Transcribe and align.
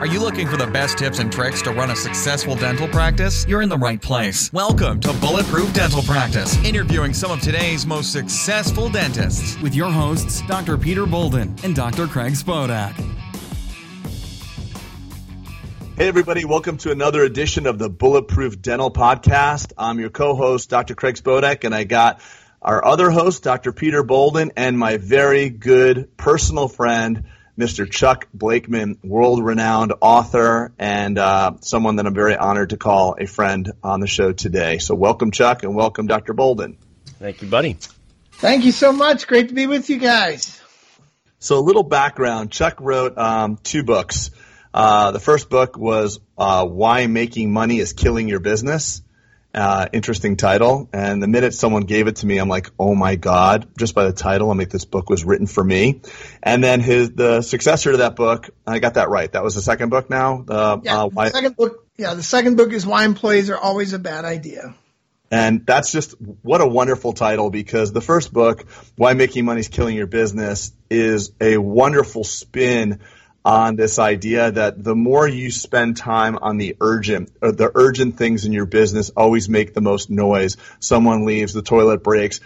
Are 0.00 0.06
you 0.06 0.18
looking 0.18 0.48
for 0.48 0.56
the 0.56 0.66
best 0.66 0.96
tips 0.96 1.18
and 1.18 1.30
tricks 1.30 1.60
to 1.60 1.72
run 1.72 1.90
a 1.90 1.94
successful 1.94 2.54
dental 2.54 2.88
practice? 2.88 3.44
You're 3.46 3.60
in 3.60 3.68
the 3.68 3.76
right 3.76 4.00
place. 4.00 4.50
Welcome 4.50 4.98
to 5.00 5.12
Bulletproof 5.12 5.74
Dental 5.74 6.00
Practice, 6.00 6.56
interviewing 6.64 7.12
some 7.12 7.30
of 7.30 7.42
today's 7.42 7.84
most 7.84 8.10
successful 8.10 8.88
dentists. 8.88 9.60
With 9.60 9.74
your 9.74 9.90
hosts, 9.90 10.40
Dr. 10.48 10.78
Peter 10.78 11.04
Boulden 11.04 11.54
and 11.62 11.76
Dr. 11.76 12.06
Craig 12.06 12.32
Spodak. 12.32 12.94
Hey, 15.98 16.08
everybody, 16.08 16.46
welcome 16.46 16.78
to 16.78 16.92
another 16.92 17.22
edition 17.22 17.66
of 17.66 17.78
the 17.78 17.90
Bulletproof 17.90 18.62
Dental 18.62 18.90
Podcast. 18.90 19.74
I'm 19.76 20.00
your 20.00 20.08
co 20.08 20.34
host, 20.34 20.70
Dr. 20.70 20.94
Craig 20.94 21.16
Spodak, 21.16 21.64
and 21.64 21.74
I 21.74 21.84
got 21.84 22.22
our 22.62 22.82
other 22.82 23.10
host, 23.10 23.42
Dr. 23.42 23.72
Peter 23.72 24.02
Boulden, 24.02 24.52
and 24.56 24.78
my 24.78 24.96
very 24.96 25.50
good 25.50 26.16
personal 26.16 26.68
friend, 26.68 27.24
Mr. 27.60 27.88
Chuck 27.88 28.26
Blakeman, 28.32 28.98
world 29.04 29.44
renowned 29.44 29.92
author, 30.00 30.72
and 30.78 31.18
uh, 31.18 31.52
someone 31.60 31.96
that 31.96 32.06
I'm 32.06 32.14
very 32.14 32.34
honored 32.34 32.70
to 32.70 32.78
call 32.78 33.16
a 33.18 33.26
friend 33.26 33.70
on 33.84 34.00
the 34.00 34.06
show 34.06 34.32
today. 34.32 34.78
So, 34.78 34.94
welcome, 34.94 35.30
Chuck, 35.30 35.62
and 35.62 35.74
welcome, 35.74 36.06
Dr. 36.06 36.32
Boulden. 36.32 36.78
Thank 37.18 37.42
you, 37.42 37.48
buddy. 37.48 37.76
Thank 38.32 38.64
you 38.64 38.72
so 38.72 38.92
much. 38.92 39.26
Great 39.26 39.48
to 39.48 39.54
be 39.54 39.66
with 39.66 39.90
you 39.90 39.98
guys. 39.98 40.58
So, 41.38 41.58
a 41.58 41.60
little 41.60 41.82
background 41.82 42.50
Chuck 42.50 42.80
wrote 42.80 43.18
um, 43.18 43.58
two 43.62 43.82
books. 43.82 44.30
Uh, 44.72 45.10
the 45.10 45.20
first 45.20 45.50
book 45.50 45.76
was 45.76 46.18
uh, 46.38 46.64
Why 46.64 47.06
Making 47.08 47.52
Money 47.52 47.78
is 47.78 47.92
Killing 47.92 48.26
Your 48.26 48.40
Business. 48.40 49.02
Uh, 49.52 49.88
interesting 49.92 50.36
title. 50.36 50.88
And 50.92 51.20
the 51.20 51.26
minute 51.26 51.54
someone 51.54 51.82
gave 51.82 52.06
it 52.06 52.16
to 52.16 52.26
me, 52.26 52.38
I'm 52.38 52.48
like, 52.48 52.70
oh 52.78 52.94
my 52.94 53.16
God, 53.16 53.68
just 53.76 53.96
by 53.96 54.04
the 54.04 54.12
title, 54.12 54.50
I'm 54.50 54.58
like, 54.58 54.70
this 54.70 54.84
book 54.84 55.10
was 55.10 55.24
written 55.24 55.48
for 55.48 55.64
me. 55.64 56.02
And 56.40 56.62
then 56.62 56.80
his, 56.80 57.10
the 57.10 57.42
successor 57.42 57.92
to 57.92 57.96
that 57.98 58.14
book, 58.14 58.50
I 58.64 58.78
got 58.78 58.94
that 58.94 59.08
right. 59.08 59.30
That 59.32 59.42
was 59.42 59.56
the 59.56 59.62
second 59.62 59.88
book 59.88 60.08
now? 60.08 60.44
Uh, 60.48 60.80
yeah, 60.84 61.08
the 61.12 61.30
second 61.30 61.56
book, 61.56 61.88
yeah, 61.96 62.14
the 62.14 62.22
second 62.22 62.56
book 62.56 62.72
is 62.72 62.86
Why 62.86 63.04
Employees 63.04 63.50
Are 63.50 63.58
Always 63.58 63.92
a 63.92 63.98
Bad 63.98 64.24
Idea. 64.24 64.76
And 65.32 65.64
that's 65.64 65.92
just 65.92 66.12
what 66.42 66.60
a 66.60 66.66
wonderful 66.66 67.12
title 67.12 67.50
because 67.50 67.92
the 67.92 68.00
first 68.00 68.32
book, 68.32 68.66
Why 68.96 69.14
Making 69.14 69.44
Money 69.44 69.60
is 69.60 69.68
Killing 69.68 69.96
Your 69.96 70.08
Business, 70.08 70.72
is 70.90 71.32
a 71.40 71.56
wonderful 71.56 72.24
spin 72.24 73.00
on 73.44 73.76
this 73.76 73.98
idea 73.98 74.50
that 74.52 74.82
the 74.82 74.94
more 74.94 75.26
you 75.26 75.50
spend 75.50 75.96
time 75.96 76.38
on 76.40 76.58
the 76.58 76.76
urgent, 76.80 77.30
or 77.40 77.52
the 77.52 77.70
urgent 77.74 78.16
things 78.16 78.44
in 78.44 78.52
your 78.52 78.66
business 78.66 79.10
always 79.10 79.48
make 79.48 79.72
the 79.72 79.80
most 79.80 80.10
noise. 80.10 80.56
Someone 80.78 81.24
leaves, 81.24 81.52
the 81.52 81.62
toilet 81.62 82.02
breaks, 82.02 82.40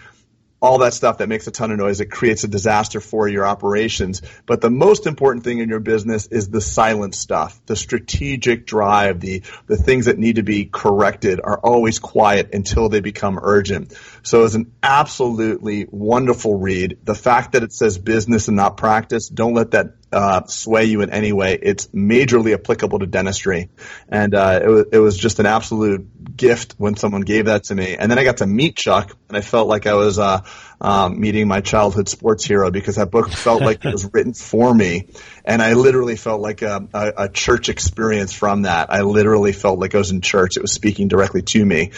all 0.61 0.79
that 0.79 0.93
stuff 0.93 1.19
that 1.19 1.29
makes 1.29 1.45
a 1.45 1.51
ton 1.51 1.69
of 1.69 1.77
noise. 1.77 1.99
It 1.99 2.09
creates 2.09 2.43
a 2.43 2.47
disaster 2.47 2.99
for 2.99 3.27
your 3.27 3.45
operations. 3.45 4.21
But 4.45 4.61
the 4.61 4.71
most 4.71 5.05
important 5.05 5.43
thing 5.43 5.59
in 5.59 5.69
your 5.69 5.79
business 5.79 6.27
is 6.27 6.49
the 6.49 6.61
silent 6.61 7.13
stuff, 7.13 7.59
the 7.65 7.75
strategic 7.75 8.65
drive, 8.65 9.19
the, 9.19 9.43
the 9.67 9.77
things 9.77 10.05
that 10.05 10.17
need 10.17 10.37
to 10.37 10.43
be 10.43 10.65
corrected 10.65 11.39
are 11.43 11.59
always 11.59 11.99
quiet 11.99 12.53
until 12.53 12.89
they 12.89 13.01
become 13.01 13.37
urgent. 13.39 13.93
So 14.23 14.43
it's 14.43 14.55
an 14.55 14.71
absolutely 14.81 15.87
wonderful 15.91 16.55
read. 16.55 16.99
The 17.03 17.15
fact 17.15 17.51
that 17.51 17.61
it 17.61 17.73
says 17.73 17.97
business 17.97 18.47
and 18.47 18.57
not 18.57 18.77
practice, 18.77 19.27
don't 19.27 19.53
let 19.53 19.71
that 19.71 20.04
uh, 20.15 20.45
sway 20.45 20.85
you 20.85 21.01
in 21.01 21.09
any 21.09 21.33
way. 21.33 21.59
It's 21.61 21.87
majorly 21.87 22.53
applicable 22.53 22.99
to 22.99 23.05
dentistry, 23.05 23.69
and 24.07 24.33
uh, 24.33 24.61
it, 24.63 24.67
was, 24.67 24.85
it 24.93 24.99
was 24.99 25.17
just 25.17 25.39
an 25.39 25.45
absolute 25.45 26.35
gift 26.37 26.75
when 26.77 26.95
someone 26.95 27.21
gave 27.21 27.45
that 27.45 27.65
to 27.65 27.75
me. 27.75 27.97
And 27.97 28.09
then 28.09 28.17
I 28.17 28.23
got 28.23 28.37
to 28.37 28.47
meet 28.47 28.77
Chuck, 28.77 29.15
and 29.27 29.37
I 29.37 29.41
felt 29.41 29.67
like 29.67 29.87
I 29.87 29.95
was 29.95 30.17
uh, 30.17 30.41
um, 30.81 31.19
meeting 31.19 31.47
my 31.47 31.61
childhood 31.61 32.09
sports 32.09 32.43
hero 32.45 32.71
because 32.71 32.95
that 32.95 33.11
book 33.11 33.29
felt 33.29 33.61
like 33.61 33.83
it 33.85 33.91
was 33.91 34.05
written 34.13 34.33
for 34.33 34.73
me, 34.73 35.07
and 35.43 35.61
I 35.61 35.73
literally 35.73 36.15
felt 36.15 36.41
like 36.41 36.61
a, 36.61 36.87
a, 36.93 37.13
a 37.17 37.29
church 37.29 37.69
experience 37.69 38.33
from 38.33 38.63
that. 38.63 38.91
I 38.91 39.01
literally 39.01 39.53
felt 39.53 39.79
like 39.79 39.95
I 39.95 39.97
was 39.97 40.11
in 40.11 40.21
church. 40.21 40.57
It 40.57 40.61
was 40.61 40.71
speaking 40.71 41.07
directly 41.07 41.41
to 41.41 41.65
me, 41.65 41.91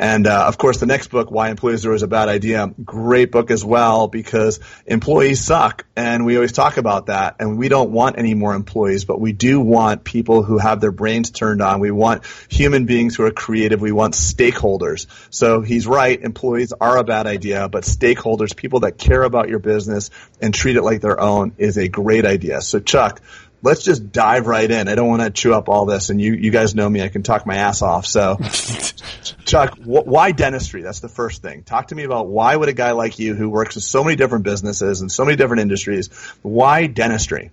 and 0.00 0.26
uh, 0.26 0.46
of 0.46 0.56
course, 0.56 0.78
the 0.78 0.86
next 0.86 1.08
book, 1.08 1.30
Why 1.30 1.50
Employees 1.50 1.84
Are 1.84 1.90
Always 1.90 2.02
a 2.02 2.08
Bad 2.08 2.30
Idea, 2.30 2.72
great 2.82 3.30
book 3.30 3.50
as 3.50 3.62
well 3.62 4.08
because 4.08 4.58
employees 4.86 5.44
suck, 5.44 5.84
and 5.94 6.24
we 6.24 6.36
always 6.36 6.52
talk 6.52 6.78
about 6.78 7.06
that. 7.06 7.36
And 7.38 7.58
we 7.58 7.68
don't 7.68 7.90
want 7.90 8.16
any 8.18 8.32
more 8.32 8.54
employees, 8.54 9.04
but 9.04 9.20
we 9.20 9.32
do 9.32 9.60
want 9.60 10.04
people 10.04 10.42
who 10.42 10.56
have 10.56 10.80
their 10.80 10.90
brains 10.90 11.30
turned 11.30 11.60
on. 11.60 11.80
We 11.80 11.90
want 11.90 12.24
human 12.48 12.86
beings 12.86 13.14
who 13.14 13.24
are 13.24 13.30
creative. 13.30 13.82
We 13.82 13.92
want 13.92 14.14
stakeholders. 14.14 15.06
So 15.28 15.60
he's 15.60 15.86
right. 15.86 16.18
Employees 16.18 16.72
are 16.72 16.96
a 16.96 17.04
bad 17.04 17.26
idea, 17.26 17.68
but 17.68 17.84
stakeholders, 17.84 18.19
people 18.56 18.80
that 18.80 18.98
care 18.98 19.22
about 19.22 19.48
your 19.48 19.58
business 19.58 20.10
and 20.40 20.54
treat 20.54 20.76
it 20.76 20.82
like 20.82 21.00
their 21.00 21.20
own, 21.20 21.54
is 21.58 21.78
a 21.78 21.88
great 21.88 22.24
idea. 22.24 22.60
So 22.60 22.80
Chuck, 22.80 23.20
let's 23.62 23.82
just 23.82 24.12
dive 24.12 24.46
right 24.46 24.70
in. 24.70 24.88
I 24.88 24.94
don't 24.94 25.08
want 25.08 25.22
to 25.22 25.30
chew 25.30 25.54
up 25.54 25.68
all 25.68 25.86
this, 25.86 26.10
and 26.10 26.20
you 26.20 26.34
you 26.34 26.50
guys 26.50 26.74
know 26.74 26.88
me; 26.88 27.02
I 27.02 27.08
can 27.08 27.22
talk 27.22 27.46
my 27.46 27.56
ass 27.56 27.82
off. 27.82 28.06
So, 28.06 28.36
Chuck, 29.44 29.78
wh- 29.78 30.06
why 30.06 30.32
dentistry? 30.32 30.82
That's 30.82 31.00
the 31.00 31.08
first 31.08 31.42
thing. 31.42 31.62
Talk 31.62 31.88
to 31.88 31.94
me 31.94 32.04
about 32.04 32.28
why 32.28 32.54
would 32.54 32.68
a 32.68 32.72
guy 32.72 32.92
like 32.92 33.18
you, 33.18 33.34
who 33.34 33.48
works 33.48 33.74
with 33.74 33.84
so 33.84 34.04
many 34.04 34.16
different 34.16 34.44
businesses 34.44 35.00
and 35.00 35.10
so 35.10 35.24
many 35.24 35.36
different 35.36 35.62
industries, 35.62 36.08
why 36.42 36.86
dentistry? 36.86 37.50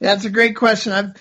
Yeah, 0.00 0.14
that's 0.14 0.24
a 0.24 0.30
great 0.30 0.56
question. 0.56 0.92
I've 0.92 1.14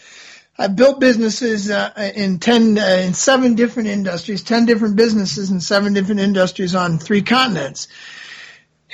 I've 0.58 0.76
built 0.76 1.00
businesses 1.00 1.72
uh, 1.72 2.12
in 2.16 2.40
ten 2.40 2.78
uh, 2.78 3.02
in 3.06 3.14
seven 3.14 3.56
different 3.56 3.90
industries, 3.90 4.44
ten 4.44 4.66
different 4.66 4.96
businesses 4.96 5.52
in 5.52 5.60
seven 5.60 5.94
different 5.94 6.22
industries 6.22 6.76
on 6.76 7.00
three 7.00 7.24
continents, 7.24 7.88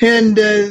and. 0.01 0.37
Uh, 0.37 0.69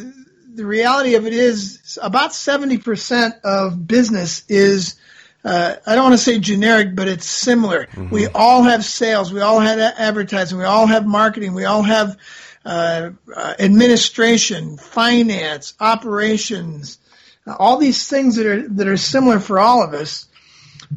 the 0.59 0.67
reality 0.67 1.15
of 1.15 1.25
it 1.25 1.33
is 1.33 2.01
about 2.03 2.33
70% 2.33 3.41
of 3.45 3.87
business 3.87 4.45
is 4.49 4.97
uh, 5.45 5.77
I 5.87 5.95
don't 5.95 6.03
want 6.05 6.15
to 6.15 6.25
say 6.25 6.39
generic, 6.41 6.97
but 6.97 7.07
it's 7.09 7.25
similar. 7.25 7.87
Mm-hmm. 7.87 8.11
We 8.11 8.27
all 8.27 8.65
have 8.65 8.85
sales, 8.85 9.33
we 9.33 9.41
all 9.41 9.61
have 9.61 9.79
advertising, 9.79 10.59
we 10.59 10.65
all 10.65 10.87
have 10.87 11.07
marketing, 11.07 11.55
we 11.55 11.65
all 11.65 11.83
have 11.83 12.17
uh, 12.65 13.11
uh, 13.35 13.55
administration, 13.59 14.77
finance, 14.79 15.75
operations, 15.79 16.99
all 17.47 17.79
these 17.79 18.09
things 18.09 18.37
that 18.37 18.47
are 18.47 18.69
that 18.69 18.89
are 18.89 18.97
similar 18.97 19.39
for 19.39 19.59
all 19.59 19.83
of 19.83 19.95
us. 19.95 20.27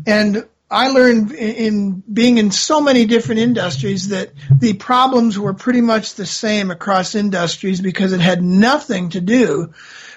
And 0.05 0.47
I 0.71 0.87
learned 0.87 1.33
in 1.33 2.01
being 2.11 2.37
in 2.37 2.49
so 2.49 2.79
many 2.79 3.05
different 3.05 3.41
industries 3.41 4.07
that 4.07 4.31
the 4.57 4.73
problems 4.73 5.37
were 5.37 5.53
pretty 5.53 5.81
much 5.81 6.15
the 6.15 6.25
same 6.25 6.71
across 6.71 7.13
industries 7.13 7.81
because 7.81 8.13
it 8.13 8.21
had 8.21 8.41
nothing 8.41 9.09
to 9.09 9.19
do, 9.19 9.73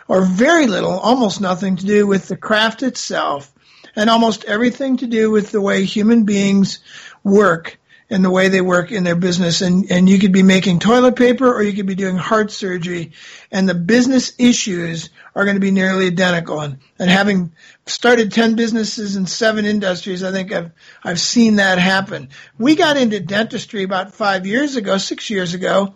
or 0.07 0.25
very 0.25 0.69
little, 0.69 0.93
almost 0.93 1.41
nothing 1.41 1.75
to 1.77 1.87
do 1.87 2.07
with 2.07 2.29
the 2.29 2.37
craft 2.37 2.85
itself, 2.85 3.53
and 3.97 4.09
almost 4.09 4.45
everything 4.45 4.99
to 4.99 5.09
do 5.09 5.29
with 5.29 5.51
the 5.51 5.61
way 5.61 5.85
human 5.85 6.23
beings 6.25 6.79
work 7.25 7.81
and 8.11 8.25
the 8.25 8.31
way 8.31 8.49
they 8.49 8.61
work 8.61 8.93
in 8.93 9.05
their 9.05 9.17
business. 9.17 9.61
And, 9.61 9.91
and 9.91 10.09
you 10.09 10.19
could 10.19 10.33
be 10.33 10.43
making 10.43 10.79
toilet 10.79 11.17
paper 11.17 11.53
or 11.53 11.63
you 11.63 11.73
could 11.73 11.87
be 11.87 11.95
doing 11.95 12.17
heart 12.17 12.51
surgery 12.51 13.13
and 13.51 13.69
the 13.69 13.75
business 13.75 14.35
issues 14.39 15.11
are 15.35 15.45
going 15.45 15.57
to 15.57 15.61
be 15.61 15.71
nearly 15.71 16.07
identical. 16.07 16.61
And, 16.61 16.79
and 16.99 17.11
having 17.11 17.53
started 17.87 18.33
10 18.33 18.57
businesses 18.57 19.17
in 19.17 19.27
seven 19.27 19.65
industries, 19.65 20.23
I 20.23 20.33
think 20.33 20.53
I've, 20.53 20.71
I've 21.03 21.21
seen 21.21 21.57
that 21.57 21.79
happen. 21.79 22.29
We 22.59 22.77
got 22.77 22.97
into 22.97 23.21
dentistry 23.21 23.83
about 23.83 24.15
five 24.15 24.47
years 24.47 24.77
ago, 24.77 24.99
six 24.99 25.31
years 25.31 25.55
ago, 25.55 25.95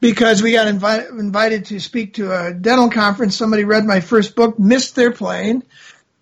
because 0.00 0.42
we 0.42 0.52
got 0.52 0.66
invited, 0.66 1.10
invited 1.10 1.66
to 1.66 1.80
speak 1.80 2.14
to 2.14 2.32
a 2.32 2.52
dental 2.52 2.90
conference. 2.90 3.36
Somebody 3.36 3.64
read 3.64 3.84
my 3.84 4.00
first 4.00 4.34
book, 4.34 4.58
missed 4.58 4.96
their 4.96 5.12
plane 5.12 5.62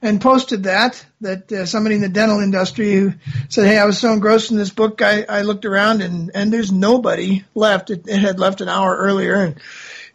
and 0.03 0.21
posted 0.21 0.65
that 0.65 1.05
that 1.21 1.51
uh, 1.53 1.65
somebody 1.65 1.95
in 1.95 2.01
the 2.01 2.09
dental 2.09 2.41
industry 2.41 2.93
who 2.93 3.15
said, 3.49 3.67
"Hey, 3.67 3.79
I 3.79 3.85
was 3.85 3.99
so 3.99 4.13
engrossed 4.13 4.51
in 4.51 4.57
this 4.59 4.71
book, 4.71 5.01
I, 5.01 5.25
I 5.29 5.43
looked 5.43 5.65
around 5.65 6.03
and 6.03 6.33
and 6.35 6.53
there's 6.53 6.73
nobody 6.73 7.45
left. 7.55 7.91
It, 7.91 8.09
it 8.09 8.19
had 8.19 8.41
left 8.41 8.61
an 8.61 8.69
hour 8.69 8.97
earlier, 8.97 9.37
and 9.37 9.61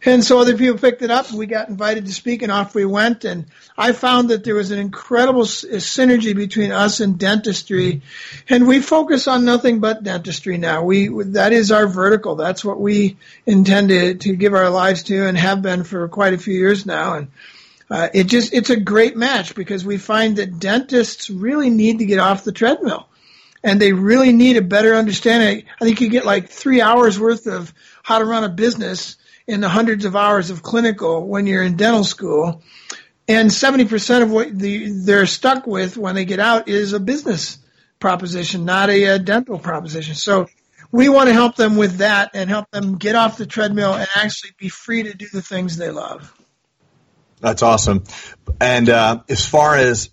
and 0.04 0.22
so 0.22 0.38
other 0.38 0.56
people 0.56 0.78
picked 0.78 1.02
it 1.02 1.10
up. 1.10 1.32
We 1.32 1.46
got 1.46 1.70
invited 1.70 2.06
to 2.06 2.12
speak, 2.12 2.42
and 2.42 2.52
off 2.52 2.74
we 2.74 2.84
went. 2.84 3.24
And 3.24 3.46
I 3.76 3.92
found 3.92 4.28
that 4.28 4.44
there 4.44 4.54
was 4.54 4.70
an 4.70 4.78
incredible 4.78 5.42
synergy 5.42 6.36
between 6.36 6.70
us 6.70 7.00
and 7.00 7.18
dentistry, 7.18 8.02
and 8.48 8.68
we 8.68 8.80
focus 8.80 9.26
on 9.26 9.46
nothing 9.46 9.80
but 9.80 10.04
dentistry 10.04 10.58
now. 10.58 10.84
We 10.84 11.08
that 11.28 11.54
is 11.54 11.72
our 11.72 11.86
vertical. 11.86 12.36
That's 12.36 12.62
what 12.62 12.78
we 12.78 13.16
intend 13.46 13.88
to, 13.88 14.14
to 14.16 14.36
give 14.36 14.52
our 14.52 14.68
lives 14.68 15.02
to, 15.04 15.26
and 15.26 15.38
have 15.38 15.62
been 15.62 15.82
for 15.82 16.06
quite 16.08 16.34
a 16.34 16.38
few 16.38 16.54
years 16.54 16.84
now. 16.84 17.14
And 17.14 17.28
uh, 17.90 18.08
it 18.12 18.24
just 18.24 18.52
it's 18.52 18.70
a 18.70 18.78
great 18.78 19.16
match 19.16 19.54
because 19.54 19.84
we 19.84 19.98
find 19.98 20.36
that 20.36 20.58
dentists 20.58 21.30
really 21.30 21.70
need 21.70 21.98
to 22.00 22.06
get 22.06 22.18
off 22.18 22.44
the 22.44 22.52
treadmill 22.52 23.08
and 23.62 23.80
they 23.80 23.92
really 23.92 24.32
need 24.32 24.56
a 24.56 24.62
better 24.62 24.94
understanding. 24.94 25.64
I 25.80 25.84
think 25.84 26.00
you 26.00 26.08
get 26.08 26.24
like 26.24 26.48
three 26.48 26.80
hours 26.80 27.18
worth 27.18 27.46
of 27.46 27.72
how 28.02 28.18
to 28.18 28.24
run 28.24 28.44
a 28.44 28.48
business 28.48 29.16
in 29.46 29.60
the 29.60 29.68
hundreds 29.68 30.04
of 30.04 30.14
hours 30.14 30.50
of 30.50 30.62
clinical 30.62 31.26
when 31.26 31.46
you're 31.46 31.62
in 31.62 31.76
dental 31.76 32.04
school. 32.04 32.62
And 33.26 33.50
70% 33.50 34.22
of 34.22 34.30
what 34.30 34.56
the, 34.58 34.90
they're 34.90 35.26
stuck 35.26 35.66
with 35.66 35.96
when 35.96 36.14
they 36.14 36.24
get 36.24 36.40
out 36.40 36.68
is 36.68 36.92
a 36.92 37.00
business 37.00 37.58
proposition, 37.98 38.64
not 38.64 38.90
a, 38.90 39.04
a 39.04 39.18
dental 39.18 39.58
proposition. 39.58 40.14
So 40.14 40.46
we 40.92 41.08
want 41.08 41.28
to 41.28 41.34
help 41.34 41.56
them 41.56 41.76
with 41.76 41.98
that 41.98 42.30
and 42.34 42.48
help 42.48 42.70
them 42.70 42.96
get 42.96 43.16
off 43.16 43.36
the 43.36 43.46
treadmill 43.46 43.94
and 43.94 44.08
actually 44.14 44.52
be 44.56 44.68
free 44.68 45.02
to 45.02 45.14
do 45.14 45.26
the 45.30 45.42
things 45.42 45.76
they 45.76 45.90
love. 45.90 46.32
That's 47.40 47.62
awesome. 47.62 48.04
And 48.60 48.88
uh, 48.88 49.22
as 49.28 49.46
far 49.46 49.76
as 49.76 50.10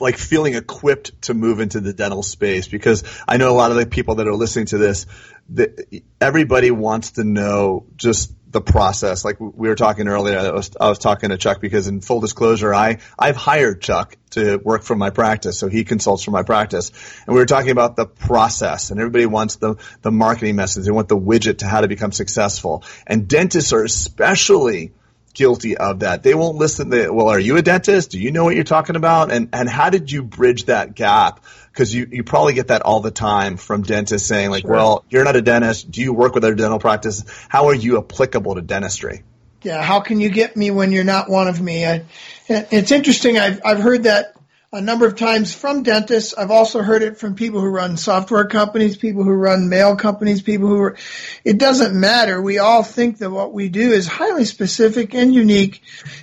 like 0.00 0.18
feeling 0.18 0.54
equipped 0.54 1.22
to 1.22 1.34
move 1.34 1.60
into 1.60 1.80
the 1.80 1.92
dental 1.92 2.22
space 2.22 2.68
because 2.68 3.04
I 3.26 3.36
know 3.36 3.50
a 3.50 3.56
lot 3.56 3.70
of 3.70 3.76
the 3.76 3.86
people 3.86 4.16
that 4.16 4.28
are 4.28 4.34
listening 4.34 4.66
to 4.66 4.78
this, 4.78 5.06
that 5.50 6.02
everybody 6.20 6.70
wants 6.70 7.12
to 7.12 7.24
know 7.24 7.86
just 7.96 8.32
the 8.50 8.60
process. 8.60 9.24
Like 9.24 9.38
we 9.40 9.68
were 9.68 9.74
talking 9.74 10.08
earlier, 10.08 10.38
I 10.38 10.50
was, 10.50 10.70
I 10.80 10.88
was 10.88 10.98
talking 10.98 11.30
to 11.30 11.36
Chuck 11.36 11.60
because 11.60 11.86
in 11.88 12.00
full 12.00 12.20
disclosure, 12.20 12.74
I, 12.74 12.98
I've 13.18 13.36
hired 13.36 13.82
Chuck 13.82 14.16
to 14.30 14.58
work 14.58 14.82
for 14.82 14.96
my 14.96 15.10
practice. 15.10 15.58
So 15.58 15.68
he 15.68 15.84
consults 15.84 16.22
for 16.22 16.30
my 16.30 16.42
practice. 16.42 16.90
And 17.26 17.34
we 17.34 17.40
were 17.40 17.46
talking 17.46 17.70
about 17.70 17.96
the 17.96 18.06
process 18.06 18.90
and 18.90 19.00
everybody 19.00 19.26
wants 19.26 19.56
the, 19.56 19.76
the 20.02 20.10
marketing 20.10 20.56
message. 20.56 20.84
They 20.84 20.92
want 20.92 21.08
the 21.08 21.18
widget 21.18 21.58
to 21.58 21.66
how 21.66 21.82
to 21.82 21.88
become 21.88 22.12
successful. 22.12 22.84
And 23.06 23.28
dentists 23.28 23.72
are 23.72 23.84
especially 23.84 24.92
guilty 25.34 25.76
of 25.76 26.00
that. 26.00 26.22
They 26.22 26.34
won't 26.34 26.56
listen. 26.56 26.90
To, 26.90 27.10
well, 27.10 27.28
are 27.28 27.38
you 27.38 27.56
a 27.56 27.62
dentist? 27.62 28.12
Do 28.12 28.20
you 28.20 28.30
know 28.30 28.44
what 28.44 28.54
you're 28.54 28.64
talking 28.64 28.96
about? 28.96 29.30
And 29.30 29.50
and 29.52 29.68
how 29.68 29.90
did 29.90 30.10
you 30.10 30.22
bridge 30.22 30.66
that 30.66 30.94
gap? 30.94 31.44
Because 31.70 31.92
you, 31.92 32.06
you 32.10 32.22
probably 32.22 32.54
get 32.54 32.68
that 32.68 32.82
all 32.82 33.00
the 33.00 33.10
time 33.10 33.56
from 33.56 33.82
dentists 33.82 34.28
saying 34.28 34.50
like, 34.50 34.62
sure. 34.62 34.70
well, 34.70 35.04
you're 35.10 35.24
not 35.24 35.34
a 35.34 35.42
dentist. 35.42 35.90
Do 35.90 36.00
you 36.00 36.12
work 36.12 36.34
with 36.34 36.44
a 36.44 36.54
dental 36.54 36.78
practice? 36.78 37.24
How 37.48 37.66
are 37.66 37.74
you 37.74 37.98
applicable 37.98 38.54
to 38.54 38.62
dentistry? 38.62 39.24
Yeah, 39.62 39.82
how 39.82 40.00
can 40.00 40.20
you 40.20 40.28
get 40.28 40.56
me 40.56 40.70
when 40.70 40.92
you're 40.92 41.04
not 41.04 41.28
one 41.28 41.48
of 41.48 41.60
me? 41.60 41.84
I, 41.84 42.04
it's 42.48 42.92
interesting. 42.92 43.38
I've 43.38 43.60
I've 43.64 43.80
heard 43.80 44.04
that 44.04 44.34
a 44.74 44.80
number 44.80 45.06
of 45.06 45.14
times 45.14 45.54
from 45.54 45.84
dentists. 45.84 46.34
I've 46.34 46.50
also 46.50 46.82
heard 46.82 47.02
it 47.02 47.16
from 47.16 47.36
people 47.36 47.60
who 47.60 47.68
run 47.68 47.96
software 47.96 48.46
companies, 48.46 48.96
people 48.96 49.22
who 49.22 49.30
run 49.30 49.68
mail 49.68 49.94
companies, 49.94 50.42
people 50.42 50.66
who 50.66 50.80
are, 50.80 50.96
it 51.44 51.58
doesn't 51.58 51.98
matter. 51.98 52.42
We 52.42 52.58
all 52.58 52.82
think 52.82 53.18
that 53.18 53.30
what 53.30 53.52
we 53.52 53.68
do 53.68 53.92
is 53.92 54.08
highly 54.08 54.44
specific 54.44 55.14
and 55.14 55.32
unique. 55.32 55.80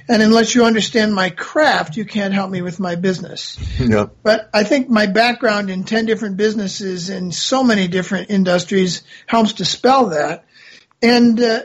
And 0.10 0.22
unless 0.22 0.54
you 0.54 0.66
understand 0.66 1.16
my 1.16 1.30
craft, 1.30 1.96
you 1.96 2.04
can't 2.04 2.34
help 2.34 2.52
me 2.52 2.62
with 2.62 2.78
my 2.78 2.96
business. 2.96 3.58
Yep. 3.80 4.18
But 4.22 4.50
I 4.54 4.66
think 4.66 4.90
my 4.90 5.06
background 5.06 5.70
in 5.70 5.86
10 5.86 6.06
different 6.06 6.36
businesses 6.36 7.10
in 7.10 7.32
so 7.32 7.64
many 7.64 7.88
different 7.88 8.32
industries 8.32 9.04
helps 9.28 9.54
to 9.54 9.66
spell 9.66 10.08
that. 10.10 10.44
And, 11.02 11.40
uh, 11.40 11.62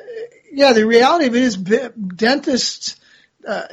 yeah, 0.53 0.73
the 0.73 0.87
reality 0.87 1.27
of 1.27 1.35
it 1.35 1.43
is 1.43 1.57
dentists, 1.57 2.97
uh, 3.47 3.67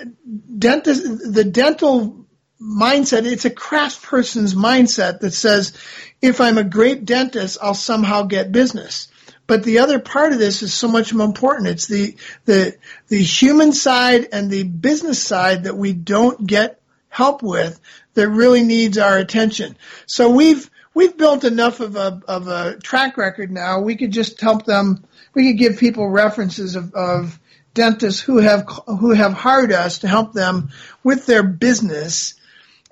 dentist, 0.57 1.31
the 1.31 1.43
dental 1.43 2.22
mindset. 2.63 3.25
It's 3.25 3.45
a 3.45 3.49
craftsperson's 3.49 4.55
mindset 4.55 5.19
that 5.19 5.33
says, 5.33 5.73
if 6.21 6.39
I'm 6.39 6.57
a 6.57 6.63
great 6.63 7.03
dentist, 7.03 7.57
I'll 7.61 7.73
somehow 7.73 8.23
get 8.23 8.51
business. 8.51 9.09
But 9.45 9.63
the 9.63 9.79
other 9.79 9.99
part 9.99 10.31
of 10.31 10.39
this 10.39 10.63
is 10.63 10.73
so 10.73 10.87
much 10.87 11.13
more 11.13 11.27
important. 11.27 11.67
It's 11.67 11.87
the, 11.87 12.15
the, 12.45 12.77
the 13.09 13.21
human 13.21 13.73
side 13.73 14.29
and 14.31 14.49
the 14.49 14.63
business 14.63 15.21
side 15.21 15.65
that 15.65 15.75
we 15.75 15.91
don't 15.91 16.47
get 16.47 16.79
help 17.09 17.43
with 17.43 17.79
that 18.13 18.29
really 18.29 18.63
needs 18.63 18.97
our 18.97 19.17
attention. 19.17 19.75
So 20.05 20.29
we've, 20.29 20.69
we've 20.93 21.17
built 21.17 21.43
enough 21.43 21.81
of 21.81 21.97
a, 21.97 22.21
of 22.27 22.47
a 22.47 22.77
track 22.77 23.17
record 23.17 23.51
now. 23.51 23.81
We 23.81 23.97
could 23.97 24.11
just 24.11 24.39
help 24.39 24.65
them. 24.65 25.03
We 25.33 25.51
could 25.51 25.59
give 25.59 25.77
people 25.77 26.09
references 26.09 26.75
of, 26.77 26.93
of 26.93 27.37
dentists 27.73 28.21
who 28.21 28.37
have, 28.37 28.65
who 28.85 29.11
have 29.11 29.33
hired 29.33 29.73
us 29.73 29.99
to 29.99 30.07
help 30.07 30.31
them 30.31 30.69
with 31.03 31.25
their 31.25 31.43
business 31.43 32.35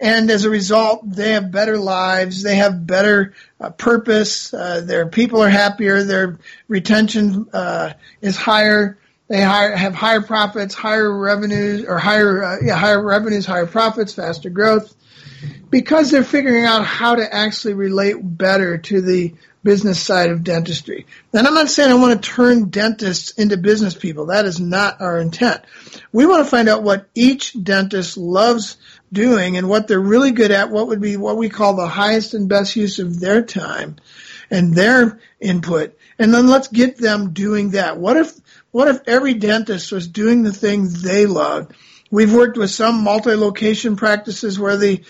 and 0.01 0.31
as 0.31 0.45
a 0.45 0.49
result, 0.49 1.01
they 1.07 1.33
have 1.33 1.51
better 1.51 1.77
lives. 1.77 2.41
They 2.41 2.55
have 2.55 2.87
better 2.87 3.33
uh, 3.59 3.69
purpose. 3.69 4.51
Uh, 4.51 4.81
their 4.81 5.05
people 5.05 5.43
are 5.43 5.49
happier. 5.49 6.03
Their 6.03 6.39
retention 6.67 7.47
uh, 7.53 7.93
is 8.19 8.35
higher. 8.35 8.97
They 9.27 9.43
hire, 9.43 9.75
have 9.75 9.93
higher 9.93 10.21
profits, 10.21 10.73
higher 10.73 11.15
revenues, 11.15 11.85
or 11.85 11.99
higher 11.99 12.43
uh, 12.43 12.57
yeah 12.63 12.75
higher 12.75 13.01
revenues, 13.01 13.45
higher 13.45 13.67
profits, 13.67 14.13
faster 14.13 14.49
growth, 14.49 14.93
because 15.69 16.09
they're 16.09 16.23
figuring 16.23 16.65
out 16.65 16.83
how 16.83 17.15
to 17.15 17.33
actually 17.33 17.75
relate 17.75 18.15
better 18.19 18.79
to 18.79 19.01
the 19.01 19.35
business 19.63 20.01
side 20.01 20.31
of 20.31 20.43
dentistry. 20.43 21.05
And 21.33 21.45
I'm 21.45 21.53
not 21.53 21.69
saying 21.69 21.91
I 21.91 21.95
want 21.95 22.21
to 22.21 22.29
turn 22.29 22.69
dentists 22.69 23.31
into 23.31 23.57
business 23.57 23.93
people. 23.93 24.27
That 24.27 24.45
is 24.45 24.59
not 24.59 25.01
our 25.01 25.19
intent. 25.19 25.61
We 26.11 26.25
want 26.25 26.43
to 26.43 26.49
find 26.49 26.67
out 26.67 26.83
what 26.83 27.07
each 27.13 27.55
dentist 27.63 28.17
loves 28.17 28.77
doing 29.11 29.57
and 29.57 29.67
what 29.67 29.87
they're 29.87 29.99
really 29.99 30.31
good 30.31 30.51
at, 30.51 30.69
what 30.69 30.87
would 30.87 31.01
be 31.01 31.17
what 31.17 31.37
we 31.37 31.49
call 31.49 31.75
the 31.75 31.87
highest 31.87 32.33
and 32.33 32.47
best 32.47 32.75
use 32.75 32.99
of 32.99 33.19
their 33.19 33.41
time 33.41 33.97
and 34.49 34.73
their 34.73 35.19
input. 35.39 35.97
And 36.19 36.33
then 36.33 36.47
let's 36.47 36.67
get 36.67 36.97
them 36.97 37.33
doing 37.33 37.71
that. 37.71 37.97
What 37.97 38.17
if, 38.17 38.33
what 38.71 38.87
if 38.87 39.01
every 39.07 39.33
dentist 39.33 39.91
was 39.91 40.07
doing 40.07 40.43
the 40.43 40.53
thing 40.53 40.87
they 40.89 41.25
love? 41.25 41.71
We've 42.11 42.33
worked 42.33 42.57
with 42.57 42.69
some 42.69 43.03
multi-location 43.03 43.95
practices 43.95 44.59
where 44.59 44.75
the 44.75 45.03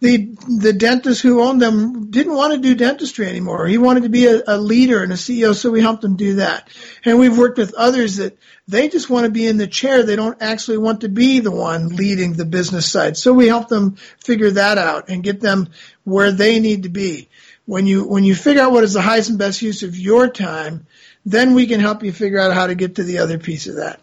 the 0.00 0.36
the 0.60 0.74
dentist 0.74 1.22
who 1.22 1.42
owned 1.42 1.60
them 1.62 2.10
didn't 2.10 2.34
want 2.34 2.52
to 2.52 2.58
do 2.58 2.74
dentistry 2.74 3.26
anymore. 3.26 3.66
He 3.66 3.78
wanted 3.78 4.02
to 4.02 4.08
be 4.10 4.26
a, 4.26 4.42
a 4.46 4.58
leader 4.58 5.02
and 5.02 5.10
a 5.10 5.16
CEO, 5.16 5.54
so 5.54 5.70
we 5.70 5.80
helped 5.80 6.04
him 6.04 6.16
do 6.16 6.34
that. 6.34 6.68
And 7.04 7.18
we've 7.18 7.36
worked 7.36 7.56
with 7.56 7.72
others 7.74 8.16
that 8.16 8.36
they 8.68 8.88
just 8.88 9.08
want 9.08 9.24
to 9.24 9.30
be 9.30 9.46
in 9.46 9.56
the 9.56 9.66
chair. 9.66 10.02
They 10.02 10.16
don't 10.16 10.40
actually 10.42 10.78
want 10.78 11.00
to 11.00 11.08
be 11.08 11.40
the 11.40 11.50
one 11.50 11.96
leading 11.96 12.34
the 12.34 12.44
business 12.44 12.90
side. 12.90 13.16
So 13.16 13.32
we 13.32 13.48
help 13.48 13.68
them 13.68 13.96
figure 14.22 14.50
that 14.52 14.76
out 14.76 15.08
and 15.08 15.22
get 15.22 15.40
them 15.40 15.70
where 16.04 16.30
they 16.30 16.60
need 16.60 16.82
to 16.82 16.90
be. 16.90 17.28
When 17.64 17.86
you 17.86 18.04
when 18.06 18.22
you 18.22 18.34
figure 18.34 18.62
out 18.62 18.72
what 18.72 18.84
is 18.84 18.92
the 18.92 19.00
highest 19.00 19.30
and 19.30 19.38
best 19.38 19.62
use 19.62 19.82
of 19.82 19.96
your 19.96 20.28
time, 20.28 20.86
then 21.24 21.54
we 21.54 21.66
can 21.66 21.80
help 21.80 22.04
you 22.04 22.12
figure 22.12 22.38
out 22.38 22.54
how 22.54 22.66
to 22.66 22.74
get 22.74 22.96
to 22.96 23.02
the 23.02 23.18
other 23.18 23.38
piece 23.38 23.66
of 23.66 23.76
that. 23.76 24.00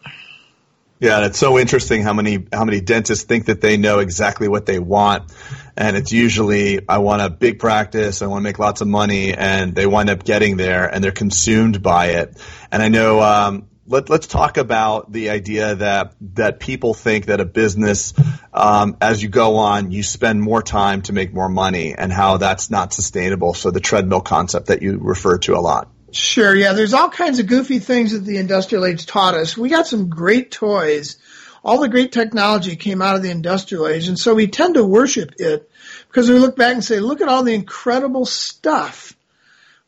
Yeah, 0.99 1.17
and 1.17 1.25
it's 1.25 1.39
so 1.39 1.59
interesting 1.59 2.01
how 2.01 2.13
many 2.13 2.45
how 2.53 2.63
many 2.63 2.79
dentists 2.79 3.25
think 3.25 3.47
that 3.47 3.59
they 3.59 3.77
know 3.77 3.99
exactly 3.99 4.47
what 4.47 4.65
they 4.65 4.79
want, 4.79 5.33
and 5.75 5.97
it's 5.97 6.13
usually 6.13 6.87
I 6.87 6.99
want 6.99 7.21
a 7.21 7.29
big 7.29 7.59
practice, 7.59 8.21
I 8.21 8.27
want 8.27 8.41
to 8.41 8.43
make 8.43 8.59
lots 8.59 8.81
of 8.81 8.87
money, 8.87 9.33
and 9.33 9.75
they 9.75 9.85
wind 9.85 10.09
up 10.09 10.23
getting 10.23 10.55
there, 10.55 10.87
and 10.87 11.03
they're 11.03 11.11
consumed 11.11 11.81
by 11.81 12.05
it. 12.21 12.37
And 12.71 12.81
I 12.81 12.87
know 12.87 13.21
um, 13.21 13.67
let, 13.85 14.09
us 14.09 14.27
talk 14.27 14.57
about 14.57 15.11
the 15.11 15.31
idea 15.31 15.75
that 15.75 16.13
that 16.35 16.59
people 16.59 16.93
think 16.93 17.25
that 17.25 17.41
a 17.41 17.45
business, 17.45 18.13
um, 18.53 18.95
as 19.01 19.21
you 19.21 19.27
go 19.27 19.57
on, 19.57 19.91
you 19.91 20.03
spend 20.03 20.41
more 20.41 20.61
time 20.61 21.01
to 21.03 21.13
make 21.13 21.33
more 21.33 21.49
money, 21.49 21.95
and 21.95 22.13
how 22.13 22.37
that's 22.37 22.69
not 22.69 22.93
sustainable. 22.93 23.53
So 23.53 23.71
the 23.71 23.81
treadmill 23.81 24.21
concept 24.21 24.67
that 24.67 24.81
you 24.81 24.99
refer 24.99 25.37
to 25.39 25.55
a 25.55 25.59
lot. 25.59 25.89
Sure, 26.13 26.55
yeah. 26.55 26.73
There's 26.73 26.93
all 26.93 27.09
kinds 27.09 27.39
of 27.39 27.47
goofy 27.47 27.79
things 27.79 28.11
that 28.11 28.19
the 28.19 28.37
industrial 28.37 28.85
age 28.85 29.07
taught 29.07 29.33
us. 29.33 29.57
We 29.57 29.69
got 29.69 29.87
some 29.87 30.09
great 30.09 30.51
toys. 30.51 31.17
All 31.63 31.79
the 31.79 31.89
great 31.89 32.11
technology 32.11 32.75
came 32.75 33.01
out 33.01 33.15
of 33.15 33.23
the 33.23 33.31
industrial 33.31 33.87
age, 33.87 34.07
and 34.07 34.19
so 34.19 34.35
we 34.35 34.47
tend 34.47 34.75
to 34.75 34.83
worship 34.83 35.33
it 35.39 35.69
because 36.07 36.29
we 36.29 36.37
look 36.37 36.55
back 36.55 36.73
and 36.73 36.83
say, 36.83 36.99
look 36.99 37.21
at 37.21 37.29
all 37.29 37.43
the 37.43 37.55
incredible 37.55 38.25
stuff 38.25 39.15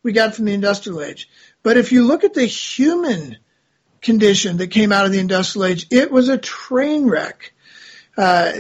we 0.02 0.14
got 0.14 0.34
from 0.34 0.46
the 0.46 0.54
industrial 0.54 1.04
age. 1.04 1.30
But 1.62 1.78
if 1.78 1.92
you 1.92 2.04
look 2.06 2.24
at 2.24 2.34
the 2.34 2.46
human 2.46 3.38
condition 4.02 4.58
that 4.58 4.68
came 4.68 4.92
out 4.92 5.06
of 5.06 5.12
the 5.12 5.20
industrial 5.20 5.66
age, 5.66 5.88
it 5.92 6.12
was 6.12 6.30
a 6.30 6.38
train 6.38 7.08
wreck. 7.08 7.54
Uh, 8.18 8.52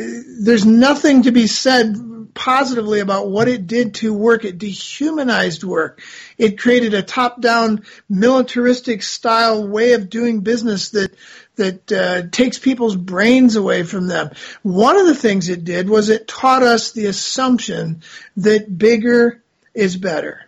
there's 0.42 0.66
nothing 0.66 1.24
to 1.24 1.32
be 1.32 1.48
said 1.48 1.96
positively 2.36 3.00
about 3.00 3.30
what 3.30 3.48
it 3.48 3.66
did 3.66 3.96
to 3.96 4.14
work. 4.14 4.46
It 4.46 4.60
dehumanized 4.60 5.64
work. 5.64 6.02
It 6.38 6.60
created 6.60 6.94
a 6.94 7.02
top-down 7.02 7.86
militaristic 8.08 9.02
style 9.02 9.68
way 9.68 9.94
of 9.94 10.10
doing 10.10 10.42
business 10.42 10.90
that 10.90 11.16
that 11.56 11.92
uh, 11.92 12.24
takes 12.32 12.60
people's 12.60 12.98
brains 12.98 13.56
away 13.56 13.84
from 13.84 14.08
them. 14.08 14.32
One 14.62 14.98
of 14.98 15.08
the 15.08 15.16
things 15.16 15.48
it 15.48 15.64
did 15.64 15.90
was 15.90 16.10
it 16.10 16.28
taught 16.28 16.64
us 16.64 16.92
the 16.92 17.06
assumption 17.06 18.04
that 18.38 18.78
bigger 18.78 19.42
is 19.74 19.96
better. 19.96 20.42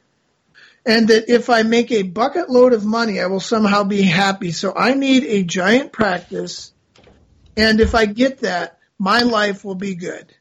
And 0.86 1.08
that 1.08 1.30
if 1.30 1.50
I 1.50 1.64
make 1.64 1.92
a 1.92 2.04
bucket 2.04 2.50
load 2.50 2.74
of 2.74 2.86
money, 2.86 3.20
I 3.20 3.28
will 3.28 3.40
somehow 3.40 3.84
be 3.84 4.02
happy. 4.02 4.52
So 4.52 4.74
I 4.76 4.94
need 4.94 5.24
a 5.24 5.44
giant 5.44 5.92
practice. 5.92 6.74
And 7.56 7.80
if 7.80 7.96
I 7.96 8.06
get 8.06 8.40
that, 8.40 8.80
my 9.00 9.22
life 9.22 9.64
will 9.64 9.76
be 9.76 9.96
good. 9.96 10.34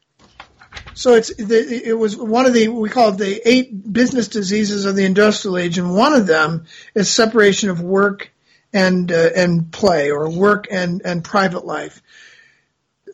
So 0.97 1.13
it's 1.13 1.29
it 1.29 1.95
was 1.95 2.17
one 2.17 2.47
of 2.47 2.53
the 2.53 2.69
we 2.69 2.89
call 2.89 3.09
it 3.09 3.17
the 3.19 3.47
eight 3.47 3.93
business 3.93 4.29
diseases 4.29 4.85
of 4.85 4.95
the 4.95 5.05
industrial 5.05 5.57
age, 5.57 5.77
and 5.77 5.93
one 5.93 6.13
of 6.13 6.25
them 6.25 6.65
is 6.95 7.07
separation 7.07 7.69
of 7.69 7.79
work 7.79 8.31
and 8.73 9.11
uh, 9.11 9.29
and 9.35 9.71
play, 9.71 10.09
or 10.09 10.27
work 10.27 10.65
and 10.71 11.03
and 11.05 11.23
private 11.23 11.67
life. 11.67 12.01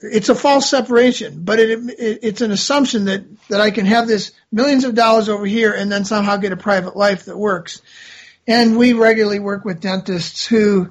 It's 0.01 0.29
a 0.29 0.35
false 0.35 0.69
separation, 0.69 1.43
but 1.43 1.59
it, 1.59 1.77
it, 1.99 2.19
it's 2.23 2.41
an 2.41 2.51
assumption 2.51 3.05
that 3.05 3.25
that 3.49 3.59
I 3.59 3.69
can 3.71 3.85
have 3.85 4.07
this 4.07 4.31
millions 4.49 4.85
of 4.85 4.95
dollars 4.95 5.27
over 5.27 5.45
here 5.45 5.73
and 5.73 5.91
then 5.91 6.05
somehow 6.05 6.37
get 6.37 6.53
a 6.53 6.57
private 6.57 6.95
life 6.95 7.25
that 7.25 7.37
works. 7.37 7.81
And 8.47 8.77
we 8.77 8.93
regularly 8.93 9.39
work 9.39 9.65
with 9.65 9.81
dentists 9.81 10.45
who 10.45 10.89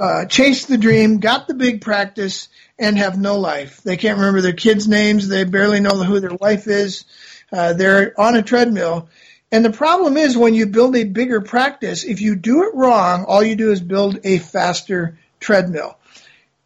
uh, 0.00 0.24
chased 0.24 0.68
the 0.68 0.78
dream, 0.78 1.18
got 1.18 1.48
the 1.48 1.54
big 1.54 1.82
practice, 1.82 2.48
and 2.80 2.98
have 2.98 3.18
no 3.18 3.38
life. 3.38 3.82
They 3.82 3.96
can't 3.96 4.18
remember 4.18 4.40
their 4.40 4.52
kids' 4.52 4.88
names. 4.88 5.28
They 5.28 5.44
barely 5.44 5.80
know 5.80 6.02
who 6.02 6.18
their 6.18 6.34
wife 6.34 6.66
is. 6.66 7.04
Uh, 7.52 7.74
they're 7.74 8.18
on 8.18 8.34
a 8.34 8.42
treadmill. 8.42 9.08
And 9.52 9.64
the 9.64 9.70
problem 9.70 10.16
is 10.16 10.36
when 10.36 10.54
you 10.54 10.66
build 10.66 10.96
a 10.96 11.04
bigger 11.04 11.40
practice, 11.40 12.04
if 12.04 12.20
you 12.20 12.36
do 12.36 12.64
it 12.64 12.74
wrong, 12.74 13.24
all 13.26 13.42
you 13.42 13.56
do 13.56 13.70
is 13.70 13.80
build 13.80 14.20
a 14.24 14.38
faster 14.38 15.18
treadmill. 15.40 15.98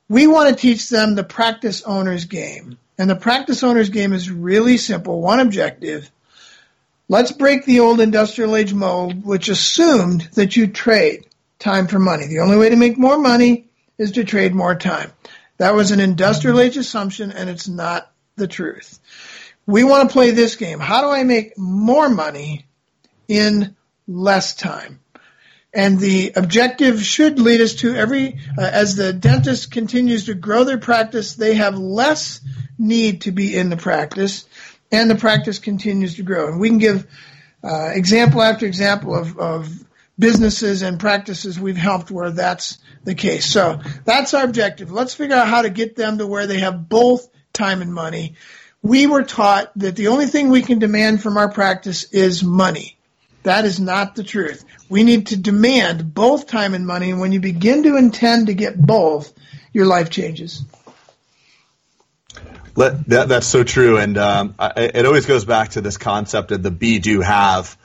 We 0.08 0.26
want 0.26 0.50
to 0.50 0.60
teach 0.60 0.88
them 0.88 1.14
the 1.14 1.24
practice 1.24 1.82
owner's 1.82 2.26
game. 2.26 2.78
And 2.96 3.10
the 3.10 3.16
practice 3.16 3.62
owner's 3.62 3.88
game 3.88 4.12
is 4.12 4.30
really 4.30 4.76
simple. 4.76 5.20
One 5.20 5.40
objective. 5.40 6.10
Let's 7.08 7.32
break 7.32 7.64
the 7.64 7.80
old 7.80 8.00
industrial 8.00 8.54
age 8.54 8.72
mold, 8.72 9.24
which 9.24 9.48
assumed 9.48 10.28
that 10.34 10.56
you 10.56 10.68
trade 10.68 11.26
time 11.58 11.88
for 11.88 11.98
money. 11.98 12.26
The 12.26 12.40
only 12.40 12.56
way 12.56 12.68
to 12.68 12.76
make 12.76 12.98
more 12.98 13.18
money 13.18 13.66
is 13.98 14.12
to 14.12 14.24
trade 14.24 14.54
more 14.54 14.74
time. 14.74 15.10
That 15.58 15.74
was 15.74 15.90
an 15.90 16.00
industrial 16.00 16.60
age 16.60 16.76
assumption, 16.76 17.30
and 17.30 17.48
it's 17.48 17.68
not 17.68 18.10
the 18.36 18.48
truth. 18.48 18.98
We 19.66 19.84
want 19.84 20.08
to 20.08 20.12
play 20.12 20.30
this 20.30 20.56
game. 20.56 20.80
How 20.80 21.00
do 21.02 21.08
I 21.08 21.22
make 21.22 21.56
more 21.56 22.08
money 22.08 22.66
in 23.28 23.76
less 24.06 24.54
time? 24.54 25.00
And 25.72 25.98
the 25.98 26.32
objective 26.36 27.02
should 27.02 27.40
lead 27.40 27.60
us 27.60 27.74
to 27.76 27.94
every, 27.94 28.38
uh, 28.56 28.62
as 28.62 28.94
the 28.94 29.12
dentist 29.12 29.72
continues 29.72 30.26
to 30.26 30.34
grow 30.34 30.64
their 30.64 30.78
practice, 30.78 31.34
they 31.34 31.54
have 31.54 31.76
less 31.76 32.40
need 32.78 33.22
to 33.22 33.32
be 33.32 33.56
in 33.56 33.70
the 33.70 33.76
practice, 33.76 34.46
and 34.92 35.10
the 35.10 35.16
practice 35.16 35.58
continues 35.58 36.16
to 36.16 36.22
grow. 36.22 36.48
And 36.48 36.60
we 36.60 36.68
can 36.68 36.78
give 36.78 37.06
uh, 37.64 37.90
example 37.92 38.42
after 38.42 38.66
example 38.66 39.14
of, 39.14 39.38
of 39.38 39.84
businesses 40.18 40.82
and 40.82 41.00
practices 41.00 41.58
we've 41.58 41.76
helped 41.76 42.10
where 42.10 42.30
that's 42.30 42.78
the 43.04 43.14
case. 43.14 43.46
So 43.46 43.80
that's 44.04 44.34
our 44.34 44.44
objective. 44.44 44.90
Let's 44.90 45.14
figure 45.14 45.36
out 45.36 45.48
how 45.48 45.62
to 45.62 45.70
get 45.70 45.96
them 45.96 46.18
to 46.18 46.26
where 46.26 46.46
they 46.46 46.58
have 46.60 46.88
both 46.88 47.28
time 47.52 47.82
and 47.82 47.92
money. 47.92 48.34
We 48.82 49.06
were 49.06 49.22
taught 49.22 49.70
that 49.76 49.96
the 49.96 50.08
only 50.08 50.26
thing 50.26 50.50
we 50.50 50.62
can 50.62 50.78
demand 50.78 51.22
from 51.22 51.36
our 51.36 51.50
practice 51.50 52.04
is 52.12 52.44
money. 52.44 52.96
That 53.44 53.64
is 53.64 53.78
not 53.78 54.14
the 54.14 54.24
truth. 54.24 54.64
We 54.88 55.04
need 55.04 55.28
to 55.28 55.36
demand 55.36 56.14
both 56.14 56.46
time 56.46 56.74
and 56.74 56.86
money, 56.86 57.10
and 57.10 57.20
when 57.20 57.32
you 57.32 57.40
begin 57.40 57.82
to 57.84 57.96
intend 57.96 58.46
to 58.46 58.54
get 58.54 58.80
both, 58.80 59.32
your 59.72 59.86
life 59.86 60.08
changes. 60.08 60.64
Let, 62.76 63.06
that, 63.08 63.28
that's 63.28 63.46
so 63.46 63.64
true, 63.64 63.98
and 63.98 64.18
um, 64.18 64.54
I, 64.58 64.90
it 64.94 65.06
always 65.06 65.26
goes 65.26 65.44
back 65.44 65.70
to 65.70 65.80
this 65.80 65.96
concept 65.96 66.52
of 66.52 66.62
the 66.62 66.70
be 66.70 66.98
do 66.98 67.20
have, 67.20 67.76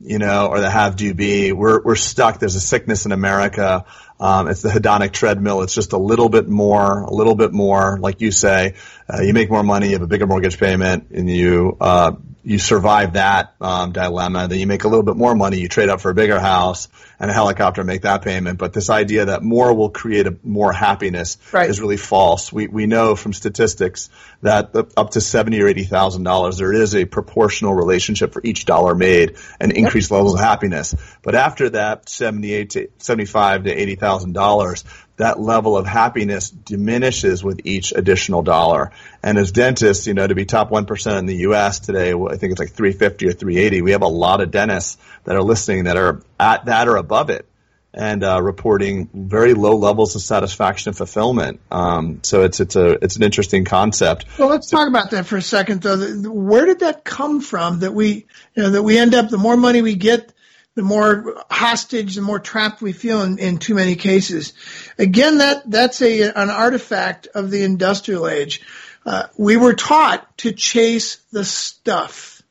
you 0.00 0.18
know, 0.18 0.46
or 0.46 0.60
the 0.60 0.70
have 0.70 0.96
do 0.96 1.12
be. 1.12 1.52
We're 1.52 1.82
we're 1.82 1.96
stuck. 1.96 2.38
There's 2.38 2.54
a 2.54 2.60
sickness 2.60 3.04
in 3.04 3.12
America. 3.12 3.84
Um, 4.20 4.48
it's 4.48 4.62
the 4.62 4.68
hedonic 4.68 5.12
treadmill. 5.12 5.62
It's 5.62 5.74
just 5.74 5.92
a 5.92 5.98
little 5.98 6.28
bit 6.28 6.48
more, 6.48 7.02
a 7.02 7.12
little 7.12 7.34
bit 7.34 7.52
more, 7.52 7.98
like 7.98 8.20
you 8.20 8.32
say. 8.32 8.74
Uh, 9.08 9.22
you 9.22 9.32
make 9.32 9.50
more 9.50 9.62
money, 9.62 9.88
you 9.88 9.92
have 9.92 10.02
a 10.02 10.08
bigger 10.08 10.26
mortgage 10.26 10.58
payment, 10.58 11.10
and 11.10 11.30
you 11.30 11.76
uh, 11.80 12.12
you 12.48 12.58
survive 12.58 13.12
that 13.12 13.54
um, 13.60 13.92
dilemma. 13.92 14.48
Then 14.48 14.58
you 14.58 14.66
make 14.66 14.84
a 14.84 14.88
little 14.88 15.02
bit 15.02 15.16
more 15.16 15.34
money, 15.34 15.60
you 15.60 15.68
trade 15.68 15.90
up 15.90 16.00
for 16.00 16.10
a 16.10 16.14
bigger 16.14 16.40
house 16.40 16.88
and 17.20 17.30
a 17.30 17.34
helicopter, 17.34 17.82
and 17.82 17.86
make 17.86 18.02
that 18.02 18.22
payment. 18.22 18.58
But 18.58 18.72
this 18.72 18.88
idea 18.88 19.26
that 19.26 19.42
more 19.42 19.74
will 19.74 19.90
create 19.90 20.26
a, 20.26 20.34
more 20.42 20.72
happiness 20.72 21.36
right. 21.52 21.68
is 21.68 21.78
really 21.78 21.98
false. 21.98 22.50
We 22.50 22.66
we 22.66 22.86
know 22.86 23.16
from 23.16 23.34
statistics 23.34 24.08
that 24.40 24.74
up 24.96 25.10
to 25.10 25.20
seventy 25.20 25.60
or 25.60 25.68
eighty 25.68 25.84
thousand 25.84 26.22
dollars, 26.22 26.56
there 26.56 26.72
is 26.72 26.94
a 26.94 27.04
proportional 27.04 27.74
relationship 27.74 28.32
for 28.32 28.40
each 28.42 28.64
dollar 28.64 28.94
made 28.94 29.36
and 29.60 29.70
increased 29.70 30.10
yep. 30.10 30.16
levels 30.16 30.32
of 30.32 30.40
happiness. 30.40 30.94
But 31.20 31.34
after 31.34 31.68
that, 31.70 32.08
seventy 32.08 32.54
eight 32.54 32.70
to 32.70 32.88
seventy 32.96 33.26
five 33.26 33.64
to 33.64 33.70
eighty 33.70 33.96
thousand 33.96 34.32
dollars, 34.32 34.84
that 35.18 35.38
level 35.38 35.76
of 35.76 35.86
happiness 35.86 36.48
diminishes 36.50 37.44
with 37.44 37.60
each 37.64 37.92
additional 37.92 38.42
dollar. 38.42 38.92
And 39.22 39.36
as 39.36 39.52
dentists, 39.52 40.06
you 40.06 40.14
know, 40.14 40.26
to 40.26 40.34
be 40.34 40.44
top 40.44 40.70
1% 40.70 41.18
in 41.18 41.26
the 41.26 41.36
U.S. 41.36 41.80
today, 41.80 42.12
I 42.12 42.36
think 42.36 42.52
it's 42.52 42.60
like 42.60 42.72
350 42.72 43.28
or 43.28 43.32
380. 43.32 43.82
We 43.82 43.90
have 43.90 44.02
a 44.02 44.08
lot 44.08 44.40
of 44.40 44.50
dentists 44.50 44.96
that 45.24 45.36
are 45.36 45.42
listening 45.42 45.84
that 45.84 45.96
are 45.96 46.22
at 46.40 46.64
that 46.66 46.88
or 46.88 46.96
above 46.96 47.30
it 47.30 47.46
and 47.94 48.22
uh, 48.22 48.40
reporting 48.40 49.08
very 49.12 49.54
low 49.54 49.76
levels 49.76 50.14
of 50.14 50.22
satisfaction 50.22 50.90
and 50.90 50.96
fulfillment. 50.96 51.60
Um, 51.70 52.20
so 52.22 52.42
it's 52.42 52.60
it's 52.60 52.76
a 52.76 53.02
it's 53.02 53.16
an 53.16 53.22
interesting 53.22 53.64
concept. 53.64 54.26
Well, 54.38 54.48
let's 54.48 54.68
talk 54.68 54.88
about 54.88 55.10
that 55.10 55.26
for 55.26 55.36
a 55.36 55.42
second, 55.42 55.82
though. 55.82 55.96
Where 56.30 56.66
did 56.66 56.80
that 56.80 57.04
come 57.04 57.40
from? 57.40 57.80
That 57.80 57.94
we 57.94 58.26
you 58.54 58.62
know 58.62 58.70
that 58.70 58.82
we 58.82 58.98
end 58.98 59.14
up 59.14 59.30
the 59.30 59.38
more 59.38 59.56
money 59.56 59.82
we 59.82 59.94
get, 59.94 60.32
the 60.78 60.84
more 60.84 61.34
hostage, 61.50 62.14
the 62.14 62.22
more 62.22 62.38
trapped 62.38 62.80
we 62.80 62.92
feel 62.92 63.22
in, 63.22 63.40
in 63.40 63.58
too 63.58 63.74
many 63.74 63.96
cases. 63.96 64.52
Again, 64.96 65.38
that 65.38 65.68
that's 65.68 66.00
a 66.00 66.22
an 66.22 66.50
artifact 66.50 67.26
of 67.34 67.50
the 67.50 67.64
industrial 67.64 68.28
age. 68.28 68.62
Uh, 69.04 69.24
we 69.36 69.56
were 69.56 69.74
taught 69.74 70.38
to 70.38 70.52
chase 70.52 71.16
the 71.32 71.44
stuff. 71.44 72.42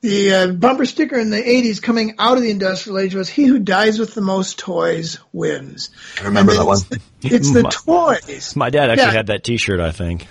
The 0.00 0.32
uh, 0.32 0.46
bumper 0.52 0.84
sticker 0.84 1.18
in 1.18 1.30
the 1.30 1.42
80s 1.42 1.82
coming 1.82 2.14
out 2.20 2.36
of 2.36 2.44
the 2.44 2.50
industrial 2.50 3.00
age 3.00 3.16
was 3.16 3.28
he 3.28 3.46
who 3.46 3.58
dies 3.58 3.98
with 3.98 4.14
the 4.14 4.20
most 4.20 4.60
toys 4.60 5.18
wins. 5.32 5.90
I 6.20 6.26
remember 6.26 6.52
that 6.52 6.66
one. 6.66 6.78
It's 7.20 7.52
the 7.52 7.62
toys. 7.86 8.54
My 8.54 8.70
dad 8.70 8.90
actually 8.90 9.06
yeah. 9.06 9.12
had 9.12 9.26
that 9.26 9.42
t-shirt, 9.42 9.80
I 9.80 9.90
think. 9.90 10.28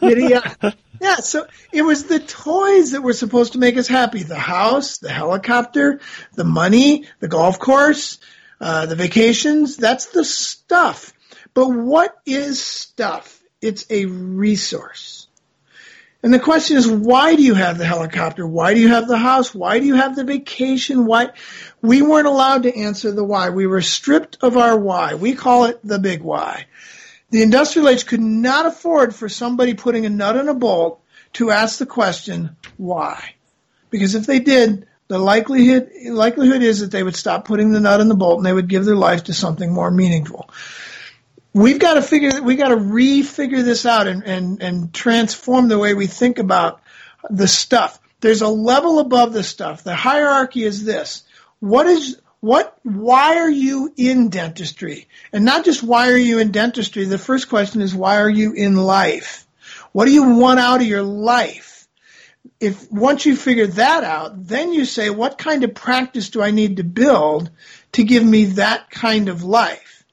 Did 0.00 0.18
he? 0.18 0.34
Yeah, 1.02 1.16
so 1.16 1.48
it 1.72 1.82
was 1.82 2.04
the 2.04 2.20
toys 2.20 2.92
that 2.92 3.02
were 3.02 3.12
supposed 3.12 3.54
to 3.54 3.58
make 3.58 3.76
us 3.76 3.88
happy. 3.88 4.22
The 4.22 4.36
house, 4.36 4.98
the 4.98 5.10
helicopter, 5.10 5.98
the 6.34 6.44
money, 6.44 7.06
the 7.18 7.26
golf 7.26 7.58
course, 7.58 8.18
uh, 8.60 8.86
the 8.86 8.94
vacations. 8.94 9.76
That's 9.76 10.06
the 10.06 10.24
stuff. 10.24 11.12
But 11.54 11.70
what 11.70 12.16
is 12.24 12.62
stuff? 12.62 13.42
It's 13.60 13.84
a 13.90 14.04
resource. 14.06 15.26
And 16.22 16.32
the 16.32 16.38
question 16.38 16.76
is, 16.76 16.86
why 16.86 17.34
do 17.34 17.42
you 17.42 17.54
have 17.54 17.78
the 17.78 17.84
helicopter? 17.84 18.46
Why 18.46 18.72
do 18.72 18.78
you 18.78 18.90
have 18.90 19.08
the 19.08 19.18
house? 19.18 19.52
Why 19.52 19.80
do 19.80 19.86
you 19.86 19.96
have 19.96 20.14
the 20.14 20.22
vacation? 20.22 21.04
Why? 21.04 21.30
We 21.82 22.02
weren't 22.02 22.28
allowed 22.28 22.62
to 22.62 22.78
answer 22.78 23.10
the 23.10 23.24
why. 23.24 23.50
We 23.50 23.66
were 23.66 23.82
stripped 23.82 24.38
of 24.40 24.56
our 24.56 24.78
why. 24.78 25.14
We 25.14 25.34
call 25.34 25.64
it 25.64 25.80
the 25.82 25.98
big 25.98 26.22
why. 26.22 26.66
The 27.32 27.42
industrial 27.42 27.88
age 27.88 28.04
could 28.04 28.20
not 28.20 28.66
afford 28.66 29.14
for 29.14 29.26
somebody 29.26 29.72
putting 29.72 30.04
a 30.04 30.10
nut 30.10 30.36
in 30.36 30.50
a 30.50 30.54
bolt 30.54 31.02
to 31.34 31.50
ask 31.50 31.78
the 31.78 31.86
question, 31.86 32.56
why? 32.76 33.36
Because 33.88 34.14
if 34.14 34.26
they 34.26 34.38
did, 34.38 34.86
the 35.08 35.18
likelihood 35.18 35.90
likelihood 36.10 36.62
is 36.62 36.80
that 36.80 36.90
they 36.90 37.02
would 37.02 37.16
stop 37.16 37.46
putting 37.46 37.72
the 37.72 37.80
nut 37.80 38.02
in 38.02 38.08
the 38.08 38.14
bolt 38.14 38.36
and 38.36 38.46
they 38.46 38.52
would 38.52 38.68
give 38.68 38.84
their 38.84 38.96
life 38.96 39.24
to 39.24 39.32
something 39.32 39.72
more 39.72 39.90
meaningful. 39.90 40.50
We've 41.54 41.78
got 41.78 41.94
to 41.94 42.02
figure 42.02 42.42
we 42.42 42.56
got 42.56 42.68
to 42.68 42.76
refigure 42.76 43.64
this 43.64 43.86
out 43.86 44.08
and, 44.08 44.22
and, 44.24 44.62
and 44.62 44.92
transform 44.92 45.68
the 45.68 45.78
way 45.78 45.94
we 45.94 46.08
think 46.08 46.38
about 46.38 46.82
the 47.30 47.48
stuff. 47.48 47.98
There's 48.20 48.42
a 48.42 48.48
level 48.48 48.98
above 48.98 49.32
the 49.32 49.42
stuff. 49.42 49.84
The 49.84 49.94
hierarchy 49.94 50.64
is 50.64 50.84
this. 50.84 51.24
What 51.60 51.86
is 51.86 52.20
what, 52.42 52.76
why 52.82 53.36
are 53.36 53.48
you 53.48 53.94
in 53.96 54.28
dentistry? 54.28 55.06
And 55.32 55.44
not 55.44 55.64
just 55.64 55.80
why 55.80 56.10
are 56.10 56.16
you 56.16 56.40
in 56.40 56.50
dentistry. 56.50 57.04
The 57.04 57.16
first 57.16 57.48
question 57.48 57.80
is 57.80 57.94
why 57.94 58.16
are 58.16 58.28
you 58.28 58.52
in 58.52 58.74
life? 58.74 59.46
What 59.92 60.06
do 60.06 60.10
you 60.10 60.24
want 60.24 60.58
out 60.58 60.80
of 60.80 60.86
your 60.88 61.04
life? 61.04 61.86
If 62.58 62.90
once 62.90 63.24
you 63.26 63.36
figure 63.36 63.68
that 63.68 64.02
out, 64.02 64.48
then 64.48 64.72
you 64.72 64.86
say, 64.86 65.08
what 65.08 65.38
kind 65.38 65.62
of 65.62 65.76
practice 65.76 66.30
do 66.30 66.42
I 66.42 66.50
need 66.50 66.78
to 66.78 66.84
build 66.84 67.48
to 67.92 68.02
give 68.02 68.24
me 68.24 68.46
that 68.46 68.90
kind 68.90 69.28
of 69.28 69.44
life? 69.44 70.04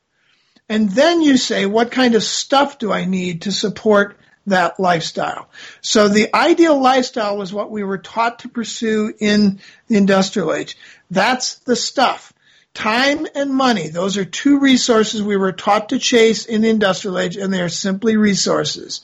And 0.69 0.88
then 0.88 1.24
you 1.24 1.36
say, 1.36 1.65
what 1.65 1.89
kind 1.89 2.13
of 2.13 2.21
stuff 2.21 2.77
do 2.77 2.91
I 2.91 3.05
need 3.05 3.41
to 3.43 3.51
support 3.51 4.18
that 4.49 4.79
lifestyle. 4.79 5.49
So 5.81 6.07
the 6.07 6.35
ideal 6.35 6.79
lifestyle 6.79 7.37
was 7.37 7.53
what 7.53 7.71
we 7.71 7.83
were 7.83 7.97
taught 7.97 8.39
to 8.39 8.49
pursue 8.49 9.13
in 9.19 9.59
the 9.87 9.97
industrial 9.97 10.53
age. 10.53 10.77
That's 11.09 11.55
the 11.59 11.75
stuff. 11.75 12.33
Time 12.73 13.25
and 13.33 13.51
money, 13.51 13.87
those 13.87 14.17
are 14.17 14.25
two 14.25 14.59
resources 14.59 15.23
we 15.23 15.37
were 15.37 15.51
taught 15.51 15.89
to 15.89 15.99
chase 15.99 16.45
in 16.45 16.61
the 16.61 16.69
industrial 16.69 17.17
age, 17.17 17.35
and 17.35 17.51
they 17.51 17.61
are 17.61 17.69
simply 17.69 18.15
resources. 18.15 19.01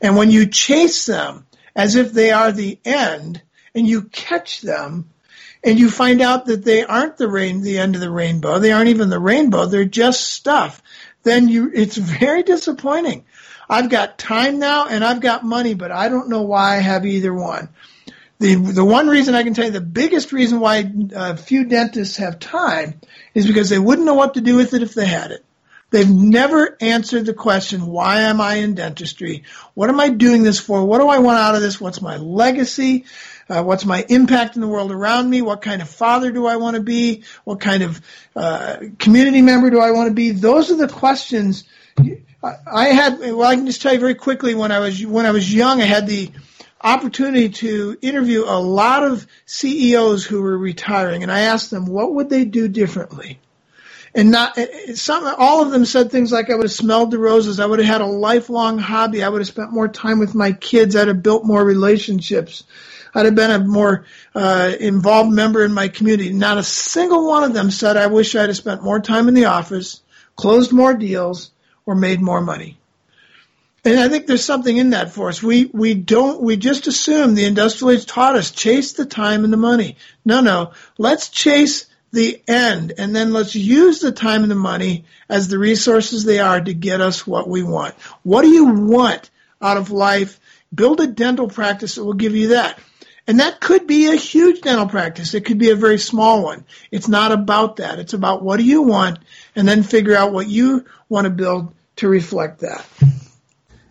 And 0.00 0.16
when 0.16 0.30
you 0.30 0.46
chase 0.46 1.06
them 1.06 1.46
as 1.76 1.94
if 1.94 2.12
they 2.12 2.32
are 2.32 2.52
the 2.52 2.78
end, 2.84 3.40
and 3.74 3.88
you 3.88 4.02
catch 4.02 4.60
them, 4.60 5.10
and 5.64 5.78
you 5.78 5.90
find 5.90 6.20
out 6.20 6.46
that 6.46 6.64
they 6.64 6.84
aren't 6.84 7.16
the 7.16 7.28
rain, 7.28 7.62
the 7.62 7.78
end 7.78 7.94
of 7.94 8.00
the 8.00 8.10
rainbow, 8.10 8.58
they 8.58 8.72
aren't 8.72 8.90
even 8.90 9.08
the 9.08 9.18
rainbow, 9.18 9.66
they're 9.66 9.84
just 9.84 10.34
stuff, 10.34 10.82
then 11.22 11.48
you, 11.48 11.70
it's 11.74 11.96
very 12.20 12.42
disappointing. 12.42 13.24
I've 13.68 13.90
got 13.90 14.18
time 14.18 14.58
now 14.58 14.86
and 14.86 15.04
I've 15.04 15.20
got 15.20 15.44
money, 15.44 15.74
but 15.74 15.90
I 15.90 16.08
don't 16.08 16.28
know 16.28 16.42
why 16.42 16.76
I 16.76 16.80
have 16.80 17.06
either 17.06 17.32
one. 17.32 17.68
The, 18.38 18.56
the 18.56 18.84
one 18.84 19.08
reason 19.08 19.34
I 19.34 19.42
can 19.42 19.54
tell 19.54 19.64
you 19.64 19.70
the 19.70 19.80
biggest 19.80 20.32
reason 20.32 20.60
why 20.60 20.90
uh, 21.14 21.36
few 21.36 21.64
dentists 21.64 22.16
have 22.16 22.38
time 22.38 23.00
is 23.32 23.46
because 23.46 23.70
they 23.70 23.78
wouldn't 23.78 24.06
know 24.06 24.14
what 24.14 24.34
to 24.34 24.40
do 24.40 24.56
with 24.56 24.74
it 24.74 24.82
if 24.82 24.94
they 24.94 25.06
had 25.06 25.30
it. 25.30 25.44
They've 25.90 26.10
never 26.10 26.76
answered 26.80 27.24
the 27.24 27.34
question, 27.34 27.86
why 27.86 28.22
am 28.22 28.40
I 28.40 28.56
in 28.56 28.74
dentistry? 28.74 29.44
What 29.74 29.90
am 29.90 30.00
I 30.00 30.08
doing 30.08 30.42
this 30.42 30.58
for? 30.58 30.84
What 30.84 30.98
do 30.98 31.06
I 31.06 31.18
want 31.18 31.38
out 31.38 31.54
of 31.54 31.62
this? 31.62 31.80
What's 31.80 32.02
my 32.02 32.16
legacy? 32.16 33.04
Uh, 33.48 33.62
what's 33.62 33.84
my 33.84 34.04
impact 34.08 34.56
in 34.56 34.60
the 34.60 34.66
world 34.66 34.90
around 34.90 35.30
me? 35.30 35.40
What 35.40 35.62
kind 35.62 35.82
of 35.82 35.88
father 35.88 36.32
do 36.32 36.46
I 36.46 36.56
want 36.56 36.74
to 36.74 36.82
be? 36.82 37.22
What 37.44 37.60
kind 37.60 37.84
of 37.84 38.00
uh, 38.34 38.78
community 38.98 39.40
member 39.42 39.70
do 39.70 39.78
I 39.78 39.92
want 39.92 40.08
to 40.08 40.14
be? 40.14 40.32
Those 40.32 40.72
are 40.72 40.76
the 40.76 40.88
questions. 40.88 41.62
I 42.44 42.86
had. 42.88 43.20
Well, 43.20 43.44
I 43.44 43.56
can 43.56 43.66
just 43.66 43.82
tell 43.82 43.94
you 43.94 44.00
very 44.00 44.16
quickly. 44.16 44.54
When 44.54 44.72
I 44.72 44.80
was 44.80 45.04
when 45.06 45.26
I 45.26 45.32
was 45.32 45.52
young, 45.52 45.82
I 45.82 45.86
had 45.86 46.06
the 46.08 46.32
opportunity 46.82 47.50
to 47.50 47.98
interview 48.02 48.44
a 48.44 48.60
lot 48.60 49.04
of 49.04 49.26
CEOs 49.46 50.24
who 50.26 50.42
were 50.42 50.58
retiring, 50.58 51.22
and 51.24 51.32
I 51.32 51.40
asked 51.40 51.70
them 51.70 51.86
what 51.86 52.14
would 52.14 52.30
they 52.30 52.44
do 52.46 52.68
differently. 52.68 53.40
and 54.14 54.30
not 54.30 54.58
some 54.94 55.24
all 55.38 55.62
of 55.62 55.72
them 55.72 55.86
said 55.86 56.10
things 56.12 56.32
like 56.32 56.50
I 56.50 56.54
would 56.54 56.64
have 56.64 56.72
smelled 56.72 57.12
the 57.12 57.18
roses, 57.18 57.60
I 57.60 57.66
would 57.66 57.80
have 57.80 57.88
had 57.88 58.02
a 58.02 58.06
lifelong 58.06 58.78
hobby, 58.78 59.24
I 59.24 59.30
would 59.30 59.40
have 59.40 59.48
spent 59.48 59.72
more 59.72 59.88
time 59.88 60.20
with 60.20 60.34
my 60.34 60.52
kids, 60.52 60.96
I'd 60.96 61.08
have 61.08 61.22
built 61.24 61.46
more 61.46 61.64
relationships. 61.64 62.64
I'd 63.14 63.26
have 63.26 63.36
been 63.36 63.52
a 63.52 63.60
more 63.60 64.06
uh, 64.34 64.72
involved 64.80 65.32
member 65.32 65.64
in 65.64 65.74
my 65.74 65.88
community. 65.88 66.32
Not 66.32 66.58
a 66.58 66.64
single 66.64 67.28
one 67.28 67.44
of 67.44 67.54
them 67.54 67.70
said, 67.70 67.96
I 67.96 68.08
wish 68.08 68.36
I'd 68.36 68.48
have 68.48 68.56
spent 68.56 68.84
more 68.84 69.00
time 69.00 69.28
in 69.28 69.34
the 69.34 69.46
office, 69.46 70.02
closed 70.36 70.72
more 70.72 70.94
deals, 70.94 71.52
or 71.86 71.94
made 71.94 72.20
more 72.20 72.40
money. 72.40 72.78
And 73.84 74.00
I 74.00 74.08
think 74.08 74.26
there's 74.26 74.44
something 74.44 74.76
in 74.76 74.90
that 74.90 75.10
for 75.10 75.28
us. 75.28 75.42
We 75.42 75.66
we 75.66 75.92
don't 75.94 76.40
we 76.40 76.56
just 76.56 76.86
assume 76.86 77.34
the 77.34 77.44
industrial 77.44 77.90
age 77.90 78.06
taught 78.06 78.34
us 78.34 78.50
chase 78.50 78.94
the 78.94 79.04
time 79.04 79.44
and 79.44 79.52
the 79.52 79.58
money. 79.58 79.96
No, 80.24 80.40
no. 80.40 80.72
Let's 80.96 81.28
chase 81.28 81.86
the 82.10 82.40
end 82.48 82.94
and 82.96 83.14
then 83.14 83.32
let's 83.32 83.54
use 83.54 84.00
the 84.00 84.12
time 84.12 84.42
and 84.42 84.50
the 84.50 84.56
money 84.56 85.04
as 85.28 85.48
the 85.48 85.58
resources 85.58 86.24
they 86.24 86.38
are 86.38 86.60
to 86.60 86.72
get 86.72 87.02
us 87.02 87.26
what 87.26 87.46
we 87.46 87.62
want. 87.62 87.94
What 88.22 88.42
do 88.42 88.48
you 88.48 88.66
want 88.66 89.30
out 89.60 89.76
of 89.76 89.90
life? 89.90 90.40
Build 90.74 91.00
a 91.00 91.06
dental 91.06 91.48
practice 91.48 91.96
that 91.96 92.04
will 92.04 92.14
give 92.14 92.34
you 92.34 92.48
that. 92.48 92.78
And 93.26 93.40
that 93.40 93.60
could 93.60 93.86
be 93.86 94.08
a 94.08 94.16
huge 94.16 94.60
dental 94.60 94.86
practice. 94.86 95.34
It 95.34 95.46
could 95.46 95.58
be 95.58 95.70
a 95.70 95.76
very 95.76 95.98
small 95.98 96.42
one. 96.42 96.64
It's 96.90 97.08
not 97.08 97.32
about 97.32 97.76
that. 97.76 97.98
It's 97.98 98.12
about 98.12 98.42
what 98.42 98.58
do 98.58 98.64
you 98.64 98.82
want 98.82 99.18
and 99.56 99.66
then 99.66 99.82
figure 99.82 100.16
out 100.16 100.32
what 100.32 100.46
you 100.46 100.84
want 101.14 101.26
to 101.26 101.30
build 101.30 101.72
to 101.96 102.08
reflect 102.08 102.60
that. 102.60 102.84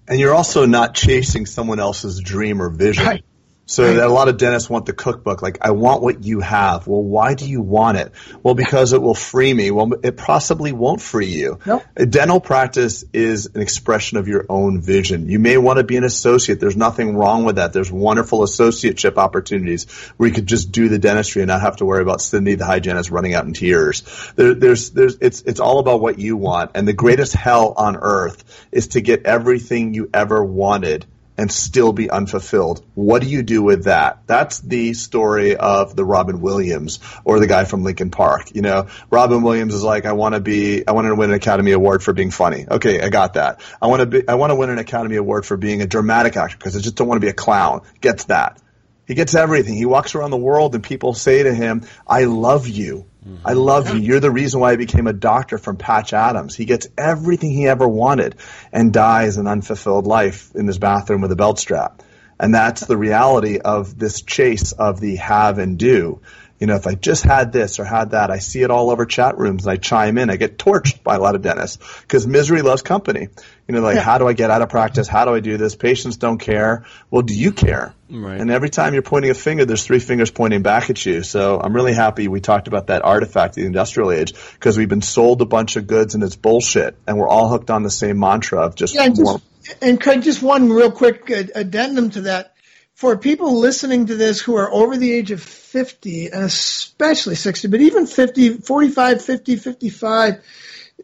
And 0.08 0.20
you're 0.20 0.36
also 0.36 0.66
not 0.66 0.94
chasing 0.94 1.46
someone 1.46 1.80
else's 1.80 2.20
dream 2.20 2.62
or 2.62 2.70
vision. 2.70 3.06
Right. 3.06 3.26
So 3.74 3.84
right. 3.84 3.96
that 3.96 4.06
a 4.06 4.14
lot 4.14 4.28
of 4.28 4.38
dentists 4.38 4.70
want 4.70 4.86
the 4.86 4.94
cookbook. 4.94 5.42
Like, 5.42 5.58
I 5.62 5.72
want 5.72 6.04
what 6.04 6.24
you 6.24 6.42
have. 6.42 6.86
Well, 6.86 7.02
why 7.02 7.34
do 7.34 7.50
you 7.50 7.60
want 7.60 7.98
it? 7.98 8.12
Well, 8.44 8.54
because 8.54 8.94
it 8.94 9.02
will 9.02 9.16
free 9.16 9.52
me. 9.52 9.72
Well, 9.72 9.94
it 10.04 10.16
possibly 10.16 10.72
won't 10.72 11.02
free 11.02 11.30
you. 11.30 11.58
Nope. 11.66 11.82
A 11.96 12.06
dental 12.06 12.40
practice 12.40 13.04
is 13.14 13.50
an 13.56 13.62
expression 13.62 14.20
of 14.20 14.28
your 14.28 14.46
own 14.48 14.80
vision. 14.80 15.28
You 15.28 15.40
may 15.40 15.58
want 15.58 15.78
to 15.78 15.84
be 15.84 15.98
an 15.98 16.04
associate. 16.04 16.60
There's 16.60 16.78
nothing 16.78 17.16
wrong 17.18 17.46
with 17.46 17.56
that. 17.56 17.74
There's 17.74 17.92
wonderful 17.92 18.42
associateship 18.42 19.18
opportunities 19.18 19.90
where 20.18 20.30
you 20.30 20.36
could 20.36 20.46
just 20.46 20.72
do 20.72 20.88
the 20.88 21.00
dentistry 21.00 21.42
and 21.42 21.48
not 21.48 21.62
have 21.62 21.78
to 21.78 21.86
worry 21.86 22.04
about 22.04 22.22
Cindy, 22.22 22.54
the 22.54 22.66
hygienist, 22.66 23.10
running 23.10 23.34
out 23.34 23.46
in 23.46 23.54
tears. 23.54 24.04
There, 24.36 24.54
there's, 24.54 24.92
there's, 24.92 25.18
it's, 25.20 25.42
it's 25.42 25.60
all 25.60 25.80
about 25.80 26.00
what 26.00 26.20
you 26.20 26.38
want. 26.38 26.72
And 26.76 26.88
the 26.88 26.94
greatest 26.94 27.34
hell 27.34 27.74
on 27.76 27.96
earth 27.96 28.68
is 28.72 28.90
to 28.90 29.02
get 29.02 29.26
everything 29.26 29.96
you 29.96 30.12
ever 30.14 30.44
wanted 30.44 31.08
and 31.38 31.52
still 31.52 31.94
be 31.94 32.10
unfulfilled. 32.10 32.84
What 32.96 33.22
do 33.22 33.28
you 33.28 33.44
do 33.44 33.64
with 33.64 33.86
that? 33.86 34.24
That's 34.28 34.60
the 34.60 34.94
story 34.94 35.56
of 35.56 35.96
the 35.96 36.06
Robin 36.06 36.42
Williams 36.42 37.00
or 37.24 37.40
the 37.40 37.48
guy 37.48 37.66
from 37.66 37.84
Linkin 37.84 38.12
Park. 38.12 38.56
You 38.56 38.62
know, 38.62 38.88
Robin 39.10 39.42
Williams 39.42 39.74
is 39.74 39.84
like, 39.84 40.06
I 40.06 40.14
want 40.14 40.36
to 40.36 40.42
be, 40.42 40.88
I 40.88 40.92
want 40.92 41.08
to 41.08 41.16
win 41.16 41.32
an 41.32 41.36
Academy 41.36 41.72
Award 41.72 42.04
for 42.04 42.14
being 42.14 42.32
funny. 42.32 42.66
Okay, 42.70 43.02
I 43.02 43.10
got 43.10 43.34
that. 43.34 43.62
I 43.82 43.88
want 43.88 44.02
to 44.02 44.06
be, 44.06 44.28
I 44.28 44.36
want 44.36 44.52
to 44.52 44.56
win 44.56 44.70
an 44.70 44.78
Academy 44.78 45.16
Award 45.16 45.46
for 45.46 45.58
being 45.58 45.82
a 45.82 45.88
dramatic 45.88 46.38
actor 46.38 46.58
because 46.58 46.76
I 46.76 46.80
just 46.80 46.96
don't 46.96 47.08
want 47.08 47.18
to 47.18 47.26
be 47.26 47.30
a 47.30 47.34
clown. 47.34 47.82
Gets 48.02 48.26
that. 48.26 48.60
He 49.08 49.16
gets 49.16 49.36
everything. 49.36 49.74
He 49.74 49.86
walks 49.86 50.16
around 50.16 50.32
the 50.32 50.38
world 50.38 50.76
and 50.76 50.84
people 50.84 51.14
say 51.14 51.44
to 51.44 51.54
him, 51.54 51.86
I 52.08 52.24
love 52.24 52.68
you. 52.68 53.06
Mm-hmm. 53.28 53.48
I 53.48 53.54
love 53.54 53.94
you. 53.94 54.00
You're 54.00 54.20
the 54.20 54.32
reason 54.32 54.60
why 54.60 54.72
I 54.72 54.76
became 54.76 55.08
a 55.08 55.14
doctor 55.14 55.58
from 55.58 55.78
Patch 55.78 56.14
Adams. 56.14 56.56
He 56.56 56.66
gets 56.66 56.88
everything 56.98 57.52
he 57.52 57.68
ever 57.68 57.88
wanted 57.88 58.36
and 58.72 58.94
dies 58.94 59.38
an 59.38 59.48
unfulfilled 59.48 60.08
life 60.08 60.56
in 60.56 60.68
his 60.68 60.78
bathroom 60.78 61.22
with 61.22 61.32
a 61.32 61.36
belt 61.36 61.60
strap. 61.60 62.02
And 62.40 62.54
that's 62.54 62.86
the 62.86 62.98
reality 62.98 63.60
of 63.60 63.98
this 63.98 64.22
chase 64.22 64.72
of 64.72 65.00
the 65.00 65.18
have 65.18 65.60
and 65.60 65.78
do. 65.78 66.22
You 66.64 66.68
know, 66.68 66.76
if 66.76 66.88
I 66.88 66.96
just 66.96 67.26
had 67.26 67.52
this 67.52 67.78
or 67.78 67.84
had 67.84 68.12
that, 68.12 68.32
I 68.32 68.40
see 68.40 68.62
it 68.62 68.72
all 68.72 68.90
over 68.90 69.06
chat 69.06 69.38
rooms 69.38 69.66
and 69.66 69.74
I 69.74 69.76
chime 69.76 70.18
in. 70.18 70.30
I 70.30 70.38
get 70.38 70.58
torched 70.58 71.04
by 71.04 71.16
a 71.16 71.20
lot 71.20 71.36
of 71.36 71.42
dentists 71.42 71.78
because 72.04 72.26
misery 72.26 72.62
loves 72.62 72.82
company. 72.82 73.28
You 73.68 73.76
know, 73.76 73.82
like, 73.82 73.96
yeah. 73.96 74.02
how 74.02 74.18
do 74.18 74.30
I 74.30 74.32
get 74.32 74.50
out 74.50 74.62
of 74.62 74.70
practice? 74.70 75.10
How 75.10 75.26
do 75.26 75.34
I 75.34 75.42
do 75.42 75.58
this? 75.58 75.76
Patients 75.76 76.16
don't 76.16 76.38
care. 76.38 76.86
Well, 77.12 77.22
do 77.22 77.38
you 77.38 77.52
care? 77.52 77.94
Right. 78.10 78.40
And 78.40 78.50
every 78.50 78.70
time 78.70 78.94
you're 78.94 79.04
pointing 79.04 79.30
a 79.30 79.34
finger, 79.34 79.66
there's 79.66 79.86
three 79.86 80.00
fingers 80.00 80.32
pointing 80.32 80.62
back 80.62 80.90
at 80.90 81.06
you. 81.06 81.22
So 81.24 81.60
I'm 81.60 81.76
really 81.76 81.94
happy 81.94 82.30
we 82.30 82.40
talked 82.40 82.70
about 82.70 82.88
that 82.88 83.04
artifact, 83.04 83.56
the 83.56 83.66
industrial 83.66 84.14
age, 84.14 84.34
because 84.54 84.78
we've 84.78 84.88
been 84.88 85.02
sold 85.02 85.42
a 85.42 85.46
bunch 85.46 85.76
of 85.76 85.86
goods 85.86 86.16
and 86.16 86.24
it's 86.24 86.38
bullshit. 86.38 86.98
And 87.06 87.18
we're 87.18 87.28
all 87.28 87.50
hooked 87.50 87.72
on 87.72 87.84
the 87.84 87.92
same 87.92 88.20
mantra 88.20 88.62
of 88.62 88.76
just, 88.76 88.96
yeah, 88.96 89.04
and, 89.04 89.18
just 89.18 89.44
and 89.82 90.00
Craig, 90.00 90.24
just 90.24 90.42
one 90.42 90.72
real 90.72 90.94
quick 90.94 91.30
uh, 91.30 91.44
addendum 91.56 92.12
to 92.12 92.22
that 92.22 92.53
for 92.94 93.18
people 93.18 93.60
listening 93.60 94.06
to 94.08 94.16
this 94.16 94.40
who 94.40 94.56
are 94.56 94.72
over 94.72 94.98
the 94.98 95.12
age 95.12 95.32
of 95.32 95.42
50 95.42 96.28
and 96.28 96.44
especially 96.44 97.36
60 97.36 97.68
but 97.68 97.82
even 97.82 98.06
50 98.06 98.58
45 98.58 99.24
50 99.24 99.56
55 99.56 100.44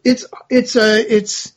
it's 0.04 0.26
it's 0.48 0.76
a 0.76 1.14
it's 1.16 1.52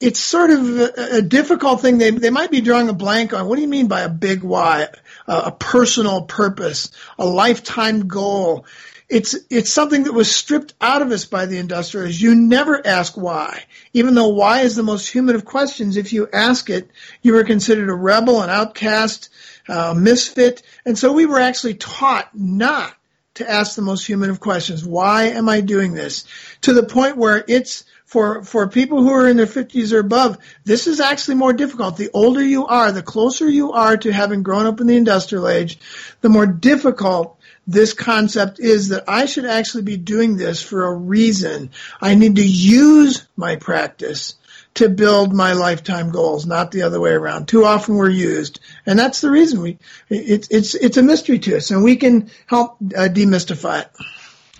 it's 0.00 0.20
sort 0.20 0.50
of 0.50 0.78
a, 0.78 1.18
a 1.18 1.22
difficult 1.22 1.80
thing 1.80 1.98
they 1.98 2.10
they 2.10 2.30
might 2.30 2.50
be 2.50 2.60
drawing 2.60 2.88
a 2.88 2.94
blank 2.94 3.32
on 3.32 3.46
what 3.46 3.56
do 3.56 3.62
you 3.62 3.68
mean 3.68 3.88
by 3.88 4.00
a 4.00 4.08
big 4.08 4.42
why 4.42 4.88
uh, 5.28 5.42
a 5.46 5.52
personal 5.52 6.22
purpose 6.22 6.90
a 7.18 7.26
lifetime 7.26 8.08
goal 8.08 8.66
it's 9.08 9.36
it's 9.50 9.70
something 9.70 10.04
that 10.04 10.12
was 10.12 10.34
stripped 10.34 10.74
out 10.80 11.02
of 11.02 11.12
us 11.12 11.26
by 11.26 11.46
the 11.46 11.58
industrialists. 11.58 12.20
You 12.20 12.34
never 12.34 12.84
ask 12.86 13.16
why, 13.16 13.64
even 13.92 14.14
though 14.14 14.28
why 14.28 14.60
is 14.60 14.76
the 14.76 14.82
most 14.82 15.08
human 15.08 15.34
of 15.34 15.44
questions. 15.44 15.96
If 15.96 16.12
you 16.12 16.28
ask 16.32 16.70
it, 16.70 16.90
you 17.22 17.36
are 17.36 17.44
considered 17.44 17.90
a 17.90 17.94
rebel, 17.94 18.40
an 18.40 18.48
outcast, 18.48 19.28
uh, 19.68 19.94
misfit. 19.94 20.62
And 20.84 20.98
so 20.98 21.12
we 21.12 21.26
were 21.26 21.40
actually 21.40 21.74
taught 21.74 22.28
not 22.34 22.94
to 23.34 23.50
ask 23.50 23.74
the 23.74 23.82
most 23.82 24.06
human 24.06 24.30
of 24.30 24.40
questions. 24.40 24.84
Why 24.84 25.24
am 25.24 25.48
I 25.48 25.60
doing 25.60 25.94
this? 25.94 26.24
To 26.62 26.72
the 26.72 26.84
point 26.84 27.16
where 27.16 27.44
it's 27.48 27.84
for, 28.06 28.44
for 28.44 28.68
people 28.68 29.02
who 29.02 29.10
are 29.10 29.28
in 29.28 29.36
their 29.36 29.46
50s 29.46 29.92
or 29.92 29.98
above, 29.98 30.38
this 30.64 30.86
is 30.86 31.00
actually 31.00 31.34
more 31.34 31.52
difficult. 31.52 31.96
The 31.96 32.10
older 32.14 32.42
you 32.42 32.66
are, 32.66 32.92
the 32.92 33.02
closer 33.02 33.48
you 33.48 33.72
are 33.72 33.96
to 33.96 34.12
having 34.12 34.44
grown 34.44 34.66
up 34.66 34.80
in 34.80 34.86
the 34.86 34.96
industrial 34.96 35.48
age, 35.48 35.80
the 36.20 36.28
more 36.28 36.46
difficult 36.46 37.38
this 37.66 37.92
concept 37.92 38.60
is 38.60 38.90
that 38.90 39.04
I 39.08 39.24
should 39.26 39.46
actually 39.46 39.84
be 39.84 39.96
doing 39.96 40.36
this 40.36 40.62
for 40.62 40.84
a 40.84 40.94
reason. 40.94 41.70
I 42.00 42.14
need 42.14 42.36
to 42.36 42.46
use 42.46 43.26
my 43.36 43.56
practice 43.56 44.34
to 44.74 44.88
build 44.88 45.32
my 45.32 45.52
lifetime 45.52 46.10
goals, 46.10 46.46
not 46.46 46.72
the 46.72 46.82
other 46.82 47.00
way 47.00 47.12
around. 47.12 47.46
Too 47.46 47.64
often 47.64 47.94
we're 47.94 48.10
used, 48.10 48.60
and 48.86 48.98
that's 48.98 49.20
the 49.20 49.30
reason 49.30 49.62
we. 49.62 49.78
It's 50.08 50.48
it's 50.50 50.74
it's 50.74 50.96
a 50.96 51.02
mystery 51.02 51.38
to 51.40 51.56
us, 51.56 51.70
and 51.70 51.84
we 51.84 51.96
can 51.96 52.30
help 52.46 52.78
uh, 52.96 53.08
demystify 53.08 53.82
it. 53.82 53.90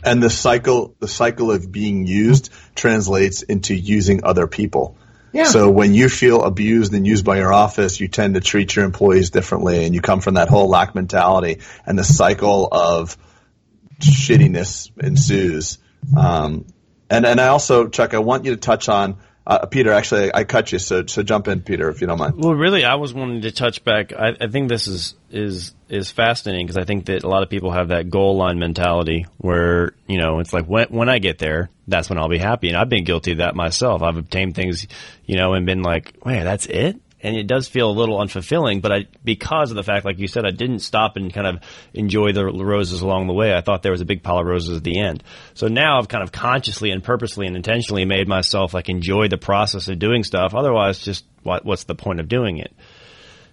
And 0.05 0.22
the 0.22 0.31
cycle, 0.31 0.94
the 1.00 1.09
cycle 1.09 1.50
of 1.50 1.72
being 1.72 2.07
used 2.07 2.50
translates 2.74 3.42
into 3.42 3.74
using 3.74 4.24
other 4.24 4.46
people. 4.46 4.96
Yeah. 5.33 5.44
So 5.44 5.68
when 5.68 5.94
you 5.94 6.09
feel 6.09 6.44
abused 6.44 6.94
and 6.94 7.05
used 7.05 7.24
by 7.24 7.38
your 7.38 7.53
office, 7.53 7.98
you 7.98 8.07
tend 8.07 8.35
to 8.35 8.40
treat 8.40 8.77
your 8.77 8.85
employees 8.85 9.31
differently, 9.31 9.85
and 9.85 9.94
you 9.94 10.00
come 10.00 10.20
from 10.20 10.35
that 10.35 10.48
whole 10.48 10.68
lack 10.68 10.94
mentality, 10.94 11.61
and 11.85 11.98
the 11.98 12.05
cycle 12.05 12.68
of 12.70 13.16
shittiness 13.98 14.90
ensues. 15.03 15.79
Um, 16.16 16.66
and 17.11 17.27
and 17.27 17.40
I 17.40 17.48
also, 17.48 17.88
Chuck, 17.88 18.14
I 18.14 18.18
want 18.18 18.44
you 18.44 18.53
to 18.53 18.61
touch 18.61 18.88
on 18.88 19.18
uh, 19.47 19.67
Peter, 19.67 19.93
actually, 19.93 20.35
I 20.35 20.45
cut 20.45 20.73
you, 20.73 20.79
so 20.79 21.05
so 21.07 21.23
jump 21.23 21.49
in, 21.49 21.61
Peter, 21.61 21.91
if 21.91 22.01
you 22.01 22.07
don't 22.07 22.19
mind. 22.19 22.35
Well, 22.37 22.55
really, 22.55 22.85
I 22.85 22.95
was 22.95 23.13
wanting 23.13 23.43
to 23.43 23.53
touch 23.53 23.85
back. 23.85 24.13
I, 24.13 24.35
I 24.41 24.47
think 24.49 24.71
this 24.71 24.87
is 24.87 25.15
is 25.31 25.75
is 25.91 26.11
fascinating 26.11 26.67
because 26.67 26.79
I 26.79 26.85
think 26.85 27.07
that 27.07 27.25
a 27.25 27.29
lot 27.29 27.43
of 27.43 27.51
people 27.51 27.71
have 27.71 27.89
that 27.89 28.09
goal 28.09 28.37
line 28.37 28.59
mentality 28.59 29.27
where 29.37 29.93
you 30.07 30.17
know 30.17 30.39
it's 30.39 30.55
like 30.55 30.65
when 30.65 30.87
when 30.89 31.11
I 31.11 31.19
get 31.19 31.39
there, 31.39 31.69
that's 31.87 32.09
when 32.09 32.19
I'll 32.19 32.31
be 32.31 32.39
happy, 32.39 32.69
and 32.69 32.77
I've 32.77 32.89
been 32.89 33.05
guilty 33.05 33.33
of 33.33 33.39
that 33.39 33.55
myself. 33.55 34.03
I've 34.03 34.17
obtained 34.17 34.55
things, 34.55 34.87
you 35.27 35.37
know, 35.37 35.53
and 35.53 35.67
been 35.67 35.83
like, 35.83 36.15
wait, 36.25 36.43
that's 36.43 36.65
it 36.65 36.99
and 37.25 37.37
it 37.37 37.47
does 37.47 37.67
feel 37.67 37.91
a 37.91 37.93
little 37.93 38.19
unfulfilling. 38.19 38.83
But 38.83 38.93
I, 38.93 39.07
because 39.25 39.71
of 39.71 39.77
the 39.77 39.83
fact, 39.83 40.05
like 40.05 40.19
you 40.19 40.29
said, 40.29 40.45
I 40.45 40.51
didn't 40.51 40.81
stop 40.81 41.17
and 41.17 41.33
kind 41.33 41.47
of 41.47 41.63
enjoy 41.95 42.33
the 42.33 42.45
roses 42.45 43.01
along 43.01 43.27
the 43.27 43.33
way. 43.33 43.55
I 43.55 43.63
thought 43.63 43.83
there 43.83 43.93
was 43.93 44.03
a 44.03 44.05
big 44.05 44.23
pile 44.23 44.41
of 44.41 44.47
roses 44.47 44.77
at 44.77 44.85
the 44.85 45.01
end. 45.01 45.25
So 45.55 45.67
now 45.67 45.99
I've 45.99 46.09
kind 46.09 46.23
of 46.23 46.33
consciously 46.33 46.91
and 46.91 47.03
purposely 47.03 47.47
and 47.47 47.57
intentionally 47.57 48.05
made 48.05 48.29
myself 48.29 48.75
like 48.75 48.91
enjoy 48.91 49.29
the 49.29 49.39
process 49.39 49.89
of 49.89 49.99
doing 49.99 50.23
stuff. 50.23 50.55
Otherwise, 50.55 50.99
just 50.99 51.25
what, 51.43 51.65
what's 51.65 51.85
the 51.85 51.95
point 51.95 52.21
of 52.21 52.29
doing 52.29 52.59
it? 52.59 52.75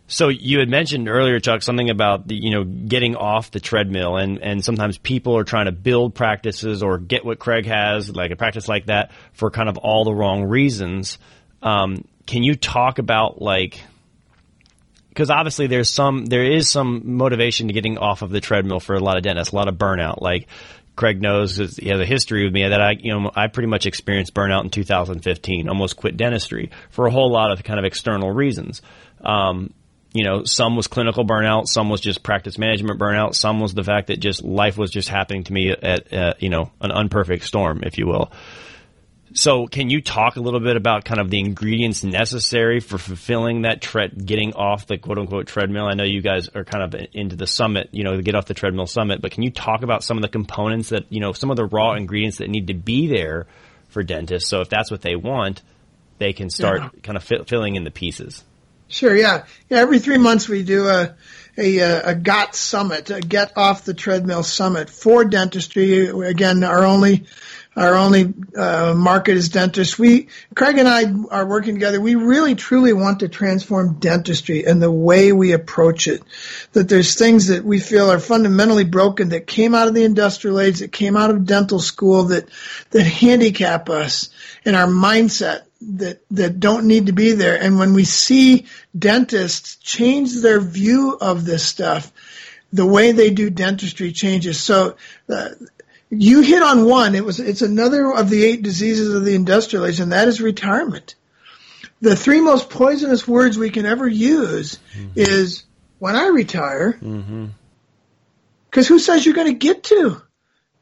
So 0.08 0.28
you 0.28 0.60
had 0.60 0.68
mentioned 0.68 1.08
earlier, 1.08 1.40
Chuck, 1.40 1.62
something 1.62 1.90
about 1.90 2.28
the, 2.28 2.36
you 2.36 2.52
know, 2.52 2.66
getting 2.66 3.16
off 3.16 3.52
the 3.52 3.62
treadmill 3.62 4.18
and, 4.18 4.40
and 4.40 4.62
sometimes 4.62 4.98
people 4.98 5.38
are 5.38 5.46
trying 5.46 5.68
to 5.68 5.72
build 5.72 6.14
practices 6.14 6.84
or 6.84 6.98
get 6.98 7.24
what 7.24 7.40
Craig 7.40 7.66
has, 7.68 8.14
like 8.14 8.32
a 8.32 8.36
practice 8.36 8.68
like 8.68 8.88
that 8.88 9.12
for 9.32 9.50
kind 9.50 9.70
of 9.70 9.78
all 9.78 10.04
the 10.04 10.14
wrong 10.14 10.44
reasons. 10.44 11.18
Um, 11.62 12.06
can 12.26 12.44
you 12.44 12.56
talk 12.56 13.00
about 13.00 13.42
like 13.42 13.82
because 15.10 15.30
obviously 15.30 15.68
there's 15.68 15.90
some 15.90 16.26
there 16.26 16.44
is 16.44 16.70
some 16.70 17.02
motivation 17.18 17.68
to 17.68 17.74
getting 17.74 17.98
off 17.98 18.22
of 18.22 18.30
the 18.30 18.40
treadmill 18.40 18.80
for 18.80 18.96
a 18.96 19.00
lot 19.00 19.18
of 19.18 19.24
dentists, 19.24 19.52
a 19.52 19.56
lot 19.56 19.68
of 19.68 19.76
burnout. 19.76 20.22
Like 20.22 20.48
Craig 20.96 21.22
knows 21.22 21.58
he 21.58 21.90
has 21.90 22.00
a 22.00 22.06
history 22.06 22.46
with 22.46 22.54
me 22.54 22.68
that 22.68 22.82
I 22.82 22.92
you 22.92 23.12
know 23.14 23.32
I 23.36 23.48
pretty 23.48 23.68
much 23.68 23.86
experienced 23.86 24.34
burnout 24.34 24.64
in 24.64 24.70
2015, 24.70 25.68
almost 25.68 25.98
quit 25.98 26.16
dentistry 26.16 26.72
for 26.90 27.08
a 27.08 27.12
whole 27.12 27.32
lot 27.32 27.52
of 27.52 27.64
kind 27.64 27.80
of 27.80 27.86
external 27.86 28.32
reasons. 28.32 28.82
Um, 29.22 29.74
you 30.14 30.26
know, 30.26 30.44
some 30.44 30.76
was 30.76 30.88
clinical 30.88 31.26
burnout, 31.26 31.68
some 31.68 31.90
was 31.90 32.02
just 32.02 32.24
practice 32.24 32.58
management 32.58 33.00
burnout, 33.00 33.36
some 33.36 33.60
was 33.60 33.74
the 33.74 33.84
fact 33.84 34.08
that 34.08 34.20
just 34.20 34.44
life 34.44 34.78
was 34.78 34.92
just 34.92 35.08
happening 35.08 35.44
to 35.46 35.54
me 35.54 35.72
at, 35.72 36.42
you 36.42 36.50
know 36.50 36.72
an 36.80 36.92
unperfect 36.92 37.44
storm, 37.44 37.82
if 37.84 37.98
you 37.98 38.08
will. 38.08 38.32
So, 39.34 39.68
can 39.68 39.90
you 39.90 40.02
talk 40.02 40.36
a 40.36 40.42
little 40.42 40.60
bit 40.60 40.76
about 40.76 41.06
kind 41.06 41.22
of 41.22 41.30
the 41.30 41.40
ingredients 41.40 42.04
necessary 42.04 42.82
for 42.82 42.98
fulfilling 42.98 43.62
that 43.62 43.82
tread, 43.82 44.26
getting 44.26 44.54
off 44.54 44.88
the 44.88 44.98
quote 44.98 45.18
unquote 45.18 45.48
treadmill? 45.48 45.86
I 45.86 45.94
know 45.94 46.04
you 46.04 46.22
guys 46.22 46.50
are 46.50 46.66
kind 46.66 46.84
of 46.84 47.08
into 47.14 47.38
the 47.38 47.48
summit, 47.48 47.90
you 47.92 48.04
know, 48.04 48.18
the 48.18 48.24
get 48.24 48.36
off 48.36 48.46
the 48.46 48.54
treadmill 48.54 48.88
summit, 48.88 49.22
but 49.22 49.32
can 49.32 49.44
you 49.44 49.52
talk 49.52 49.84
about 49.84 50.04
some 50.04 50.18
of 50.18 50.22
the 50.22 50.28
components 50.28 50.90
that, 50.90 51.06
you 51.10 51.22
know, 51.22 51.32
some 51.32 51.50
of 51.50 51.56
the 51.56 51.66
raw 51.66 51.94
ingredients 51.94 52.40
that 52.40 52.50
need 52.50 52.68
to 52.68 52.74
be 52.74 53.08
there 53.08 53.48
for 53.90 54.04
dentists? 54.04 54.50
So, 54.50 54.62
if 54.62 54.70
that's 54.70 54.92
what 54.92 55.02
they 55.02 55.16
want, 55.16 55.62
they 56.18 56.34
can 56.34 56.50
start 56.50 56.82
yeah. 56.82 56.90
kind 57.02 57.16
of 57.16 57.24
fi- 57.24 57.44
filling 57.46 57.76
in 57.76 57.86
the 57.86 57.92
pieces. 57.92 58.44
Sure. 58.90 59.16
Yeah. 59.16 59.46
Yeah. 59.70 59.80
Every 59.80 60.00
three 60.00 60.18
months 60.18 60.50
we 60.50 60.64
do 60.64 60.88
a, 60.88 61.16
a, 61.58 61.80
uh, 61.80 62.12
a 62.12 62.16
GOT 62.16 62.54
summit, 62.54 63.10
a 63.10 63.22
get 63.22 63.58
off 63.58 63.86
the 63.86 63.94
treadmill 63.94 64.44
summit 64.44 64.90
for 64.90 65.24
dentistry. 65.24 66.08
Again, 66.08 66.64
our 66.66 66.84
only 66.84 67.26
our 67.76 67.96
only 67.96 68.34
uh, 68.58 68.94
market 68.96 69.38
is 69.38 69.48
dentists. 69.48 69.98
We, 69.98 70.28
Craig 70.56 70.78
and 70.78 70.90
I 70.90 71.04
are 71.34 71.46
working 71.46 71.74
together. 71.76 72.02
We 72.02 72.16
really 72.16 72.56
truly 72.56 72.92
want 72.92 73.22
to 73.22 73.30
transform 73.30 74.00
dentistry 74.00 74.66
and 74.66 74.82
the 74.82 74.92
way 74.92 75.32
we 75.32 75.54
approach 75.54 76.08
it. 76.08 76.22
That 76.74 76.90
there's 76.90 77.16
things 77.16 77.48
that 77.48 77.64
we 77.64 77.80
feel 77.80 78.12
are 78.12 78.20
fundamentally 78.20 78.84
broken 78.84 79.30
that 79.30 79.48
came 79.48 79.74
out 79.74 79.88
of 79.88 79.94
the 79.94 80.04
industrial 80.04 80.60
age, 80.60 80.80
that 80.80 80.92
came 80.92 81.16
out 81.16 81.30
of 81.30 81.46
dental 81.46 81.80
school, 81.80 82.26
that 82.26 82.50
that 82.90 83.04
handicap 83.04 83.90
us 83.90 84.30
in 84.66 84.76
our 84.76 84.88
mindset 84.88 85.62
that 85.82 86.22
that 86.32 86.60
don't 86.60 86.86
need 86.88 87.08
to 87.08 87.14
be 87.14 87.32
there. 87.32 87.62
And 87.62 87.80
when 87.80 87.94
we 87.94 88.04
see 88.04 88.68
dentists 88.98 89.78
change 89.78 90.42
their 90.42 90.60
view 90.60 91.18
of 91.20 91.46
this 91.46 91.66
stuff, 91.66 92.12
the 92.74 92.86
way 92.86 93.12
they 93.12 93.32
do 93.32 93.50
dentistry 93.50 94.12
changes. 94.12 94.60
So 94.60 94.96
uh, 95.28 95.50
you 96.12 96.42
hit 96.42 96.62
on 96.62 96.86
one. 96.86 97.16
It 97.16 97.24
was 97.24 97.40
it's 97.40 97.62
another 97.62 98.12
of 98.14 98.30
the 98.30 98.44
eight 98.44 98.62
diseases 98.62 99.14
of 99.14 99.24
the 99.24 99.34
industrial 99.34 99.86
age, 99.86 100.00
and 100.00 100.12
that 100.12 100.28
is 100.28 100.42
retirement. 100.42 101.16
The 102.02 102.16
three 102.16 102.42
most 102.42 102.70
poisonous 102.70 103.28
words 103.28 103.58
we 103.58 103.70
can 103.70 103.86
ever 103.86 104.08
use 104.08 104.80
mm-hmm. 104.94 105.12
is 105.16 105.64
when 106.00 106.16
I 106.16 106.28
retire. 106.28 106.94
Because 106.94 107.12
mm-hmm. 107.14 108.94
who 108.94 109.00
says 109.00 109.26
you're 109.26 109.36
going 109.36 109.48
to 109.48 109.54
get 109.54 109.84
to? 109.86 110.22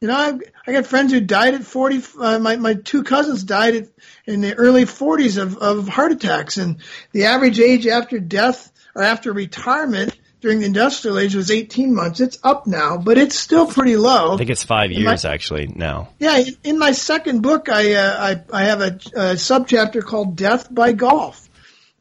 You 0.01 0.07
know, 0.07 0.15
I, 0.15 0.39
I 0.65 0.71
got 0.71 0.85
friends 0.85 1.11
who 1.11 1.19
died 1.19 1.55
at 1.55 1.63
40. 1.63 2.01
Uh, 2.17 2.39
my, 2.39 2.55
my 2.55 2.73
two 2.73 3.03
cousins 3.03 3.43
died 3.43 3.75
at, 3.75 3.87
in 4.25 4.39
the 4.39 4.55
early 4.55 4.85
40s 4.85 5.41
of, 5.41 5.57
of 5.57 5.89
heart 5.89 6.13
attacks. 6.13 6.55
And 6.55 6.77
the 7.11 7.25
average 7.25 7.59
age 7.59 7.85
after 7.85 8.17
death 8.17 8.71
or 8.95 9.03
after 9.03 9.33
retirement 9.33 10.17
during 10.41 10.59
the 10.59 10.65
industrial 10.65 11.19
age 11.19 11.35
was 11.35 11.51
18 11.51 11.93
months. 11.93 12.19
It's 12.19 12.39
up 12.43 12.65
now, 12.65 12.97
but 12.97 13.17
it's 13.17 13.37
still 13.37 13.67
pretty 13.67 13.97
low. 13.97 14.33
I 14.33 14.37
think 14.37 14.49
it's 14.49 14.63
five 14.63 14.91
years 14.91 15.23
my, 15.23 15.31
actually 15.31 15.67
now. 15.67 16.09
Yeah, 16.19 16.41
in 16.63 16.79
my 16.79 16.91
second 16.91 17.41
book, 17.41 17.69
I 17.69 17.93
uh, 17.93 18.35
I, 18.51 18.59
I 18.61 18.63
have 18.63 18.81
a, 18.81 18.85
a 18.87 19.35
subchapter 19.35 20.03
called 20.03 20.35
"Death 20.35 20.73
by 20.73 20.93
Golf." 20.93 21.47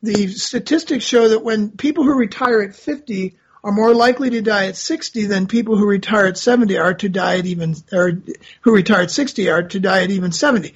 The 0.02 0.28
statistics 0.28 1.04
show 1.04 1.28
that 1.30 1.42
when 1.42 1.70
people 1.70 2.04
who 2.04 2.14
retire 2.14 2.60
at 2.60 2.76
50 2.76 3.34
are 3.64 3.72
more 3.72 3.92
likely 3.92 4.30
to 4.30 4.40
die 4.40 4.66
at 4.66 4.76
60 4.76 5.26
than 5.26 5.48
people 5.48 5.76
who 5.76 5.86
retire 5.86 6.26
at 6.26 6.38
70 6.38 6.78
are 6.78 6.94
to 6.94 7.08
die 7.08 7.38
at 7.38 7.46
even, 7.46 7.74
or 7.92 8.22
who 8.60 8.74
retire 8.74 9.02
at 9.02 9.10
60 9.10 9.50
are 9.50 9.64
to 9.64 9.80
die 9.80 10.04
at 10.04 10.10
even 10.10 10.30
70. 10.30 10.74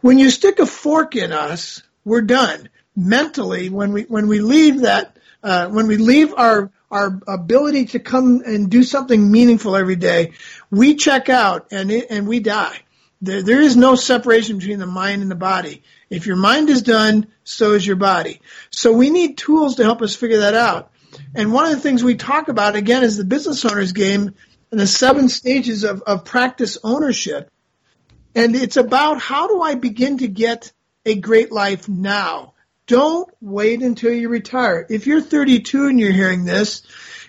When 0.00 0.18
you 0.18 0.30
stick 0.30 0.58
a 0.58 0.66
fork 0.66 1.14
in 1.14 1.32
us, 1.32 1.82
we're 2.04 2.22
done. 2.22 2.68
Mentally, 2.96 3.70
when 3.70 3.92
we 3.92 4.02
when 4.02 4.26
we 4.26 4.40
leave 4.40 4.80
that, 4.80 5.16
uh, 5.44 5.68
when 5.68 5.86
we 5.86 5.98
leave 5.98 6.34
our 6.36 6.72
our 6.90 7.20
ability 7.26 7.86
to 7.86 7.98
come 7.98 8.42
and 8.44 8.70
do 8.70 8.82
something 8.82 9.30
meaningful 9.30 9.76
every 9.76 9.96
day, 9.96 10.32
we 10.70 10.94
check 10.94 11.28
out 11.28 11.68
and 11.70 11.90
it, 11.90 12.06
and 12.10 12.26
we 12.26 12.40
die. 12.40 12.78
There, 13.20 13.42
there 13.42 13.60
is 13.60 13.76
no 13.76 13.94
separation 13.94 14.58
between 14.58 14.78
the 14.78 14.86
mind 14.86 15.22
and 15.22 15.30
the 15.30 15.36
body. 15.36 15.82
If 16.08 16.26
your 16.26 16.36
mind 16.36 16.70
is 16.70 16.82
done, 16.82 17.26
so 17.44 17.72
is 17.72 17.86
your 17.86 17.96
body. 17.96 18.40
So 18.70 18.92
we 18.92 19.10
need 19.10 19.36
tools 19.36 19.76
to 19.76 19.84
help 19.84 20.02
us 20.02 20.16
figure 20.16 20.38
that 20.38 20.54
out. 20.54 20.92
And 21.34 21.52
one 21.52 21.64
of 21.64 21.72
the 21.72 21.80
things 21.80 22.04
we 22.04 22.14
talk 22.14 22.48
about 22.48 22.76
again 22.76 23.02
is 23.02 23.16
the 23.16 23.24
business 23.24 23.64
owner's 23.64 23.92
game 23.92 24.34
and 24.70 24.80
the 24.80 24.86
seven 24.86 25.28
stages 25.28 25.84
of, 25.84 26.02
of 26.02 26.24
practice 26.24 26.78
ownership. 26.84 27.50
And 28.34 28.54
it's 28.54 28.76
about 28.76 29.20
how 29.20 29.48
do 29.48 29.60
I 29.60 29.74
begin 29.74 30.18
to 30.18 30.28
get 30.28 30.72
a 31.04 31.14
great 31.14 31.50
life 31.50 31.88
now? 31.88 32.54
Don't 32.88 33.28
wait 33.42 33.82
until 33.82 34.12
you 34.12 34.30
retire. 34.30 34.86
If 34.88 35.06
you're 35.06 35.20
32 35.20 35.88
and 35.88 36.00
you're 36.00 36.10
hearing 36.10 36.44
this, 36.44 36.82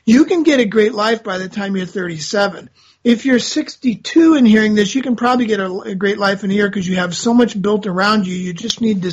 you 0.06 0.24
can 0.24 0.44
get 0.44 0.62
a 0.62 0.66
great 0.66 0.94
life 0.94 1.22
by 1.22 1.38
the 1.38 1.50
time 1.50 1.76
you're 1.76 1.86
37. 1.86 2.70
If 3.04 3.26
you're 3.26 3.40
62 3.40 4.36
and 4.36 4.48
hearing 4.48 4.74
this, 4.74 4.96
you 4.96 5.02
can 5.02 5.18
probably 5.18 5.48
get 5.48 5.60
a, 5.60 5.72
a 5.82 5.96
great 5.96 6.18
life 6.18 6.46
in 6.46 6.50
here 6.50 6.70
because 6.70 6.88
you 6.88 6.96
have 6.96 7.14
so 7.14 7.34
much 7.34 7.62
built 7.62 7.88
around 7.88 8.26
you. 8.26 8.36
You 8.36 8.54
just 8.54 8.80
need 8.80 9.04
to 9.04 9.12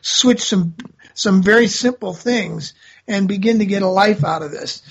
switch 0.00 0.40
some 0.40 0.74
some 1.14 1.42
very 1.42 1.66
simple 1.66 2.14
things 2.14 2.74
and 3.08 3.26
begin 3.26 3.58
to 3.58 3.66
get 3.66 3.82
a 3.82 3.88
life 3.88 4.24
out 4.24 4.42
of 4.42 4.52
this. 4.52 4.82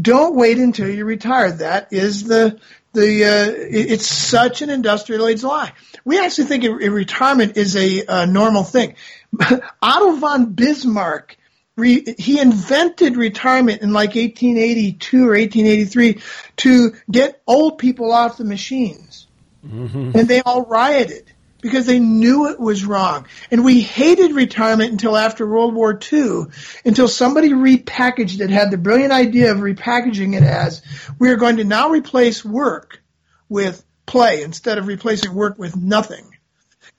Don't 0.00 0.34
wait 0.34 0.56
until 0.56 0.88
you 0.88 1.04
retire. 1.04 1.52
That 1.52 1.92
is 1.92 2.24
the 2.24 2.58
the 2.94 3.24
uh, 3.24 3.52
it's 3.56 4.06
such 4.06 4.62
an 4.62 4.70
industrial 4.70 5.26
age 5.26 5.42
lie. 5.42 5.72
We 6.04 6.18
actually 6.18 6.46
think 6.46 6.64
retirement 6.64 7.56
is 7.56 7.76
a, 7.76 8.26
normal 8.26 8.62
thing. 8.62 8.94
Otto 9.82 10.16
von 10.16 10.52
Bismarck, 10.52 11.36
re, 11.76 12.14
he 12.18 12.40
invented 12.40 13.16
retirement 13.16 13.82
in 13.82 13.92
like 13.92 14.14
1882 14.14 15.24
or 15.24 15.32
1883 15.32 16.20
to 16.56 16.94
get 17.10 17.42
old 17.46 17.78
people 17.78 18.12
off 18.12 18.38
the 18.38 18.44
machines. 18.44 19.26
Mm-hmm. 19.66 20.16
And 20.16 20.28
they 20.28 20.40
all 20.40 20.64
rioted 20.66 21.33
because 21.64 21.86
they 21.86 21.98
knew 21.98 22.50
it 22.50 22.60
was 22.60 22.84
wrong. 22.84 23.26
And 23.50 23.64
we 23.64 23.80
hated 23.80 24.32
retirement 24.32 24.92
until 24.92 25.16
after 25.16 25.46
World 25.46 25.72
War 25.72 25.98
II, 26.12 26.42
until 26.84 27.08
somebody 27.08 27.52
repackaged 27.52 28.38
it, 28.42 28.50
had 28.50 28.70
the 28.70 28.76
brilliant 28.76 29.14
idea 29.14 29.50
of 29.50 29.60
repackaging 29.60 30.36
it 30.36 30.42
as 30.42 30.82
we 31.18 31.30
are 31.30 31.36
going 31.36 31.56
to 31.56 31.64
now 31.64 31.88
replace 31.88 32.44
work 32.44 33.00
with 33.48 33.82
play 34.04 34.42
instead 34.42 34.76
of 34.76 34.88
replacing 34.88 35.32
work 35.32 35.58
with 35.58 35.74
nothing. 35.74 36.36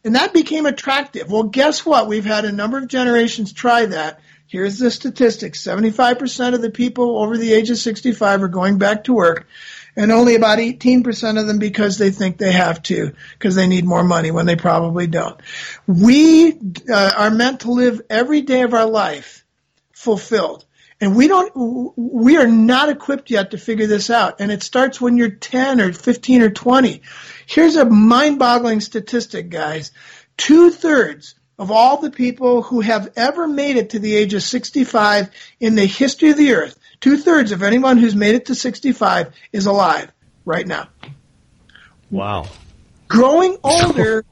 And 0.03 0.15
that 0.15 0.33
became 0.33 0.65
attractive. 0.65 1.29
Well, 1.29 1.43
guess 1.43 1.85
what? 1.85 2.07
We've 2.07 2.25
had 2.25 2.45
a 2.45 2.51
number 2.51 2.79
of 2.79 2.87
generations 2.87 3.53
try 3.53 3.85
that. 3.85 4.19
Here's 4.47 4.79
the 4.79 4.89
statistics 4.89 5.63
75% 5.63 6.55
of 6.55 6.61
the 6.63 6.71
people 6.71 7.19
over 7.19 7.37
the 7.37 7.53
age 7.53 7.69
of 7.69 7.77
65 7.77 8.41
are 8.41 8.47
going 8.47 8.79
back 8.79 9.03
to 9.03 9.13
work, 9.13 9.45
and 9.95 10.11
only 10.11 10.35
about 10.35 10.59
18% 10.59 11.39
of 11.39 11.47
them 11.47 11.59
because 11.59 11.97
they 11.97 12.11
think 12.11 12.37
they 12.37 12.51
have 12.51 12.81
to, 12.83 13.13
because 13.33 13.55
they 13.55 13.67
need 13.67 13.85
more 13.85 14.03
money 14.03 14.31
when 14.31 14.45
they 14.45 14.55
probably 14.55 15.07
don't. 15.07 15.39
We 15.87 16.59
uh, 16.89 17.13
are 17.17 17.31
meant 17.31 17.61
to 17.61 17.71
live 17.71 18.01
every 18.09 18.41
day 18.41 18.61
of 18.61 18.73
our 18.73 18.87
life 18.87 19.45
fulfilled. 19.93 20.65
And 21.01 21.15
we 21.15 21.27
don't, 21.27 21.51
we 21.97 22.37
are 22.37 22.47
not 22.47 22.89
equipped 22.89 23.29
yet 23.29 23.51
to 23.51 23.57
figure 23.57 23.87
this 23.87 24.09
out. 24.09 24.39
And 24.39 24.51
it 24.51 24.63
starts 24.63 25.01
when 25.01 25.17
you're 25.17 25.29
10 25.29 25.81
or 25.81 25.91
15 25.91 26.41
or 26.41 26.49
20. 26.49 27.01
Here's 27.47 27.75
a 27.75 27.85
mind 27.85 28.39
boggling 28.39 28.79
statistic, 28.79 29.49
guys. 29.49 29.91
Two 30.37 30.71
thirds 30.71 31.35
of 31.57 31.71
all 31.71 31.97
the 31.97 32.11
people 32.11 32.61
who 32.61 32.81
have 32.81 33.11
ever 33.15 33.47
made 33.47 33.77
it 33.77 33.91
to 33.91 33.99
the 33.99 34.15
age 34.15 34.33
of 34.33 34.43
65 34.43 35.29
in 35.59 35.75
the 35.75 35.85
history 35.85 36.31
of 36.31 36.37
the 36.37 36.53
earth, 36.53 36.77
two 36.99 37.17
thirds 37.17 37.51
of 37.51 37.63
anyone 37.63 37.97
who's 37.97 38.15
made 38.15 38.35
it 38.35 38.47
to 38.47 38.55
65 38.55 39.33
is 39.51 39.65
alive 39.65 40.11
right 40.45 40.65
now. 40.65 40.89
Wow. 42.11 42.47
Growing 43.07 43.57
older, 43.63 44.25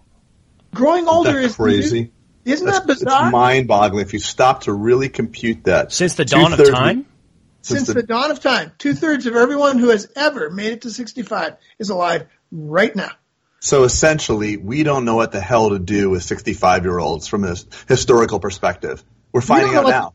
growing 0.74 1.08
older 1.08 1.40
is 1.40 1.56
crazy. 1.56 2.12
Isn't 2.46 2.66
That's, 2.66 2.80
that 2.80 2.88
bizarre? 2.88 3.28
It's 3.28 3.32
mind-boggling 3.32 4.06
if 4.06 4.14
you 4.14 4.20
stop 4.20 4.64
to 4.64 4.74
really 4.74 5.10
compute 5.10 5.64
that. 5.64 5.92
Since 5.94 6.16
the 6.16 6.26
dawn 6.26 6.54
of 6.54 6.70
time. 6.70 7.06
Since, 7.62 7.80
since 7.80 7.88
the, 7.88 7.94
the 7.94 8.04
dawn 8.04 8.32
of 8.32 8.42
time, 8.42 8.74
two 8.78 8.94
thirds 8.94 9.26
of 9.26 9.38
everyone 9.38 9.80
who 9.80 9.90
has 9.90 10.12
ever 10.18 10.50
made 10.50 10.74
it 10.74 10.82
to 10.82 10.90
65 10.90 11.56
is 11.80 11.90
alive 11.90 12.28
right 12.52 12.94
now. 12.94 13.12
So 13.62 13.86
essentially, 13.86 14.58
we 14.58 14.84
don't 14.84 15.06
know 15.06 15.16
what 15.16 15.32
the 15.32 15.40
hell 15.40 15.70
to 15.70 15.80
do 15.80 16.10
with 16.10 16.24
65 16.24 16.84
year 16.84 17.00
olds 17.00 17.30
from 17.30 17.46
a 17.46 17.56
historical 17.88 18.42
perspective. 18.42 19.02
We're 19.32 19.40
finding 19.40 19.72
we 19.72 19.78
out 19.78 19.88
now. 19.88 20.14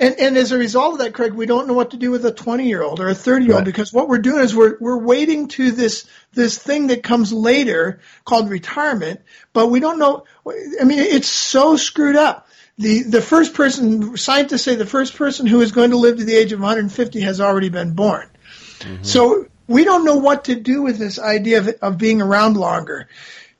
And, 0.00 0.18
and 0.18 0.38
as 0.38 0.50
a 0.50 0.56
result 0.56 0.94
of 0.94 0.98
that, 1.00 1.12
Craig, 1.12 1.34
we 1.34 1.44
don't 1.44 1.68
know 1.68 1.74
what 1.74 1.90
to 1.90 1.98
do 1.98 2.10
with 2.10 2.24
a 2.24 2.32
20 2.32 2.66
year 2.66 2.82
old 2.82 3.00
or 3.00 3.10
a 3.10 3.14
30 3.14 3.44
year 3.44 3.54
old 3.54 3.60
right. 3.60 3.64
because 3.66 3.92
what 3.92 4.08
we're 4.08 4.18
doing 4.18 4.40
is 4.40 4.56
we're, 4.56 4.78
we're 4.80 4.98
waiting 4.98 5.48
to 5.48 5.72
this, 5.72 6.06
this 6.32 6.56
thing 6.56 6.86
that 6.86 7.02
comes 7.02 7.34
later 7.34 8.00
called 8.24 8.48
retirement, 8.48 9.20
but 9.52 9.66
we 9.66 9.78
don't 9.78 9.98
know. 9.98 10.24
I 10.48 10.84
mean, 10.84 11.00
it's 11.00 11.28
so 11.28 11.76
screwed 11.76 12.16
up. 12.16 12.48
The, 12.78 13.02
the 13.02 13.20
first 13.20 13.52
person, 13.52 14.16
scientists 14.16 14.62
say 14.62 14.74
the 14.74 14.86
first 14.86 15.16
person 15.16 15.46
who 15.46 15.60
is 15.60 15.72
going 15.72 15.90
to 15.90 15.98
live 15.98 16.16
to 16.16 16.24
the 16.24 16.34
age 16.34 16.52
of 16.52 16.60
150 16.60 17.20
has 17.20 17.42
already 17.42 17.68
been 17.68 17.92
born. 17.92 18.30
Mm-hmm. 18.78 19.02
So 19.02 19.48
we 19.66 19.84
don't 19.84 20.06
know 20.06 20.16
what 20.16 20.44
to 20.44 20.54
do 20.54 20.80
with 20.80 20.96
this 20.96 21.18
idea 21.18 21.58
of, 21.58 21.68
of 21.82 21.98
being 21.98 22.22
around 22.22 22.56
longer. 22.56 23.06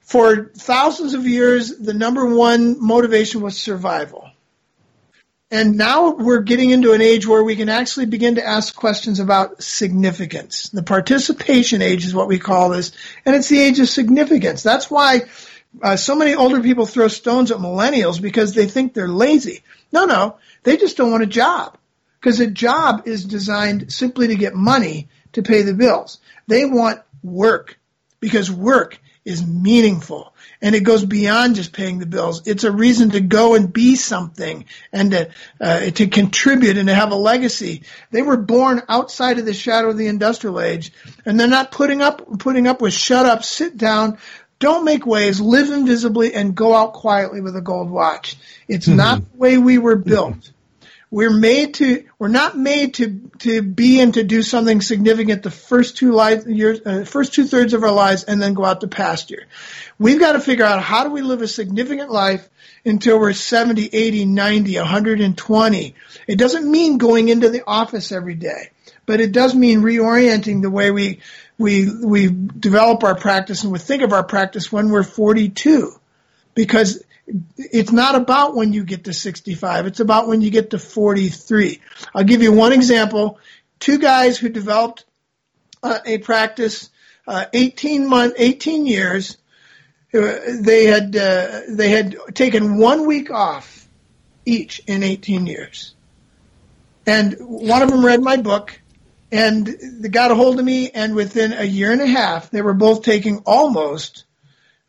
For 0.00 0.46
thousands 0.56 1.12
of 1.12 1.26
years, 1.26 1.76
the 1.76 1.92
number 1.92 2.34
one 2.34 2.82
motivation 2.82 3.42
was 3.42 3.58
survival. 3.58 4.29
And 5.50 5.76
now 5.76 6.10
we're 6.10 6.42
getting 6.42 6.70
into 6.70 6.92
an 6.92 7.00
age 7.00 7.26
where 7.26 7.42
we 7.42 7.56
can 7.56 7.68
actually 7.68 8.06
begin 8.06 8.36
to 8.36 8.46
ask 8.46 8.74
questions 8.74 9.18
about 9.18 9.60
significance. 9.62 10.68
The 10.68 10.84
participation 10.84 11.82
age 11.82 12.04
is 12.04 12.14
what 12.14 12.28
we 12.28 12.38
call 12.38 12.68
this, 12.70 12.92
and 13.26 13.34
it's 13.34 13.48
the 13.48 13.60
age 13.60 13.80
of 13.80 13.88
significance. 13.88 14.62
That's 14.62 14.88
why 14.88 15.22
uh, 15.82 15.96
so 15.96 16.14
many 16.14 16.36
older 16.36 16.60
people 16.60 16.86
throw 16.86 17.08
stones 17.08 17.50
at 17.50 17.58
millennials 17.58 18.22
because 18.22 18.54
they 18.54 18.66
think 18.66 18.94
they're 18.94 19.08
lazy. 19.08 19.62
No, 19.92 20.04
no, 20.04 20.36
they 20.62 20.76
just 20.76 20.96
don't 20.96 21.10
want 21.10 21.24
a 21.24 21.26
job 21.26 21.76
because 22.20 22.38
a 22.38 22.46
job 22.46 23.08
is 23.08 23.24
designed 23.24 23.92
simply 23.92 24.28
to 24.28 24.36
get 24.36 24.54
money 24.54 25.08
to 25.32 25.42
pay 25.42 25.62
the 25.62 25.74
bills. 25.74 26.20
They 26.46 26.64
want 26.64 27.00
work 27.24 27.76
because 28.20 28.52
work 28.52 29.00
is 29.24 29.46
meaningful 29.46 30.34
and 30.62 30.74
it 30.74 30.80
goes 30.80 31.04
beyond 31.04 31.56
just 31.56 31.72
paying 31.72 31.98
the 31.98 32.06
bills. 32.06 32.46
It's 32.46 32.64
a 32.64 32.72
reason 32.72 33.10
to 33.10 33.20
go 33.20 33.54
and 33.54 33.72
be 33.72 33.96
something 33.96 34.64
and 34.92 35.10
to, 35.10 35.30
uh, 35.60 35.90
to 35.90 36.06
contribute 36.08 36.78
and 36.78 36.88
to 36.88 36.94
have 36.94 37.12
a 37.12 37.16
legacy. 37.16 37.82
They 38.10 38.22
were 38.22 38.36
born 38.36 38.82
outside 38.88 39.38
of 39.38 39.44
the 39.44 39.54
shadow 39.54 39.90
of 39.90 39.98
the 39.98 40.06
industrial 40.06 40.60
age 40.60 40.92
and 41.24 41.38
they're 41.38 41.48
not 41.48 41.70
putting 41.70 42.02
up, 42.02 42.38
putting 42.38 42.66
up 42.66 42.80
with 42.80 42.92
shut 42.92 43.26
up, 43.26 43.44
sit 43.44 43.76
down, 43.76 44.18
don't 44.58 44.84
make 44.84 45.06
waves, 45.06 45.40
live 45.40 45.70
invisibly 45.70 46.34
and 46.34 46.54
go 46.54 46.74
out 46.74 46.92
quietly 46.92 47.40
with 47.40 47.56
a 47.56 47.62
gold 47.62 47.90
watch. 47.90 48.36
It's 48.68 48.86
mm-hmm. 48.86 48.96
not 48.96 49.32
the 49.32 49.38
way 49.38 49.58
we 49.58 49.78
were 49.78 49.96
built. 49.96 50.52
We're 51.10 51.36
made 51.36 51.74
to, 51.74 52.04
we're 52.18 52.28
not 52.28 52.56
made 52.56 52.94
to, 52.94 53.30
to 53.40 53.62
be 53.62 54.00
and 54.00 54.14
to 54.14 54.22
do 54.22 54.42
something 54.42 54.80
significant 54.80 55.42
the 55.42 55.50
first 55.50 55.96
two 55.96 56.12
lives, 56.12 56.46
years, 56.46 56.80
uh, 56.86 57.04
first 57.04 57.34
two 57.34 57.44
thirds 57.44 57.74
of 57.74 57.82
our 57.82 57.90
lives 57.90 58.22
and 58.24 58.40
then 58.40 58.54
go 58.54 58.64
out 58.64 58.82
to 58.82 58.88
pasture. 58.88 59.46
We've 59.98 60.20
got 60.20 60.32
to 60.32 60.40
figure 60.40 60.64
out 60.64 60.82
how 60.82 61.02
do 61.04 61.10
we 61.10 61.22
live 61.22 61.42
a 61.42 61.48
significant 61.48 62.12
life 62.12 62.48
until 62.84 63.18
we're 63.18 63.32
70, 63.32 63.90
80, 63.92 64.24
90, 64.26 64.76
120. 64.76 65.94
It 66.28 66.36
doesn't 66.36 66.70
mean 66.70 66.98
going 66.98 67.28
into 67.28 67.48
the 67.48 67.64
office 67.66 68.12
every 68.12 68.34
day, 68.34 68.70
but 69.04 69.20
it 69.20 69.32
does 69.32 69.52
mean 69.52 69.80
reorienting 69.80 70.62
the 70.62 70.70
way 70.70 70.92
we, 70.92 71.20
we, 71.58 71.90
we 71.92 72.28
develop 72.28 73.02
our 73.02 73.16
practice 73.16 73.64
and 73.64 73.72
we 73.72 73.80
think 73.80 74.02
of 74.02 74.12
our 74.12 74.24
practice 74.24 74.70
when 74.70 74.90
we're 74.90 75.02
42 75.02 75.92
because 76.54 77.02
it's 77.56 77.92
not 77.92 78.14
about 78.14 78.54
when 78.54 78.72
you 78.72 78.84
get 78.84 79.04
to 79.04 79.12
65. 79.12 79.86
It's 79.86 80.00
about 80.00 80.28
when 80.28 80.40
you 80.40 80.50
get 80.50 80.70
to 80.70 80.78
43. 80.78 81.80
I'll 82.14 82.24
give 82.24 82.42
you 82.42 82.52
one 82.52 82.72
example. 82.72 83.38
Two 83.78 83.98
guys 83.98 84.38
who 84.38 84.48
developed 84.48 85.04
uh, 85.82 85.98
a 86.04 86.18
practice, 86.18 86.90
uh, 87.26 87.46
18 87.52 88.08
month, 88.08 88.34
18 88.36 88.86
years. 88.86 89.36
Uh, 90.12 90.38
they 90.60 90.86
had 90.86 91.14
uh, 91.14 91.60
they 91.68 91.88
had 91.88 92.16
taken 92.34 92.78
one 92.78 93.06
week 93.06 93.30
off 93.30 93.86
each 94.44 94.80
in 94.88 95.04
18 95.04 95.46
years, 95.46 95.94
and 97.06 97.36
one 97.38 97.80
of 97.80 97.90
them 97.90 98.04
read 98.04 98.20
my 98.20 98.36
book, 98.36 98.80
and 99.30 99.68
they 99.68 100.08
got 100.08 100.32
a 100.32 100.34
hold 100.34 100.58
of 100.58 100.64
me, 100.64 100.90
and 100.90 101.14
within 101.14 101.52
a 101.52 101.62
year 101.62 101.92
and 101.92 102.00
a 102.00 102.08
half, 102.08 102.50
they 102.50 102.60
were 102.60 102.74
both 102.74 103.04
taking 103.04 103.38
almost 103.46 104.24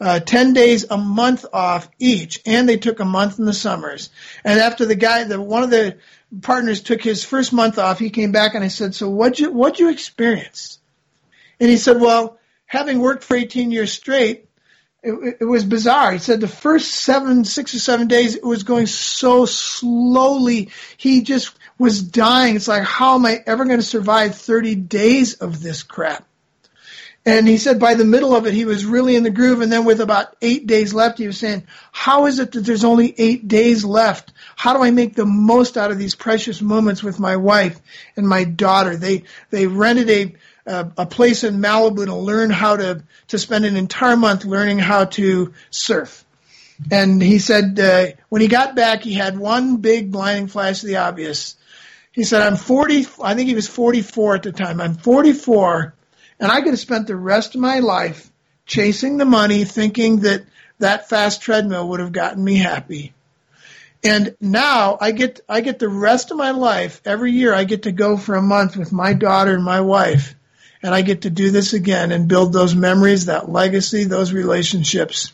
uh, 0.02 0.20
10 0.20 0.54
days 0.54 0.86
a 0.90 0.98
month 0.98 1.46
off 1.54 1.88
each, 2.00 2.42
and 2.46 2.68
they 2.68 2.78
took 2.78 3.00
a 3.00 3.06
month 3.06 3.38
in 3.38 3.46
the 3.46 3.54
summers. 3.54 4.10
And 4.44 4.60
after 4.60 4.86
the 4.86 4.96
guy, 4.96 5.24
the 5.26 5.40
one 5.40 5.62
of 5.62 5.70
the 5.70 5.98
partners 6.42 6.82
took 6.82 7.04
his 7.04 7.24
first 7.24 7.54
month 7.54 7.78
off, 7.78 8.00
he 8.00 8.10
came 8.10 8.32
back 8.32 8.56
and 8.56 8.64
I 8.64 8.70
said, 8.70 8.96
"So 8.96 9.10
what'd 9.10 9.40
you 9.40 9.52
what'd 9.52 9.80
you 9.80 9.90
experience?" 9.90 10.80
And 11.60 11.70
he 11.70 11.78
said, 11.78 12.02
"Well, 12.02 12.40
having 12.66 13.00
worked 13.00 13.24
for 13.24 13.38
18 13.38 13.70
years 13.70 13.94
straight, 13.94 14.50
it, 15.04 15.38
it, 15.42 15.46
was 15.46 15.66
bizarre. 15.66 16.14
He 16.14 16.20
said 16.20 16.42
the 16.42 16.48
first 16.48 16.92
seven, 16.92 17.44
six 17.46 17.74
or 17.76 17.80
seven 17.80 18.08
days, 18.08 18.36
it 18.36 18.44
was 18.44 18.64
going 18.64 18.88
so 18.88 19.46
slowly. 19.46 20.70
He 20.98 21.22
just 21.22 21.56
was 21.78 22.02
dying. 22.02 22.56
It's 22.56 22.68
like, 22.68 22.84
how 22.84 23.16
am 23.16 23.26
I 23.26 23.44
ever 23.46 23.66
going 23.66 23.80
to 23.80 23.86
survive 23.86 24.36
30 24.36 24.76
days 24.76 25.36
of 25.36 25.62
this 25.62 25.84
crap? 25.84 26.28
And 27.24 27.48
he 27.48 27.58
said 27.58 27.80
by 27.80 27.94
the 27.94 28.06
middle 28.06 28.36
of 28.36 28.48
it, 28.48 28.54
he 28.54 28.66
was 28.66 28.84
really 28.84 29.16
in 29.16 29.22
the 29.22 29.30
groove. 29.30 29.62
And 29.62 29.72
then 29.72 29.86
with 29.86 30.02
about 30.02 30.36
eight 30.42 30.66
days 30.66 30.92
left, 30.92 31.20
he 31.20 31.28
was 31.28 31.38
saying, 31.38 31.68
how 31.92 32.26
is 32.26 32.40
it 32.40 32.52
that 32.54 32.62
there's 32.62 32.84
only 32.84 33.14
eight 33.16 33.48
days 33.48 33.86
left? 33.86 34.34
How 34.56 34.74
do 34.74 34.82
I 34.82 34.90
make 34.90 35.16
the 35.16 35.26
most 35.26 35.78
out 35.78 35.92
of 35.92 36.00
these 36.00 36.16
precious 36.16 36.62
moments 36.62 37.04
with 37.04 37.20
my 37.20 37.36
wife 37.38 37.80
and 38.18 38.28
my 38.28 38.44
daughter? 38.44 38.96
They, 38.96 39.26
they 39.52 39.68
rented 39.68 40.10
a, 40.10 40.36
a, 40.66 40.92
a 40.98 41.06
place 41.06 41.44
in 41.44 41.60
Malibu 41.60 42.06
to 42.06 42.16
learn 42.16 42.50
how 42.50 42.78
to, 42.78 43.04
to 43.28 43.38
spend 43.38 43.66
an 43.66 43.78
entire 43.78 44.18
month 44.18 44.44
learning 44.44 44.80
how 44.80 45.06
to 45.06 45.54
surf. 45.70 46.26
And 46.90 47.22
he 47.22 47.38
said, 47.38 47.80
uh, 47.80 48.08
when 48.30 48.42
he 48.42 48.48
got 48.48 48.76
back, 48.76 49.04
he 49.04 49.14
had 49.14 49.38
one 49.38 49.78
big 49.78 50.12
blinding 50.12 50.48
flash 50.48 50.82
of 50.82 50.88
the 50.88 50.98
obvious. 50.98 51.56
He 52.12 52.24
said, 52.24 52.42
I'm 52.42 52.56
40, 52.56 53.06
I 53.22 53.36
think 53.36 53.48
he 53.48 53.54
was 53.54 53.68
44 53.68 54.36
at 54.36 54.44
the 54.44 54.52
time. 54.52 54.82
I'm 54.82 54.96
44 54.96 55.94
and 56.42 56.52
I 56.52 56.60
could 56.62 56.72
have 56.72 56.80
spent 56.80 57.08
the 57.08 57.16
rest 57.16 57.56
of 57.56 57.62
my 57.62 57.80
life 57.80 58.30
chasing 58.66 59.18
the 59.18 59.26
money, 59.26 59.64
thinking 59.64 60.22
that 60.22 60.44
that 60.80 61.08
fast 61.08 61.42
treadmill 61.42 61.90
would 61.90 62.00
have 62.00 62.12
gotten 62.12 62.44
me 62.44 62.56
happy. 62.56 63.14
And 64.04 64.36
now 64.42 64.98
I 65.00 65.12
get 65.12 65.42
I 65.48 65.62
get 65.62 65.78
the 65.78 65.88
rest 65.88 66.32
of 66.32 66.38
my 66.38 66.52
life 66.52 67.02
every 67.06 67.32
year 67.32 67.54
I 67.54 67.66
get 67.66 67.84
to 67.84 67.92
go 67.92 68.18
for 68.18 68.36
a 68.36 68.42
month 68.42 68.76
with 68.76 68.92
my 68.92 69.14
daughter 69.14 69.54
and 69.54 69.64
my 69.64 69.82
wife 69.82 70.34
and 70.82 70.96
I 70.96 71.04
get 71.04 71.22
to 71.22 71.30
do 71.30 71.52
this 71.52 71.74
again 71.74 72.12
and 72.12 72.28
build 72.28 72.52
those 72.52 72.74
memories, 72.74 73.26
that 73.26 73.50
legacy, 73.50 74.06
those 74.06 74.34
relationships. 74.34 75.34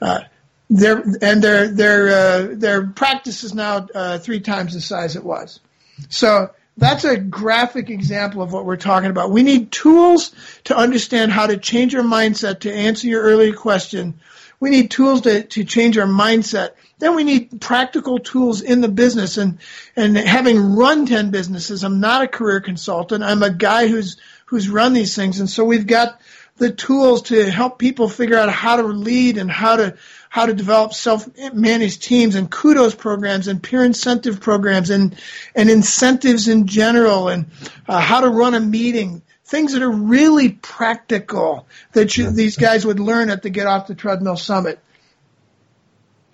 Uh, 0.00 0.22
and 0.68 1.42
their 1.42 1.68
their 1.68 2.08
uh, 2.08 2.48
their 2.52 2.86
practice 2.88 3.44
is 3.44 3.54
now 3.54 3.86
uh, 3.94 4.18
three 4.18 4.40
times 4.40 4.74
the 4.74 4.80
size 4.80 5.14
it 5.14 5.24
was. 5.24 5.60
So 6.08 6.50
that's 6.80 7.04
a 7.04 7.16
graphic 7.16 7.90
example 7.90 8.40
of 8.40 8.52
what 8.52 8.64
we're 8.64 8.76
talking 8.76 9.10
about. 9.10 9.30
We 9.30 9.42
need 9.42 9.70
tools 9.70 10.32
to 10.64 10.76
understand 10.76 11.30
how 11.30 11.46
to 11.46 11.58
change 11.58 11.94
our 11.94 12.02
mindset 12.02 12.60
to 12.60 12.72
answer 12.72 13.06
your 13.06 13.22
earlier 13.22 13.52
question. 13.52 14.18
We 14.60 14.70
need 14.70 14.90
tools 14.90 15.20
to, 15.22 15.42
to 15.42 15.64
change 15.64 15.98
our 15.98 16.06
mindset. 16.06 16.70
Then 16.98 17.16
we 17.16 17.24
need 17.24 17.60
practical 17.60 18.18
tools 18.18 18.62
in 18.62 18.80
the 18.80 18.88
business 18.88 19.36
and, 19.36 19.58
and 19.94 20.16
having 20.16 20.74
run 20.74 21.04
10 21.04 21.30
businesses. 21.30 21.84
I'm 21.84 22.00
not 22.00 22.22
a 22.22 22.28
career 22.28 22.60
consultant. 22.60 23.24
I'm 23.24 23.42
a 23.42 23.50
guy 23.50 23.86
who's, 23.86 24.16
who's 24.46 24.68
run 24.68 24.94
these 24.94 25.14
things. 25.14 25.38
And 25.38 25.50
so 25.50 25.64
we've 25.64 25.86
got 25.86 26.18
the 26.60 26.70
tools 26.70 27.22
to 27.22 27.50
help 27.50 27.78
people 27.78 28.08
figure 28.08 28.38
out 28.38 28.52
how 28.52 28.76
to 28.76 28.82
lead 28.82 29.38
and 29.38 29.50
how 29.50 29.76
to 29.76 29.96
how 30.28 30.46
to 30.46 30.54
develop 30.54 30.92
self-managed 30.92 32.02
teams 32.02 32.36
and 32.36 32.48
kudos 32.48 32.94
programs 32.94 33.48
and 33.48 33.60
peer 33.60 33.82
incentive 33.82 34.40
programs 34.40 34.90
and, 34.90 35.16
and 35.56 35.68
incentives 35.68 36.46
in 36.46 36.68
general 36.68 37.26
and 37.26 37.46
uh, 37.88 37.98
how 37.98 38.20
to 38.20 38.28
run 38.28 38.54
a 38.54 38.60
meeting. 38.60 39.22
Things 39.44 39.72
that 39.72 39.82
are 39.82 39.90
really 39.90 40.50
practical 40.50 41.66
that 41.94 42.16
you, 42.16 42.30
these 42.30 42.56
guys 42.56 42.86
would 42.86 43.00
learn 43.00 43.28
at 43.28 43.42
the 43.42 43.50
Get 43.50 43.66
Off 43.66 43.88
the 43.88 43.96
Treadmill 43.96 44.36
Summit. 44.36 44.78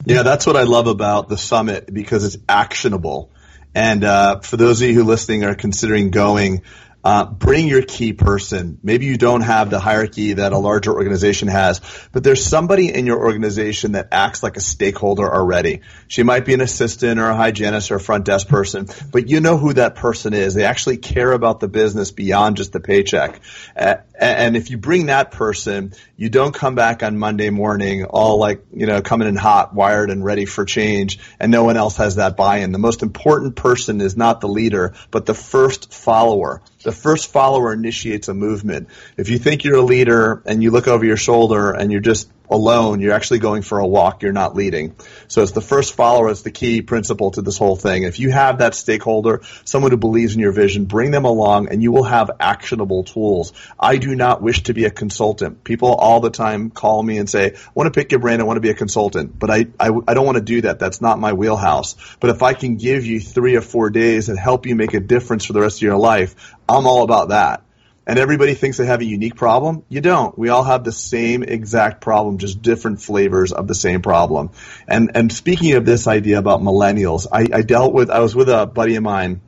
Yeah, 0.04 0.22
that's 0.22 0.46
what 0.46 0.56
I 0.56 0.64
love 0.64 0.88
about 0.88 1.30
the 1.30 1.38
summit 1.38 1.90
because 1.90 2.26
it's 2.26 2.36
actionable. 2.46 3.30
And 3.74 4.04
uh, 4.04 4.40
for 4.40 4.58
those 4.58 4.82
of 4.82 4.88
you 4.88 4.94
who 4.94 5.04
listening 5.04 5.44
are 5.44 5.54
considering 5.54 6.10
going, 6.10 6.62
uh, 7.06 7.24
bring 7.24 7.68
your 7.68 7.82
key 7.82 8.12
person. 8.12 8.80
Maybe 8.82 9.06
you 9.06 9.16
don't 9.16 9.42
have 9.42 9.70
the 9.70 9.78
hierarchy 9.78 10.32
that 10.32 10.52
a 10.52 10.58
larger 10.58 10.92
organization 10.92 11.46
has, 11.46 11.80
but 12.10 12.24
there's 12.24 12.44
somebody 12.44 12.92
in 12.92 13.06
your 13.06 13.20
organization 13.20 13.92
that 13.92 14.08
acts 14.10 14.42
like 14.42 14.56
a 14.56 14.60
stakeholder 14.60 15.32
already. 15.32 15.82
She 16.08 16.24
might 16.24 16.44
be 16.44 16.52
an 16.52 16.60
assistant 16.60 17.20
or 17.20 17.28
a 17.28 17.36
hygienist 17.36 17.92
or 17.92 17.94
a 17.94 18.00
front 18.00 18.24
desk 18.24 18.48
person, 18.48 18.88
but 19.12 19.30
you 19.30 19.38
know 19.38 19.56
who 19.56 19.74
that 19.74 19.94
person 19.94 20.34
is. 20.34 20.54
They 20.54 20.64
actually 20.64 20.96
care 20.96 21.30
about 21.30 21.60
the 21.60 21.68
business 21.68 22.10
beyond 22.10 22.56
just 22.56 22.72
the 22.72 22.80
paycheck. 22.80 23.40
Uh, 23.76 23.98
and 24.18 24.56
if 24.56 24.70
you 24.70 24.76
bring 24.76 25.06
that 25.06 25.30
person, 25.30 25.92
you 26.16 26.28
don't 26.28 26.54
come 26.54 26.74
back 26.74 27.04
on 27.04 27.18
Monday 27.18 27.50
morning 27.50 28.04
all 28.04 28.38
like, 28.38 28.64
you 28.74 28.86
know, 28.86 29.00
coming 29.00 29.28
in 29.28 29.36
hot, 29.36 29.72
wired 29.72 30.10
and 30.10 30.24
ready 30.24 30.44
for 30.44 30.64
change 30.64 31.20
and 31.38 31.52
no 31.52 31.62
one 31.62 31.76
else 31.76 31.98
has 31.98 32.16
that 32.16 32.36
buy-in. 32.36 32.72
The 32.72 32.78
most 32.78 33.04
important 33.04 33.54
person 33.54 34.00
is 34.00 34.16
not 34.16 34.40
the 34.40 34.48
leader, 34.48 34.94
but 35.12 35.24
the 35.24 35.34
first 35.34 35.94
follower 35.94 36.62
the 36.86 36.92
first 36.92 37.32
follower 37.32 37.72
initiates 37.72 38.28
a 38.28 38.34
movement. 38.34 38.88
If 39.16 39.28
you 39.28 39.38
think 39.38 39.64
you're 39.64 39.78
a 39.78 39.82
leader 39.82 40.40
and 40.46 40.62
you 40.62 40.70
look 40.70 40.86
over 40.86 41.04
your 41.04 41.16
shoulder 41.16 41.72
and 41.72 41.90
you're 41.90 42.00
just 42.00 42.30
alone, 42.48 43.00
you're 43.00 43.12
actually 43.12 43.40
going 43.40 43.62
for 43.62 43.80
a 43.80 43.86
walk, 43.86 44.22
you're 44.22 44.32
not 44.32 44.54
leading. 44.54 44.94
So 45.28 45.42
it's 45.42 45.52
the 45.52 45.60
first 45.60 45.94
follower, 45.94 46.30
it's 46.30 46.42
the 46.42 46.50
key 46.50 46.82
principle 46.82 47.30
to 47.32 47.42
this 47.42 47.58
whole 47.58 47.76
thing. 47.76 48.04
If 48.04 48.18
you 48.18 48.30
have 48.30 48.58
that 48.58 48.74
stakeholder, 48.74 49.42
someone 49.64 49.90
who 49.90 49.96
believes 49.96 50.34
in 50.34 50.40
your 50.40 50.52
vision, 50.52 50.84
bring 50.84 51.10
them 51.10 51.24
along 51.24 51.68
and 51.68 51.82
you 51.82 51.92
will 51.92 52.04
have 52.04 52.30
actionable 52.40 53.04
tools. 53.04 53.52
I 53.78 53.96
do 53.96 54.14
not 54.14 54.42
wish 54.42 54.64
to 54.64 54.74
be 54.74 54.84
a 54.84 54.90
consultant. 54.90 55.64
People 55.64 55.94
all 55.94 56.20
the 56.20 56.30
time 56.30 56.70
call 56.70 57.02
me 57.02 57.18
and 57.18 57.28
say, 57.28 57.54
I 57.54 57.70
want 57.74 57.92
to 57.92 57.98
pick 57.98 58.12
your 58.12 58.20
brain, 58.20 58.40
I 58.40 58.44
want 58.44 58.56
to 58.56 58.62
be 58.62 58.70
a 58.70 58.74
consultant, 58.74 59.38
but 59.38 59.50
I, 59.50 59.66
I, 59.78 59.90
I 60.06 60.14
don't 60.14 60.26
want 60.26 60.36
to 60.36 60.44
do 60.44 60.62
that. 60.62 60.78
That's 60.78 61.00
not 61.00 61.18
my 61.18 61.32
wheelhouse. 61.32 61.96
But 62.20 62.30
if 62.30 62.42
I 62.42 62.54
can 62.54 62.76
give 62.76 63.04
you 63.06 63.20
three 63.20 63.56
or 63.56 63.62
four 63.62 63.90
days 63.90 64.28
and 64.28 64.38
help 64.38 64.66
you 64.66 64.76
make 64.76 64.94
a 64.94 65.00
difference 65.00 65.44
for 65.44 65.52
the 65.52 65.60
rest 65.60 65.78
of 65.78 65.82
your 65.82 65.98
life, 65.98 66.54
I'm 66.68 66.86
all 66.86 67.02
about 67.02 67.28
that. 67.30 67.65
And 68.06 68.20
everybody 68.20 68.54
thinks 68.54 68.76
they 68.76 68.86
have 68.86 69.00
a 69.00 69.04
unique 69.04 69.34
problem. 69.34 69.82
You 69.88 70.00
don't. 70.00 70.38
We 70.38 70.48
all 70.48 70.62
have 70.62 70.84
the 70.84 70.92
same 70.92 71.42
exact 71.42 72.00
problem, 72.00 72.38
just 72.38 72.62
different 72.62 73.02
flavors 73.02 73.52
of 73.52 73.66
the 73.66 73.74
same 73.74 74.00
problem. 74.00 74.50
And 74.86 75.12
and 75.16 75.32
speaking 75.32 75.74
of 75.74 75.84
this 75.84 76.06
idea 76.06 76.38
about 76.38 76.60
millennials, 76.60 77.26
I, 77.30 77.48
I 77.52 77.62
dealt 77.62 77.92
with 77.92 78.10
I 78.10 78.20
was 78.20 78.34
with 78.34 78.48
a 78.48 78.64
buddy 78.66 78.94
of 78.94 79.02
mine 79.02 79.40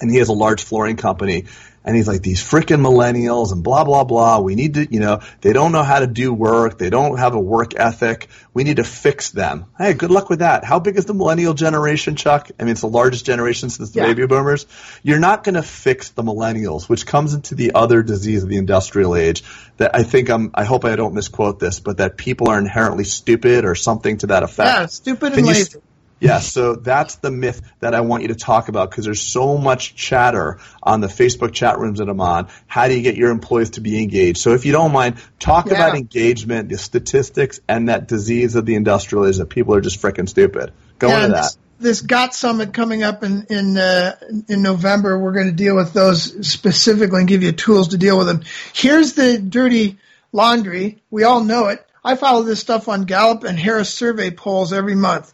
and 0.00 0.10
he 0.10 0.18
has 0.18 0.28
a 0.28 0.34
large 0.34 0.62
flooring 0.62 0.96
company 0.96 1.44
And 1.84 1.96
he's 1.96 2.06
like, 2.06 2.22
these 2.22 2.40
freaking 2.40 2.80
millennials 2.80 3.52
and 3.52 3.62
blah, 3.62 3.84
blah, 3.84 4.04
blah. 4.04 4.40
We 4.40 4.54
need 4.54 4.74
to, 4.74 4.92
you 4.92 5.00
know, 5.00 5.20
they 5.40 5.52
don't 5.52 5.72
know 5.72 5.82
how 5.82 5.98
to 5.98 6.06
do 6.06 6.32
work. 6.32 6.78
They 6.78 6.90
don't 6.90 7.18
have 7.18 7.34
a 7.34 7.40
work 7.40 7.74
ethic. 7.74 8.28
We 8.54 8.64
need 8.64 8.76
to 8.76 8.84
fix 8.84 9.30
them. 9.30 9.66
Hey, 9.76 9.94
good 9.94 10.10
luck 10.10 10.30
with 10.30 10.40
that. 10.40 10.64
How 10.64 10.78
big 10.78 10.96
is 10.96 11.06
the 11.06 11.14
millennial 11.14 11.54
generation, 11.54 12.16
Chuck? 12.16 12.50
I 12.58 12.64
mean, 12.64 12.72
it's 12.72 12.82
the 12.82 12.88
largest 12.88 13.26
generation 13.26 13.70
since 13.70 13.90
the 13.90 14.00
yeah. 14.00 14.06
baby 14.06 14.26
boomers. 14.26 14.66
You're 15.02 15.18
not 15.18 15.42
going 15.42 15.56
to 15.56 15.62
fix 15.62 16.10
the 16.10 16.22
millennials, 16.22 16.88
which 16.88 17.06
comes 17.06 17.34
into 17.34 17.54
the 17.54 17.72
other 17.74 18.02
disease 18.02 18.42
of 18.42 18.48
the 18.48 18.58
industrial 18.58 19.16
age 19.16 19.42
that 19.78 19.94
I 19.94 20.04
think 20.04 20.30
I'm, 20.30 20.50
I 20.54 20.64
hope 20.64 20.84
I 20.84 20.94
don't 20.96 21.14
misquote 21.14 21.58
this, 21.58 21.80
but 21.80 21.96
that 21.96 22.16
people 22.16 22.48
are 22.48 22.58
inherently 22.58 23.04
stupid 23.04 23.64
or 23.64 23.74
something 23.74 24.18
to 24.18 24.28
that 24.28 24.42
effect. 24.42 24.68
Yeah, 24.68 24.86
stupid 24.86 25.32
and 25.32 25.46
lazy. 25.46 25.80
Yeah, 26.22 26.38
so 26.38 26.76
that's 26.76 27.16
the 27.16 27.32
myth 27.32 27.60
that 27.80 27.94
I 27.94 28.02
want 28.02 28.22
you 28.22 28.28
to 28.28 28.36
talk 28.36 28.68
about 28.68 28.90
because 28.90 29.04
there's 29.04 29.20
so 29.20 29.58
much 29.58 29.96
chatter 29.96 30.58
on 30.80 31.00
the 31.00 31.08
Facebook 31.08 31.52
chat 31.52 31.78
rooms 31.78 31.98
that 31.98 32.08
I'm 32.08 32.20
on. 32.20 32.48
How 32.68 32.86
do 32.86 32.94
you 32.94 33.02
get 33.02 33.16
your 33.16 33.30
employees 33.30 33.70
to 33.70 33.80
be 33.80 34.00
engaged? 34.00 34.38
So 34.38 34.54
if 34.54 34.64
you 34.64 34.70
don't 34.70 34.92
mind, 34.92 35.16
talk 35.40 35.66
yeah. 35.66 35.74
about 35.74 35.96
engagement, 35.96 36.68
the 36.68 36.78
statistics, 36.78 37.60
and 37.66 37.88
that 37.88 38.06
disease 38.06 38.54
of 38.54 38.66
the 38.66 38.76
industrial 38.76 39.24
is 39.24 39.38
that 39.38 39.46
people 39.46 39.74
are 39.74 39.80
just 39.80 40.00
freaking 40.00 40.28
stupid. 40.28 40.72
Go 41.00 41.08
yeah, 41.08 41.24
into 41.24 41.32
that. 41.32 41.56
This, 41.80 42.00
GOT 42.00 42.32
summit 42.32 42.72
coming 42.72 43.02
up 43.02 43.24
in 43.24 43.46
in 43.50 43.76
uh, 43.76 44.14
in 44.48 44.62
November, 44.62 45.18
we're 45.18 45.32
going 45.32 45.48
to 45.48 45.52
deal 45.52 45.74
with 45.74 45.92
those 45.92 46.46
specifically 46.46 47.18
and 47.18 47.28
give 47.28 47.42
you 47.42 47.50
tools 47.50 47.88
to 47.88 47.98
deal 47.98 48.16
with 48.16 48.28
them. 48.28 48.42
Here's 48.72 49.14
the 49.14 49.38
dirty 49.38 49.98
laundry. 50.30 51.02
We 51.10 51.24
all 51.24 51.42
know 51.42 51.66
it. 51.66 51.84
I 52.04 52.14
follow 52.14 52.42
this 52.42 52.60
stuff 52.60 52.88
on 52.88 53.04
Gallup 53.04 53.42
and 53.42 53.58
Harris 53.58 53.92
survey 53.92 54.30
polls 54.30 54.72
every 54.72 54.94
month. 54.94 55.32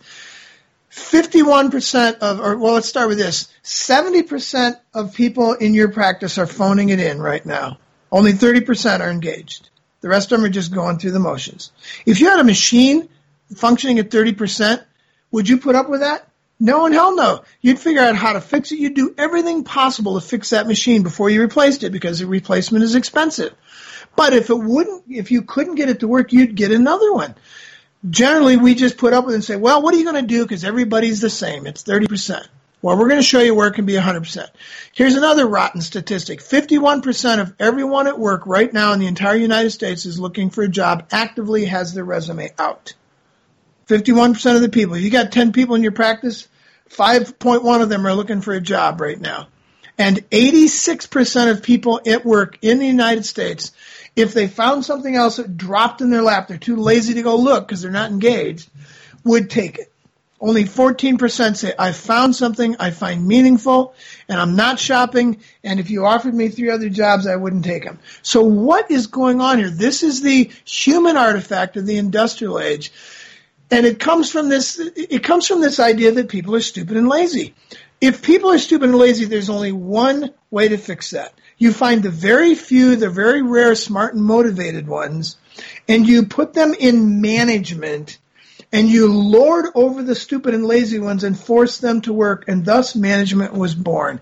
51% 0.90 2.18
of, 2.18 2.40
or 2.40 2.56
well, 2.56 2.74
let's 2.74 2.88
start 2.88 3.08
with 3.08 3.18
this 3.18 3.52
70% 3.62 4.78
of 4.94 5.14
people 5.14 5.52
in 5.52 5.74
your 5.74 5.90
practice 5.90 6.38
are 6.38 6.46
phoning 6.46 6.88
it 6.88 7.00
in 7.00 7.20
right 7.20 7.44
now. 7.44 7.78
Only 8.10 8.32
30% 8.32 9.00
are 9.00 9.10
engaged. 9.10 9.68
The 10.00 10.08
rest 10.08 10.32
of 10.32 10.38
them 10.38 10.46
are 10.46 10.52
just 10.52 10.74
going 10.74 10.98
through 10.98 11.10
the 11.10 11.18
motions. 11.18 11.72
If 12.06 12.20
you 12.20 12.30
had 12.30 12.40
a 12.40 12.44
machine 12.44 13.08
functioning 13.54 13.98
at 13.98 14.10
30%, 14.10 14.82
would 15.30 15.48
you 15.48 15.58
put 15.58 15.74
up 15.74 15.88
with 15.88 16.00
that? 16.00 16.26
No 16.60 16.86
and 16.86 16.94
hell 16.94 17.14
no. 17.14 17.44
You'd 17.60 17.78
figure 17.78 18.02
out 18.02 18.16
how 18.16 18.32
to 18.32 18.40
fix 18.40 18.72
it. 18.72 18.78
You'd 18.78 18.94
do 18.94 19.14
everything 19.16 19.64
possible 19.64 20.18
to 20.18 20.26
fix 20.26 20.50
that 20.50 20.66
machine 20.66 21.02
before 21.02 21.30
you 21.30 21.40
replaced 21.40 21.84
it 21.84 21.90
because 21.90 22.18
the 22.18 22.26
replacement 22.26 22.82
is 22.82 22.94
expensive. 22.94 23.54
But 24.16 24.32
if 24.32 24.50
it 24.50 24.58
wouldn't, 24.58 25.04
if 25.08 25.30
you 25.30 25.42
couldn't 25.42 25.76
get 25.76 25.88
it 25.88 26.00
to 26.00 26.08
work, 26.08 26.32
you'd 26.32 26.56
get 26.56 26.72
another 26.72 27.12
one 27.12 27.34
generally 28.10 28.56
we 28.56 28.74
just 28.74 28.96
put 28.96 29.12
up 29.12 29.24
with 29.24 29.34
it 29.34 29.36
and 29.36 29.44
say, 29.44 29.56
well, 29.56 29.82
what 29.82 29.94
are 29.94 29.98
you 29.98 30.04
going 30.04 30.22
to 30.22 30.26
do? 30.26 30.42
Because 30.44 30.64
everybody's 30.64 31.20
the 31.20 31.30
same. 31.30 31.66
It's 31.66 31.82
30%. 31.84 32.46
Well, 32.80 32.96
we're 32.96 33.08
going 33.08 33.20
to 33.20 33.26
show 33.26 33.40
you 33.40 33.54
where 33.54 33.68
it 33.68 33.74
can 33.74 33.86
be 33.86 33.94
100%. 33.94 34.46
Here's 34.92 35.16
another 35.16 35.46
rotten 35.46 35.80
statistic. 35.80 36.40
51% 36.40 37.40
of 37.40 37.54
everyone 37.58 38.06
at 38.06 38.18
work 38.18 38.46
right 38.46 38.72
now 38.72 38.92
in 38.92 39.00
the 39.00 39.08
entire 39.08 39.34
United 39.34 39.70
States 39.70 40.06
is 40.06 40.20
looking 40.20 40.50
for 40.50 40.62
a 40.62 40.68
job, 40.68 41.08
actively 41.10 41.64
has 41.64 41.92
their 41.92 42.04
resume 42.04 42.52
out. 42.58 42.94
51% 43.88 44.54
of 44.54 44.62
the 44.62 44.68
people. 44.68 44.96
You 44.96 45.10
got 45.10 45.32
10 45.32 45.52
people 45.52 45.74
in 45.74 45.82
your 45.82 45.92
practice, 45.92 46.46
5.1 46.90 47.82
of 47.82 47.88
them 47.88 48.06
are 48.06 48.14
looking 48.14 48.42
for 48.42 48.54
a 48.54 48.60
job 48.60 49.00
right 49.00 49.20
now. 49.20 49.48
And 49.96 50.18
86% 50.30 51.50
of 51.50 51.62
people 51.64 52.00
at 52.06 52.24
work 52.24 52.58
in 52.62 52.78
the 52.78 52.86
United 52.86 53.24
States 53.24 53.72
if 54.18 54.34
they 54.34 54.48
found 54.48 54.84
something 54.84 55.14
else 55.14 55.36
that 55.36 55.56
dropped 55.56 56.00
in 56.00 56.10
their 56.10 56.22
lap, 56.22 56.48
they're 56.48 56.58
too 56.58 56.76
lazy 56.76 57.14
to 57.14 57.22
go 57.22 57.36
look 57.36 57.68
because 57.68 57.82
they're 57.82 57.90
not 57.90 58.10
engaged, 58.10 58.68
would 59.24 59.48
take 59.48 59.78
it. 59.78 59.92
Only 60.40 60.64
14% 60.64 61.56
say, 61.56 61.72
I 61.78 61.92
found 61.92 62.34
something 62.34 62.76
I 62.78 62.90
find 62.90 63.26
meaningful 63.26 63.94
and 64.28 64.40
I'm 64.40 64.56
not 64.56 64.78
shopping. 64.78 65.40
And 65.62 65.78
if 65.78 65.90
you 65.90 66.04
offered 66.04 66.34
me 66.34 66.48
three 66.48 66.70
other 66.70 66.88
jobs, 66.88 67.26
I 67.26 67.36
wouldn't 67.36 67.64
take 67.64 67.84
them. 67.84 67.98
So 68.22 68.42
what 68.42 68.90
is 68.90 69.06
going 69.06 69.40
on 69.40 69.58
here? 69.58 69.70
This 69.70 70.02
is 70.02 70.20
the 70.20 70.50
human 70.64 71.16
artifact 71.16 71.76
of 71.76 71.86
the 71.86 71.98
industrial 71.98 72.58
age. 72.58 72.92
And 73.70 73.84
it 73.84 74.00
comes 74.00 74.30
from 74.30 74.48
this, 74.48 74.78
it 74.78 75.22
comes 75.22 75.46
from 75.46 75.60
this 75.60 75.78
idea 75.78 76.12
that 76.12 76.28
people 76.28 76.54
are 76.56 76.60
stupid 76.60 76.96
and 76.96 77.08
lazy. 77.08 77.54
If 78.00 78.22
people 78.22 78.50
are 78.50 78.58
stupid 78.58 78.90
and 78.90 78.98
lazy, 78.98 79.24
there's 79.24 79.50
only 79.50 79.72
one 79.72 80.32
way 80.50 80.68
to 80.68 80.78
fix 80.78 81.10
that 81.10 81.32
you 81.58 81.72
find 81.72 82.02
the 82.02 82.10
very 82.10 82.54
few, 82.54 82.96
the 82.96 83.10
very 83.10 83.42
rare, 83.42 83.74
smart 83.74 84.14
and 84.14 84.24
motivated 84.24 84.86
ones, 84.86 85.36
and 85.88 86.06
you 86.06 86.26
put 86.26 86.54
them 86.54 86.72
in 86.72 87.20
management 87.20 88.18
and 88.70 88.88
you 88.88 89.12
lord 89.12 89.66
over 89.74 90.02
the 90.02 90.14
stupid 90.14 90.54
and 90.54 90.66
lazy 90.66 90.98
ones 90.98 91.24
and 91.24 91.38
force 91.38 91.78
them 91.78 92.02
to 92.02 92.12
work, 92.12 92.44
and 92.48 92.66
thus 92.66 92.94
management 92.94 93.54
was 93.54 93.74
born. 93.74 94.20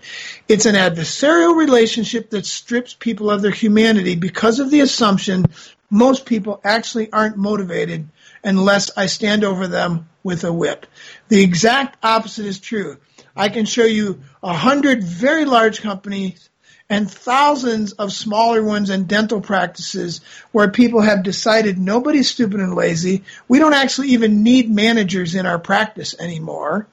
It's 0.49 0.67
an 0.67 0.77
adversarial 0.77 1.57
relationship 1.57 2.31
that 2.31 2.47
strips 2.47 2.95
people 2.95 3.31
of 3.31 3.43
their 3.43 3.51
humanity 3.51 4.15
because 4.15 4.61
of 4.61 4.71
the 4.71 4.81
assumption 4.81 5.47
most 5.91 6.27
people 6.27 6.61
actually 6.65 7.13
aren't 7.13 7.37
motivated 7.37 8.09
unless 8.45 8.97
I 8.97 9.07
stand 9.07 9.43
over 9.43 9.67
them 9.67 10.09
with 10.23 10.45
a 10.45 10.53
whip. 10.53 10.87
The 11.29 11.43
exact 11.43 12.05
opposite 12.05 12.47
is 12.47 12.61
true. 12.61 12.99
I 13.37 13.51
can 13.51 13.67
show 13.67 13.85
you 13.85 14.21
a 14.43 14.55
hundred 14.55 15.05
very 15.05 15.45
large 15.45 15.83
companies 15.83 16.49
and 16.89 17.11
thousands 17.11 17.93
of 17.93 18.13
smaller 18.13 18.63
ones 18.63 18.91
and 18.91 19.09
dental 19.09 19.41
practices 19.41 20.21
where 20.53 20.71
people 20.71 21.01
have 21.01 21.23
decided 21.23 21.79
nobody's 21.79 22.31
stupid 22.31 22.61
and 22.61 22.75
lazy. 22.75 23.25
We 23.49 23.59
don't 23.59 23.75
actually 23.75 24.09
even 24.09 24.43
need 24.43 24.71
managers 24.71 25.35
in 25.35 25.47
our 25.47 25.59
practice 25.59 26.15
anymore. 26.19 26.87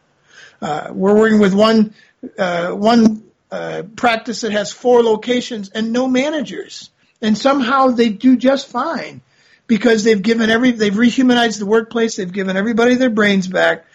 Uh, 0.61 0.89
we're 0.91 1.17
working 1.17 1.39
with 1.39 1.53
one 1.53 1.93
uh, 2.37 2.71
one 2.71 3.23
uh, 3.51 3.83
practice 3.95 4.41
that 4.41 4.51
has 4.51 4.71
four 4.71 5.03
locations 5.03 5.69
and 5.69 5.91
no 5.91 6.07
managers, 6.07 6.89
and 7.21 7.37
somehow 7.37 7.87
they 7.87 8.09
do 8.09 8.37
just 8.37 8.67
fine 8.67 9.21
because 9.67 10.03
they've 10.03 10.21
given 10.21 10.49
every 10.49 10.71
they've 10.71 10.93
rehumanized 10.93 11.59
the 11.59 11.65
workplace. 11.65 12.15
They've 12.15 12.31
given 12.31 12.57
everybody 12.57 12.95
their 12.95 13.09
brains 13.09 13.47
back 13.47 13.85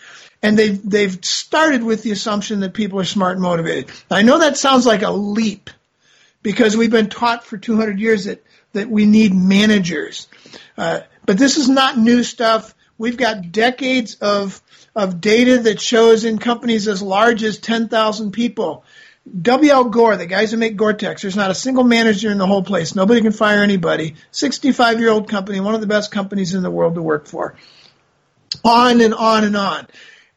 and 0.42 0.58
they've 0.58 0.88
they've 0.88 1.24
started 1.24 1.82
with 1.82 2.02
the 2.02 2.12
assumption 2.12 2.60
that 2.60 2.74
people 2.74 3.00
are 3.00 3.04
smart 3.04 3.32
and 3.32 3.42
motivated. 3.42 3.90
I 4.10 4.22
know 4.22 4.38
that 4.38 4.56
sounds 4.56 4.86
like 4.86 5.02
a 5.02 5.10
leap 5.10 5.70
because 6.42 6.76
we've 6.76 6.90
been 6.90 7.08
taught 7.08 7.44
for 7.44 7.58
200 7.58 7.98
years 7.98 8.24
that, 8.24 8.44
that 8.72 8.88
we 8.88 9.06
need 9.06 9.34
managers. 9.34 10.28
Uh, 10.76 11.00
but 11.26 11.38
this 11.38 11.56
is 11.56 11.68
not 11.68 11.98
new 11.98 12.22
stuff. 12.22 12.74
We've 12.96 13.16
got 13.16 13.52
decades 13.52 14.16
of, 14.16 14.60
of 14.94 15.20
data 15.20 15.58
that 15.58 15.80
shows 15.80 16.24
in 16.24 16.38
companies 16.38 16.88
as 16.88 17.02
large 17.02 17.42
as 17.42 17.58
10,000 17.58 18.32
people. 18.32 18.84
W.L. 19.42 19.84
Gore, 19.84 20.16
the 20.16 20.26
guys 20.26 20.50
who 20.50 20.56
make 20.56 20.76
Gore-Tex, 20.76 21.22
there's 21.22 21.36
not 21.36 21.50
a 21.50 21.54
single 21.54 21.84
manager 21.84 22.30
in 22.30 22.38
the 22.38 22.46
whole 22.46 22.62
place. 22.62 22.94
Nobody 22.94 23.20
can 23.20 23.32
fire 23.32 23.62
anybody. 23.62 24.14
65 24.30 25.00
year 25.00 25.10
old 25.10 25.28
company, 25.28 25.60
one 25.60 25.74
of 25.74 25.80
the 25.80 25.86
best 25.86 26.10
companies 26.10 26.54
in 26.54 26.62
the 26.62 26.70
world 26.70 26.94
to 26.94 27.02
work 27.02 27.26
for. 27.26 27.56
On 28.64 29.00
and 29.00 29.12
on 29.12 29.44
and 29.44 29.56
on. 29.56 29.86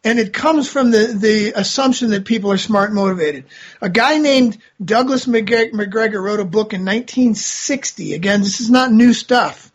And 0.04 0.20
it 0.20 0.34
comes 0.34 0.68
from 0.70 0.90
the, 0.90 1.16
the 1.16 1.54
assumption 1.56 2.10
that 2.10 2.26
people 2.26 2.52
are 2.52 2.58
smart 2.58 2.90
and 2.90 2.96
motivated. 2.96 3.46
A 3.82 3.90
guy 3.90 4.18
named 4.18 4.58
Douglas 4.84 5.28
McGregor 5.28 6.22
wrote 6.22 6.40
a 6.40 6.46
book 6.46 6.74
in 6.74 6.82
1960. 6.82 8.14
Again, 8.14 8.42
this 8.42 8.62
is 8.62 8.70
not 8.70 8.92
new 8.92 9.14
stuff. 9.14 9.72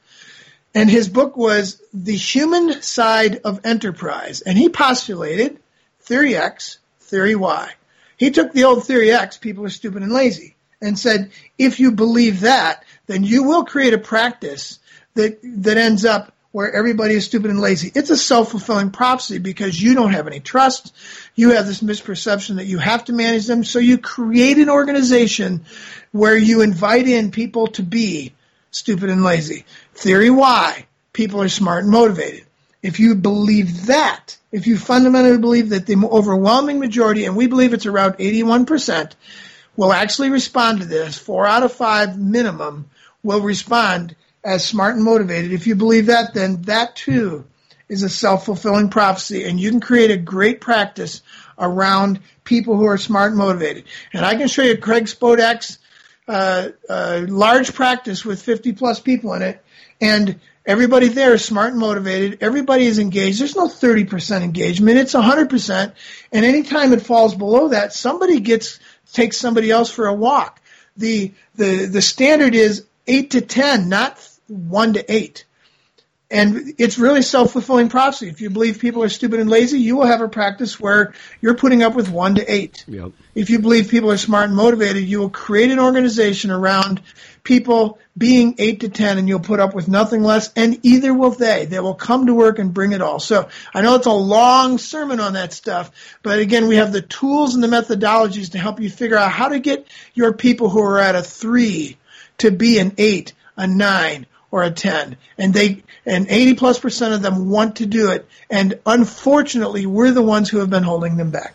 And 0.75 0.91
his 0.91 1.09
book 1.09 1.37
was 1.37 1.81
The 1.95 2.17
Human 2.17 2.83
Side 2.83 3.41
of 3.45 3.65
Enterprise. 3.65 4.41
And 4.41 4.59
he 4.59 4.69
postulated 4.69 5.61
theory 6.01 6.37
X, 6.37 6.79
theory 7.01 7.37
Y. 7.37 7.73
He 8.17 8.31
took 8.31 8.53
the 8.53 8.65
old 8.65 8.85
theory 8.85 9.13
X, 9.13 9.37
people 9.37 9.65
are 9.65 9.71
stupid 9.71 10.03
and 10.03 10.13
lazy, 10.13 10.57
and 10.81 10.99
said, 10.99 11.31
if 11.57 11.81
you 11.81 11.93
believe 11.93 12.41
that, 12.41 12.85
then 13.07 13.25
you 13.25 13.45
will 13.45 13.65
create 13.65 13.95
a 13.95 13.99
practice 13.99 14.79
that, 15.15 15.39
that 15.43 15.77
ends 15.77 16.05
up 16.05 16.33
where 16.57 16.73
everybody 16.73 17.13
is 17.13 17.27
stupid 17.27 17.51
and 17.51 17.61
lazy. 17.61 17.93
It's 17.95 18.09
a 18.09 18.17
self-fulfilling 18.17 18.91
prophecy 18.91 19.37
because 19.37 19.79
you 19.79 19.95
don't 19.95 20.15
have 20.15 20.27
any 20.27 20.41
trust. 20.41 20.95
You 21.35 21.51
have 21.51 21.67
this 21.67 21.83
misperception 21.83 22.57
that 22.57 22.65
you 22.65 22.79
have 22.79 23.05
to 23.05 23.13
manage 23.13 23.45
them. 23.45 23.63
So 23.63 23.79
you 23.79 23.99
create 23.99 24.57
an 24.57 24.71
organization 24.71 25.67
where 26.13 26.35
you 26.35 26.63
invite 26.63 27.09
in 27.09 27.31
people 27.31 27.67
to 27.73 27.83
be 27.83 28.33
stupid 28.71 29.11
and 29.11 29.23
lazy. 29.23 29.67
Theory 29.93 30.31
Y, 30.31 30.87
people 31.13 31.43
are 31.43 31.51
smart 31.51 31.83
and 31.83 31.93
motivated. 31.93 32.47
If 32.83 33.01
you 33.01 33.17
believe 33.17 33.89
that, 33.89 34.39
if 34.51 34.67
you 34.67 34.79
fundamentally 34.79 35.37
believe 35.37 35.69
that 35.69 35.85
the 35.85 36.09
overwhelming 36.11 36.79
majority, 36.79 37.27
and 37.27 37.37
we 37.37 37.49
believe 37.49 37.75
it's 37.75 37.85
around 37.85 38.15
81%, 38.15 39.13
will 39.77 39.93
actually 39.93 40.31
respond 40.31 40.81
to 40.81 40.87
this, 40.87 41.19
four 41.19 41.47
out 41.47 41.65
of 41.65 41.73
five 41.75 42.19
minimum 42.19 42.89
will 43.23 43.43
respond 43.43 44.17
as 44.47 44.65
smart 44.65 44.95
and 44.95 45.05
motivated. 45.05 45.53
If 45.53 45.67
you 45.67 45.75
believe 45.75 46.07
that, 46.07 46.33
then 46.33 46.63
that 46.63 46.95
too 46.95 47.45
is 47.89 48.05
a 48.05 48.09
self-fulfilling 48.09 48.91
prophecy 48.91 49.45
and 49.45 49.61
you 49.61 49.71
can 49.71 49.81
create 49.81 50.13
a 50.13 50.17
great 50.17 50.61
practice 50.61 51.21
around 51.59 52.21
people 52.45 52.77
who 52.77 52.87
are 52.87 52.97
smart 52.97 53.33
and 53.33 53.39
motivated. 53.39 53.85
And 54.13 54.25
I 54.25 54.37
can 54.37 54.47
show 54.47 54.63
you 54.63 54.79
Craig 54.79 55.05
Spodak's 55.05 55.79
uh, 56.29 56.69
uh, 56.89 57.27
large 57.29 57.75
practice 57.75 58.25
with 58.25 58.41
50 58.41 58.73
plus 58.73 59.01
people 59.01 59.35
in 59.35 59.43
it 59.43 59.63
and 60.01 60.39
everybody 60.65 61.09
there 61.09 61.35
is 61.35 61.45
smart 61.45 61.73
and 61.73 61.81
motivated. 61.81 62.39
Everybody 62.41 62.87
is 62.87 63.01
engaged. 63.01 63.41
There's 63.41 63.57
no 63.57 63.69
30% 63.69 64.43
engagement. 64.43 64.99
It's 64.99 65.15
100%. 65.15 65.93
And 66.33 66.45
anytime 66.45 66.93
it 66.93 67.03
falls 67.03 67.35
below 67.35 67.69
that, 67.69 67.93
somebody 67.93 68.39
gets, 68.39 68.79
takes 69.13 69.39
somebody 69.39 69.73
else 69.73 69.91
for 69.91 70.07
a 70.07 70.15
walk. 70.15 70.61
the 70.97 71.33
the 71.57 71.87
the 71.87 72.03
standard 72.03 72.55
is 72.55 72.85
eight 73.07 73.31
to 73.31 73.41
ten, 73.41 73.89
not 73.89 74.19
one 74.49 74.95
to 74.95 75.13
eight. 75.13 75.45
And 76.29 76.75
it's 76.79 76.99
really 76.99 77.23
self 77.23 77.53
fulfilling 77.53 77.89
prophecy. 77.89 78.29
If 78.29 78.41
you 78.41 78.51
believe 78.51 78.81
people 78.81 79.05
are 79.05 79.09
stupid 79.09 79.39
and 79.39 79.49
lazy, 79.49 79.79
you 79.79 79.97
will 79.97 80.07
have 80.07 80.21
a 80.21 80.29
practice 80.29 80.81
where 80.81 81.15
you're 81.41 81.55
putting 81.55 81.85
up 81.85 81.95
with 81.95 82.11
one 82.11 82.35
to 82.35 82.53
eight. 82.53 82.85
Yep. 82.89 83.13
If 83.37 83.49
you 83.49 83.61
believe 83.61 83.91
people 83.91 84.11
are 84.11 84.17
smart 84.17 84.49
and 84.49 84.57
motivated, 84.57 85.05
you 85.05 85.21
will 85.21 85.31
create 85.31 85.71
an 85.71 85.79
organization 85.79 86.51
around 86.51 87.01
people 87.45 88.01
being 88.19 88.57
eight 88.59 88.81
to 88.81 88.89
ten 88.89 89.19
and 89.19 89.29
you'll 89.29 89.39
put 89.39 89.61
up 89.61 89.73
with 89.73 89.87
nothing 89.87 90.25
less 90.25 90.53
and 90.57 90.85
either 90.85 91.15
will 91.15 91.31
they. 91.31 91.67
They 91.67 91.79
will 91.79 91.95
come 91.95 92.27
to 92.27 92.35
work 92.35 92.59
and 92.59 92.75
bring 92.75 92.91
it 92.91 93.01
all. 93.01 93.21
So 93.21 93.49
I 93.73 93.83
know 93.83 93.95
it's 93.95 94.07
a 94.07 94.13
long 94.13 94.79
sermon 94.79 95.21
on 95.21 95.35
that 95.35 95.53
stuff, 95.53 95.93
but 96.25 96.41
again, 96.41 96.67
we 96.67 96.77
have 96.77 96.93
the 96.93 97.03
tools 97.03 97.55
and 97.55 97.63
the 97.63 97.69
methodologies 97.69 98.51
to 98.53 98.59
help 98.59 98.81
you 98.81 98.91
figure 98.91 99.17
out 99.17 99.31
how 99.31 99.51
to 99.51 99.61
get 99.61 99.87
your 100.13 100.33
people 100.33 100.71
who 100.71 100.83
are 100.83 100.99
at 100.99 101.15
a 101.15 101.23
three 101.23 101.99
to 102.39 102.51
be 102.51 102.81
an 102.81 102.95
eight, 102.99 103.33
a 103.57 103.69
nine, 103.69 104.27
or 104.57 104.63
a 104.63 104.71
10 104.71 105.19
and 105.37 105.53
they 105.53 105.83
and 106.07 106.27
80 106.31 106.55
plus 106.55 106.79
percent 106.79 107.13
of 107.13 107.21
them 107.21 107.51
want 107.51 107.77
to 107.77 107.87
do 107.87 108.11
it 108.11 108.27
and 108.49 108.81
unfortunately 108.87 109.85
we're 109.85 110.13
the 110.13 110.23
ones 110.23 110.49
who 110.49 110.59
have 110.59 110.71
been 110.71 110.83
holding 110.83 111.19
them 111.19 111.31
back 111.31 111.55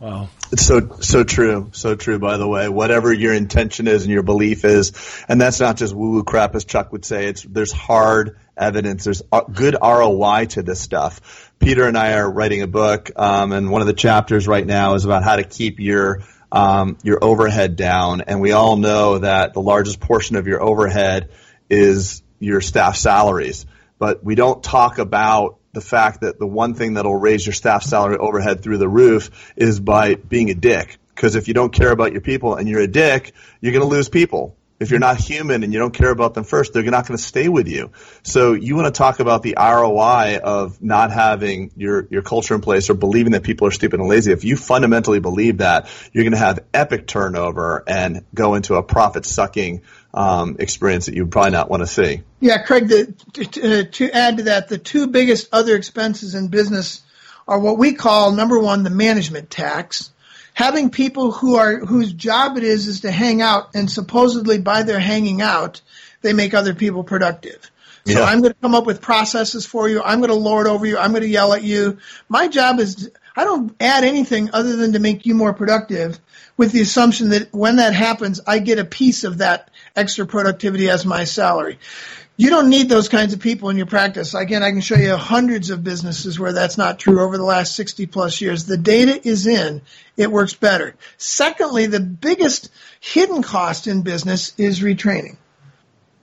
Wow. 0.00 0.30
It's 0.50 0.64
so 0.64 0.96
so 1.00 1.24
true, 1.24 1.68
so 1.72 1.94
true. 1.94 2.18
By 2.18 2.38
the 2.38 2.48
way, 2.48 2.70
whatever 2.70 3.12
your 3.12 3.34
intention 3.34 3.86
is 3.86 4.04
and 4.04 4.10
your 4.10 4.22
belief 4.22 4.64
is, 4.64 4.92
and 5.28 5.38
that's 5.38 5.60
not 5.60 5.76
just 5.76 5.94
woo 5.94 6.12
woo 6.12 6.24
crap, 6.24 6.54
as 6.54 6.64
Chuck 6.64 6.90
would 6.92 7.04
say. 7.04 7.26
It's 7.26 7.42
there's 7.42 7.70
hard 7.70 8.38
evidence. 8.56 9.04
There's 9.04 9.22
good 9.52 9.76
ROI 9.78 10.46
to 10.52 10.62
this 10.62 10.80
stuff. 10.80 11.52
Peter 11.58 11.86
and 11.86 11.98
I 11.98 12.14
are 12.14 12.30
writing 12.30 12.62
a 12.62 12.66
book, 12.66 13.10
um, 13.14 13.52
and 13.52 13.70
one 13.70 13.82
of 13.82 13.86
the 13.86 13.92
chapters 13.92 14.48
right 14.48 14.66
now 14.66 14.94
is 14.94 15.04
about 15.04 15.22
how 15.22 15.36
to 15.36 15.44
keep 15.44 15.78
your 15.78 16.22
um, 16.52 16.98
your 17.02 17.22
overhead 17.22 17.76
down. 17.76 18.22
And 18.22 18.40
we 18.40 18.52
all 18.52 18.76
know 18.76 19.18
that 19.18 19.54
the 19.54 19.60
largest 19.60 20.00
portion 20.00 20.36
of 20.36 20.46
your 20.46 20.62
overhead 20.62 21.30
is 21.68 22.22
your 22.38 22.60
staff 22.60 22.96
salaries. 22.96 23.66
But 23.98 24.24
we 24.24 24.34
don't 24.34 24.62
talk 24.62 24.98
about 24.98 25.58
the 25.72 25.80
fact 25.80 26.22
that 26.22 26.38
the 26.38 26.46
one 26.46 26.74
thing 26.74 26.94
that'll 26.94 27.14
raise 27.16 27.46
your 27.46 27.52
staff 27.52 27.82
salary 27.82 28.16
overhead 28.16 28.62
through 28.62 28.78
the 28.78 28.88
roof 28.88 29.52
is 29.56 29.78
by 29.78 30.14
being 30.14 30.50
a 30.50 30.54
dick. 30.54 30.98
Because 31.14 31.34
if 31.36 31.48
you 31.48 31.54
don't 31.54 31.72
care 31.72 31.92
about 31.92 32.12
your 32.12 32.22
people 32.22 32.54
and 32.54 32.68
you're 32.68 32.80
a 32.80 32.88
dick, 32.88 33.32
you're 33.60 33.72
going 33.72 33.84
to 33.84 33.88
lose 33.88 34.08
people 34.08 34.56
if 34.80 34.90
you're 34.90 34.98
not 34.98 35.18
human 35.18 35.62
and 35.62 35.72
you 35.74 35.78
don't 35.78 35.92
care 35.92 36.10
about 36.10 36.32
them 36.32 36.44
first, 36.44 36.72
they're 36.72 36.82
not 36.82 37.06
going 37.06 37.16
to 37.16 37.22
stay 37.22 37.48
with 37.48 37.68
you. 37.68 37.90
So 38.22 38.54
you 38.54 38.74
want 38.74 38.92
to 38.92 38.98
talk 38.98 39.20
about 39.20 39.42
the 39.42 39.56
ROI 39.58 40.40
of 40.42 40.82
not 40.82 41.12
having 41.12 41.70
your, 41.76 42.08
your 42.10 42.22
culture 42.22 42.54
in 42.54 42.62
place 42.62 42.88
or 42.88 42.94
believing 42.94 43.32
that 43.32 43.42
people 43.42 43.66
are 43.66 43.72
stupid 43.72 44.00
and 44.00 44.08
lazy. 44.08 44.32
If 44.32 44.42
you 44.42 44.56
fundamentally 44.56 45.20
believe 45.20 45.58
that, 45.58 45.88
you're 46.12 46.24
going 46.24 46.32
to 46.32 46.38
have 46.38 46.60
epic 46.72 47.06
turnover 47.06 47.84
and 47.86 48.24
go 48.34 48.54
into 48.54 48.76
a 48.76 48.82
profit 48.82 49.26
sucking 49.26 49.82
um, 50.14 50.56
experience 50.58 51.06
that 51.06 51.14
you 51.14 51.26
probably 51.26 51.52
not 51.52 51.68
want 51.68 51.82
to 51.82 51.86
see. 51.86 52.22
Yeah, 52.40 52.62
Craig, 52.62 52.88
the, 52.88 53.12
to, 53.34 53.84
to 53.84 54.10
add 54.10 54.38
to 54.38 54.42
that, 54.44 54.68
the 54.68 54.78
two 54.78 55.08
biggest 55.08 55.50
other 55.52 55.76
expenses 55.76 56.34
in 56.34 56.48
business 56.48 57.02
are 57.46 57.58
what 57.58 57.76
we 57.76 57.92
call 57.92 58.32
number 58.32 58.58
one, 58.58 58.82
the 58.82 58.90
management 58.90 59.50
tax 59.50 60.10
having 60.54 60.90
people 60.90 61.32
who 61.32 61.56
are 61.56 61.78
whose 61.78 62.12
job 62.12 62.56
it 62.56 62.64
is 62.64 62.86
is 62.86 63.00
to 63.00 63.10
hang 63.10 63.42
out 63.42 63.74
and 63.74 63.90
supposedly 63.90 64.58
by 64.58 64.82
their 64.82 65.00
hanging 65.00 65.42
out 65.42 65.80
they 66.22 66.32
make 66.32 66.52
other 66.52 66.74
people 66.74 67.02
productive. 67.02 67.70
So 68.06 68.18
yeah. 68.18 68.24
i'm 68.24 68.40
going 68.40 68.52
to 68.52 68.60
come 68.60 68.74
up 68.74 68.86
with 68.86 69.00
processes 69.00 69.66
for 69.66 69.88
you. 69.88 70.02
I'm 70.02 70.20
going 70.20 70.30
to 70.30 70.36
lord 70.36 70.66
over 70.66 70.86
you. 70.86 70.98
I'm 70.98 71.10
going 71.10 71.22
to 71.22 71.28
yell 71.28 71.52
at 71.52 71.62
you. 71.62 71.98
My 72.28 72.48
job 72.48 72.78
is 72.80 73.10
i 73.36 73.44
don't 73.44 73.74
add 73.80 74.04
anything 74.04 74.50
other 74.52 74.76
than 74.76 74.92
to 74.92 74.98
make 74.98 75.26
you 75.26 75.34
more 75.34 75.52
productive 75.52 76.18
with 76.56 76.72
the 76.72 76.80
assumption 76.80 77.30
that 77.30 77.52
when 77.54 77.76
that 77.76 77.94
happens 77.94 78.40
i 78.46 78.58
get 78.58 78.78
a 78.78 78.84
piece 78.84 79.24
of 79.24 79.38
that 79.38 79.70
extra 79.94 80.26
productivity 80.26 80.90
as 80.90 81.06
my 81.06 81.24
salary 81.24 81.78
you 82.40 82.48
don't 82.48 82.70
need 82.70 82.88
those 82.88 83.10
kinds 83.10 83.34
of 83.34 83.40
people 83.40 83.68
in 83.68 83.76
your 83.76 83.84
practice. 83.84 84.32
Again, 84.32 84.62
I 84.62 84.70
can 84.70 84.80
show 84.80 84.94
you 84.94 85.14
hundreds 85.14 85.68
of 85.68 85.84
businesses 85.84 86.40
where 86.40 86.54
that's 86.54 86.78
not 86.78 86.98
true 86.98 87.20
over 87.20 87.36
the 87.36 87.44
last 87.44 87.76
60 87.76 88.06
plus 88.06 88.40
years. 88.40 88.64
The 88.64 88.78
data 88.78 89.20
is 89.28 89.46
in, 89.46 89.82
it 90.16 90.32
works 90.32 90.54
better. 90.54 90.94
Secondly, 91.18 91.84
the 91.84 92.00
biggest 92.00 92.70
hidden 92.98 93.42
cost 93.42 93.86
in 93.86 94.00
business 94.00 94.54
is 94.56 94.80
retraining. 94.80 95.36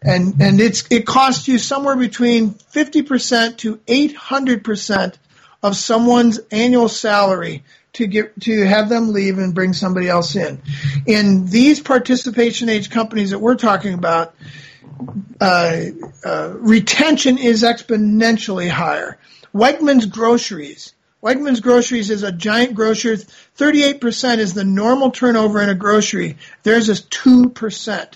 And, 0.02 0.42
and 0.42 0.60
it's, 0.60 0.88
it 0.90 1.06
costs 1.06 1.48
you 1.48 1.60
somewhere 1.60 1.96
between 1.96 2.56
50% 2.56 3.58
to 3.58 3.76
800% 3.76 5.16
of 5.62 5.76
someone's 5.76 6.40
annual 6.52 6.90
salary 6.90 7.64
to 7.94 8.08
get 8.08 8.42
to 8.42 8.66
have 8.66 8.90
them 8.90 9.14
leave 9.14 9.38
and 9.38 9.54
bring 9.54 9.74
somebody 9.74 10.10
else 10.10 10.36
in. 10.36 10.64
In 11.06 11.46
these 11.46 11.80
participation 11.80 12.70
age 12.70 12.90
companies 12.90 13.30
that 13.30 13.40
we're 13.40 13.56
talking 13.56 13.94
about, 13.94 14.34
uh, 15.40 15.82
uh, 16.26 16.54
retention 16.56 17.38
is 17.38 17.64
exponentially 17.64 18.70
higher. 18.70 19.18
Wegmans 19.54 20.10
groceries. 20.10 20.94
Wegmans 21.24 21.62
groceries 21.62 22.10
is 22.10 22.24
a 22.24 22.32
giant 22.32 22.76
grocer. 22.76 23.16
38% 23.16 24.38
is 24.38 24.54
the 24.54 24.64
normal 24.64 25.12
turnover 25.12 25.62
in 25.62 25.70
a 25.70 25.76
grocery. 25.76 26.38
Theirs 26.64 26.90
is 26.90 27.02
2%. 27.02 28.14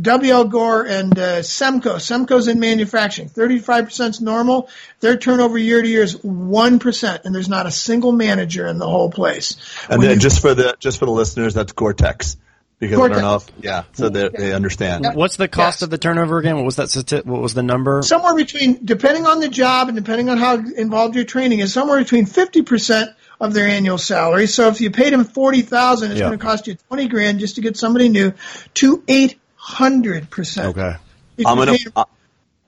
WL 0.00 0.48
Gore 0.48 0.86
and 0.86 1.18
uh, 1.18 1.38
Semco. 1.40 1.96
Semco's 1.96 2.46
in 2.46 2.60
manufacturing. 2.60 3.28
35% 3.28 4.10
is 4.10 4.20
normal. 4.20 4.68
Their 5.00 5.16
turnover 5.16 5.58
year 5.58 5.82
to 5.82 5.88
year 5.88 6.02
is 6.02 6.16
1%, 6.16 7.24
and 7.24 7.34
there's 7.34 7.48
not 7.48 7.66
a 7.66 7.70
single 7.70 8.12
manager 8.12 8.66
in 8.68 8.78
the 8.78 8.86
whole 8.86 9.10
place. 9.10 9.56
And 9.90 10.00
then 10.00 10.20
just 10.20 10.40
for 10.40 10.54
the 10.54 10.76
just 10.78 10.98
for 11.00 11.06
the 11.06 11.10
listeners, 11.10 11.54
that's 11.54 11.72
Gore-Tex 11.72 12.36
because 12.78 12.98
I 12.98 13.08
don't 13.08 13.20
know 13.20 13.40
yeah, 13.60 13.84
so 13.92 14.08
they, 14.08 14.28
they 14.28 14.52
understand. 14.52 15.06
What's 15.14 15.36
the 15.36 15.48
cost 15.48 15.78
yes. 15.78 15.82
of 15.82 15.90
the 15.90 15.98
turnover 15.98 16.38
again? 16.38 16.56
What 16.56 16.64
was 16.64 16.76
that? 16.76 17.22
What 17.24 17.40
was 17.40 17.54
the 17.54 17.62
number? 17.62 18.02
Somewhere 18.02 18.34
between, 18.34 18.84
depending 18.84 19.26
on 19.26 19.40
the 19.40 19.48
job 19.48 19.88
and 19.88 19.96
depending 19.96 20.28
on 20.28 20.38
how 20.38 20.58
involved 20.58 21.16
your 21.16 21.24
training 21.24 21.58
is, 21.58 21.72
somewhere 21.72 21.98
between 21.98 22.26
fifty 22.26 22.62
percent 22.62 23.10
of 23.40 23.54
their 23.54 23.66
annual 23.66 23.98
salary. 23.98 24.46
So 24.46 24.68
if 24.68 24.80
you 24.80 24.90
paid 24.90 25.12
them 25.12 25.24
forty 25.24 25.62
thousand, 25.62 26.12
it's 26.12 26.20
yeah. 26.20 26.26
going 26.26 26.38
to 26.38 26.44
cost 26.44 26.66
you 26.66 26.74
twenty 26.74 27.08
grand 27.08 27.40
just 27.40 27.56
to 27.56 27.60
get 27.60 27.76
somebody 27.76 28.08
new 28.08 28.32
to 28.74 29.02
eight 29.08 29.38
hundred 29.56 30.30
percent. 30.30 30.68
Okay. 30.78 30.96
I'm 31.44 31.56
gonna 31.56 31.76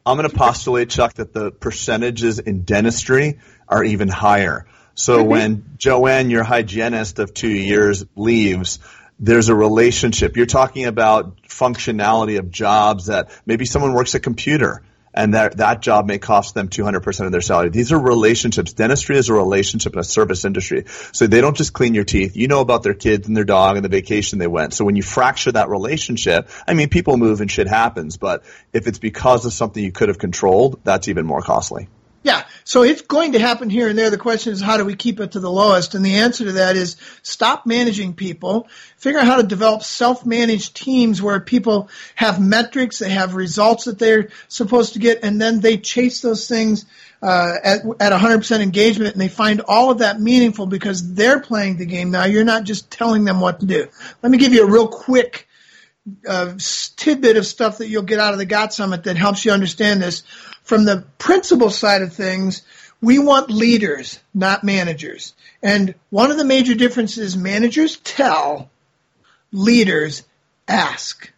I'm 0.07 0.17
gonna 0.17 0.29
postulate 0.29 0.91
Chuck 0.91 1.15
that 1.15 1.33
the 1.33 1.51
percentages 1.51 2.39
in 2.39 2.63
dentistry 2.63 3.39
are 3.69 3.85
even 3.85 4.09
higher. 4.09 4.67
So 4.95 5.23
when 5.23 5.65
Joanne, 5.79 6.31
your 6.31 6.43
hygienist 6.43 7.21
of 7.21 7.33
two 7.33 7.49
years, 7.49 8.05
leaves 8.17 8.81
there's 9.21 9.51
a 9.51 9.55
relationship. 9.55 10.37
You're 10.37 10.47
talking 10.47 10.87
about 10.87 11.43
functionality 11.43 12.39
of 12.39 12.51
jobs 12.51 13.07
that 13.07 13.31
maybe 13.45 13.67
someone 13.67 13.93
works 13.93 14.15
a 14.15 14.21
computer 14.21 14.83
and 15.13 15.35
that 15.35 15.57
that 15.59 15.83
job 15.83 16.07
may 16.07 16.19
cost 16.19 16.55
them 16.55 16.69
200% 16.69 17.27
of 17.27 17.33
their 17.33 17.41
salary. 17.41 17.69
These 17.69 17.93
are 17.93 17.99
relationships. 17.99 18.73
Dentistry 18.73 19.17
is 19.17 19.29
a 19.29 19.35
relationship 19.35 19.93
in 19.93 19.99
a 19.99 20.05
service 20.05 20.45
industry. 20.45 20.85
So 21.13 21.27
they 21.27 21.41
don't 21.41 21.57
just 21.57 21.73
clean 21.73 21.95
your 21.95 22.05
teeth. 22.05 22.37
You 22.37 22.49
know 22.49 22.61
about 22.61 22.83
their 22.83 22.95
kids 22.95 23.27
and 23.27 23.37
their 23.37 23.45
dog 23.45 23.77
and 23.77 23.85
the 23.85 23.89
vacation 23.89 24.39
they 24.39 24.47
went. 24.47 24.73
So 24.73 24.85
when 24.85 24.97
you 24.97 25.03
fracture 25.03 25.53
that 25.53 25.69
relationship, 25.69 26.49
I 26.67 26.75
mean, 26.75 26.89
people 26.89 27.17
move 27.17 27.41
and 27.41 27.51
shit 27.51 27.67
happens, 27.67 28.17
but 28.17 28.45
if 28.73 28.87
it's 28.87 28.99
because 28.99 29.45
of 29.45 29.53
something 29.53 29.83
you 29.83 29.93
could 29.93 30.09
have 30.09 30.19
controlled, 30.19 30.81
that's 30.85 31.09
even 31.09 31.27
more 31.27 31.43
costly. 31.43 31.89
Yeah, 32.23 32.45
so 32.65 32.83
it's 32.83 33.01
going 33.01 33.33
to 33.33 33.39
happen 33.39 33.71
here 33.71 33.89
and 33.89 33.99
there. 33.99 34.11
The 34.11 34.19
question 34.19 34.53
is, 34.53 34.61
how 34.61 34.77
do 34.77 34.85
we 34.85 34.95
keep 34.95 35.21
it 35.21 35.33
to 35.33 35.41
the 35.41 35.51
lowest? 35.51 35.95
And 35.95 36.05
the 36.05 36.17
answer 36.17 36.45
to 36.45 36.53
that 36.53 36.77
is 36.77 36.97
stop 37.23 37.65
managing 37.65 38.13
people, 38.13 38.69
figure 38.99 39.21
out 39.21 39.27
how 39.27 39.37
to 39.37 39.43
develop 39.43 39.83
self-managed 39.83 40.77
teams 40.77 41.23
where 41.23 41.41
people 41.41 41.89
have 42.15 42.39
metrics, 42.39 42.99
they 42.99 43.09
have 43.09 43.35
results 43.35 43.85
that 43.85 43.99
they're 43.99 44.29
supposed 44.49 44.93
to 44.93 44.99
get, 44.99 45.25
and 45.25 45.41
then 45.41 45.61
they 45.61 45.79
chase 45.79 46.21
those 46.21 46.47
things 46.47 46.85
uh, 47.23 47.55
at, 47.65 47.81
at 48.01 48.13
100% 48.13 48.61
engagement, 48.61 49.15
and 49.15 49.21
they 49.21 49.29
find 49.29 49.63
all 49.67 49.91
of 49.91 49.99
that 49.99 50.21
meaningful 50.21 50.67
because 50.67 51.15
they're 51.15 51.41
playing 51.41 51.79
the 51.79 51.87
game 51.87 52.11
now. 52.11 52.25
You're 52.25 52.45
not 52.45 52.65
just 52.65 52.91
telling 52.91 53.25
them 53.25 53.41
what 53.41 53.61
to 53.61 53.67
do. 53.67 53.89
Let 54.23 54.31
me 54.31 54.37
give 54.37 54.53
you 54.53 54.65
a 54.65 54.71
real 54.71 54.89
quick 54.89 55.49
uh, 56.27 56.55
tidbit 56.97 57.37
of 57.37 57.47
stuff 57.47 57.79
that 57.79 57.89
you'll 57.89 58.03
get 58.03 58.19
out 58.19 58.33
of 58.33 58.39
the 58.39 58.47
GOT 58.47 58.73
Summit 58.73 59.05
that 59.05 59.17
helps 59.17 59.45
you 59.45 59.53
understand 59.53 60.03
this. 60.03 60.23
From 60.71 60.85
the 60.85 61.03
principal 61.19 61.69
side 61.71 62.03
of 62.03 62.13
things, 62.13 62.63
we 63.01 63.19
want 63.19 63.51
leaders, 63.51 64.21
not 64.33 64.63
managers. 64.63 65.35
And 65.65 65.97
one 66.11 66.31
of 66.31 66.37
the 66.37 66.45
major 66.45 66.77
differences 66.77 67.37
managers 67.37 67.97
tell, 67.97 68.71
leaders 69.51 70.23
ask. 70.69 71.29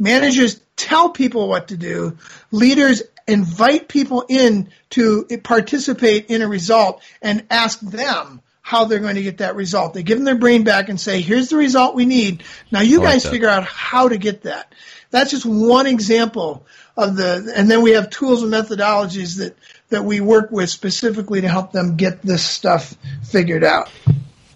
Managers 0.00 0.60
tell 0.74 1.10
people 1.10 1.46
what 1.46 1.68
to 1.68 1.76
do. 1.76 2.18
Leaders 2.50 3.04
invite 3.28 3.86
people 3.86 4.24
in 4.28 4.70
to 4.90 5.26
participate 5.44 6.26
in 6.28 6.42
a 6.42 6.48
result 6.48 7.04
and 7.22 7.46
ask 7.48 7.78
them 7.78 8.42
how 8.62 8.86
they're 8.86 8.98
going 8.98 9.14
to 9.14 9.22
get 9.22 9.38
that 9.38 9.54
result. 9.54 9.94
They 9.94 10.02
give 10.02 10.18
them 10.18 10.24
their 10.24 10.34
brain 10.34 10.64
back 10.64 10.88
and 10.88 11.00
say, 11.00 11.20
here's 11.20 11.50
the 11.50 11.56
result 11.56 11.94
we 11.94 12.04
need. 12.04 12.42
Now 12.72 12.80
you 12.80 12.98
guys 12.98 13.24
figure 13.24 13.48
out 13.48 13.62
how 13.62 14.08
to 14.08 14.18
get 14.18 14.42
that. 14.42 14.74
That's 15.12 15.30
just 15.30 15.46
one 15.46 15.86
example 15.86 16.66
of 16.96 17.16
the, 17.16 17.52
and 17.54 17.70
then 17.70 17.82
we 17.82 17.92
have 17.92 18.10
tools 18.10 18.42
and 18.42 18.52
methodologies 18.52 19.38
that, 19.38 19.56
that 19.90 20.04
we 20.04 20.20
work 20.20 20.50
with 20.50 20.70
specifically 20.70 21.42
to 21.42 21.48
help 21.48 21.72
them 21.72 21.96
get 21.96 22.22
this 22.22 22.44
stuff 22.44 22.94
figured 23.24 23.64
out. 23.64 23.90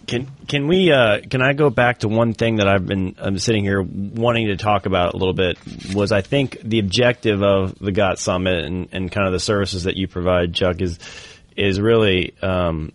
Can 0.07 0.29
can 0.49 0.67
we 0.67 0.91
uh, 0.91 1.21
can 1.21 1.41
I 1.41 1.53
go 1.53 1.71
back 1.71 1.99
to 1.99 2.09
one 2.09 2.33
thing 2.33 2.57
that 2.57 2.67
I've 2.67 2.85
been 2.85 3.15
I'm 3.19 3.39
sitting 3.39 3.63
here 3.63 3.81
wanting 3.81 4.49
to 4.49 4.57
talk 4.57 4.87
about 4.87 5.15
a 5.15 5.17
little 5.17 5.35
bit 5.35 5.57
was 5.95 6.11
I 6.11 6.21
think 6.21 6.61
the 6.63 6.81
objective 6.81 7.45
of 7.45 7.79
the 7.79 7.93
GOT 7.93 8.19
Summit 8.19 8.65
and, 8.65 8.89
and 8.91 9.13
kind 9.13 9.29
of 9.29 9.33
the 9.33 9.39
services 9.39 9.85
that 9.85 9.97
you 9.97 10.09
provide, 10.09 10.53
Chuck, 10.53 10.81
is 10.81 10.99
is 11.55 11.81
really 11.81 12.35
um, 12.43 12.91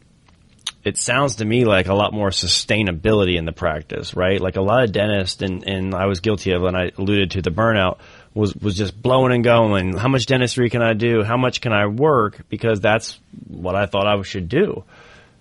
it 0.83 0.97
sounds 0.97 1.37
to 1.37 1.45
me 1.45 1.63
like 1.63 1.87
a 1.87 1.93
lot 1.93 2.11
more 2.11 2.29
sustainability 2.29 3.37
in 3.37 3.45
the 3.45 3.53
practice, 3.53 4.15
right? 4.15 4.41
Like 4.41 4.57
a 4.57 4.61
lot 4.61 4.83
of 4.83 4.91
dentists 4.91 5.41
and, 5.41 5.63
and 5.63 5.95
I 5.95 6.07
was 6.07 6.19
guilty 6.19 6.51
of 6.51 6.63
and 6.63 6.75
I 6.75 6.91
alluded 6.97 7.31
to 7.31 7.41
the 7.41 7.49
burnout 7.49 7.99
was 8.35 8.55
was 8.55 8.77
just 8.77 9.01
blowing 9.01 9.33
and 9.33 9.43
going. 9.43 9.97
How 9.97 10.07
much 10.07 10.27
dentistry 10.27 10.69
can 10.69 10.83
I 10.83 10.93
do? 10.93 11.23
How 11.23 11.37
much 11.37 11.61
can 11.61 11.73
I 11.73 11.87
work? 11.87 12.41
Because 12.49 12.79
that's 12.79 13.19
what 13.47 13.75
I 13.75 13.87
thought 13.87 14.05
I 14.05 14.21
should 14.21 14.49
do 14.49 14.83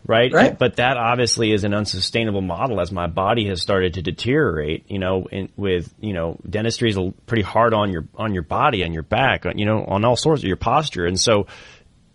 right? 0.06 0.32
Right. 0.32 0.58
But 0.58 0.76
that 0.76 0.96
obviously 0.96 1.52
is 1.52 1.64
an 1.64 1.74
unsustainable 1.74 2.42
model 2.42 2.80
as 2.80 2.92
my 2.92 3.06
body 3.06 3.48
has 3.48 3.60
started 3.62 3.94
to 3.94 4.02
deteriorate. 4.02 4.90
You 4.90 4.98
know, 4.98 5.26
in, 5.30 5.48
with 5.56 5.92
you 6.00 6.12
know, 6.12 6.38
dentistry 6.48 6.90
is 6.90 6.98
pretty 7.26 7.42
hard 7.42 7.74
on 7.74 7.90
your 7.90 8.04
on 8.14 8.34
your 8.34 8.42
body, 8.42 8.84
on 8.84 8.92
your 8.92 9.02
back, 9.02 9.46
uh, 9.46 9.52
you 9.54 9.64
know, 9.64 9.84
on 9.84 10.04
all 10.04 10.16
sorts 10.16 10.42
of 10.42 10.46
your 10.46 10.56
posture, 10.56 11.06
and 11.06 11.18
so 11.18 11.46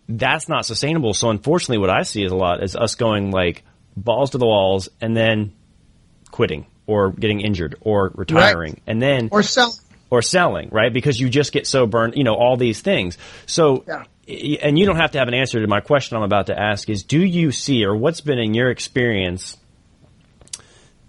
that's 0.07 0.47
not 0.49 0.65
sustainable. 0.65 1.13
So 1.13 1.30
unfortunately, 1.30 1.80
what 1.80 1.89
I 1.89 2.03
see 2.03 2.23
is 2.23 2.32
a 2.32 2.36
lot 2.36 2.63
is 2.63 2.75
us 2.75 2.95
going 2.95 3.32
like 3.32 3.63
balls 3.95 4.32
to 4.32 4.38
the 4.38 4.45
walls 4.45 4.89
and 5.01 5.15
then 5.15 5.53
quitting 6.32 6.65
or 6.88 7.11
getting 7.11 7.41
injured 7.41 7.75
or 7.82 8.11
retiring 8.15 8.73
Right. 8.73 8.84
and 8.88 9.01
then 9.01 9.30
or 9.32 9.43
selling. 9.43 9.75
Or 10.10 10.22
selling, 10.22 10.70
right? 10.72 10.91
Because 10.91 11.20
you 11.20 11.30
just 11.30 11.51
get 11.51 11.68
so 11.68 11.86
burned, 11.86 12.16
you 12.16 12.24
know, 12.24 12.36
all 12.36 12.57
these 12.57 12.82
things. 12.82 13.18
So, 13.45 13.84
Yeah. 13.88 14.03
and 14.62 14.78
you 14.78 14.86
don't 14.86 14.95
have 14.97 15.12
to 15.12 15.20
have 15.20 15.28
an 15.28 15.34
answer 15.34 15.60
to 15.62 15.68
my 15.68 15.80
question 15.82 16.18
I'm 16.18 16.24
about 16.24 16.47
to 16.47 16.60
ask 16.60 16.89
is 16.89 17.03
do 17.03 17.20
you 17.20 17.51
see 17.51 17.84
or 17.86 17.95
what's 17.95 18.22
been 18.22 18.38
in 18.39 18.53
your 18.53 18.70
experience 18.70 19.57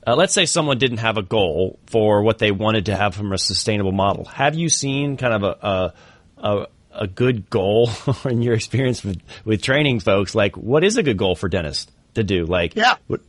uh, 0.07 0.16
let's 0.16 0.32
say 0.32 0.46
someone 0.46 0.78
didn't 0.78 0.98
have 0.98 1.18
a 1.18 1.22
goal 1.22 1.78
for 1.86 2.22
what 2.22 2.38
they 2.38 2.51
wanted 2.51 2.86
to 2.86 2.96
have 2.96 3.14
from 3.14 3.32
a 3.32 3.38
sustainable 3.38 3.92
model. 3.92 4.24
Have 4.24 4.55
you 4.55 4.68
seen 4.70 5.16
kind 5.18 5.34
of 5.34 5.42
a 5.42 5.66
a, 5.66 6.48
a, 6.48 6.66
a 7.03 7.07
good 7.07 7.51
goal 7.51 7.90
in 8.24 8.40
your 8.42 8.55
experience 8.55 9.05
with, 9.05 9.20
with 9.44 9.62
training 9.62 10.01
folks? 10.01 10.34
Like, 10.34 10.57
what 10.57 10.84
is 10.84 10.96
a 10.96 11.03
good 11.03 11.18
goal 11.18 11.34
for 11.36 11.48
dentists 11.51 11.90
to 12.14 12.22
do? 12.24 12.46
Like, 12.46 12.74
Yeah. 12.76 12.94
what, 13.09 13.20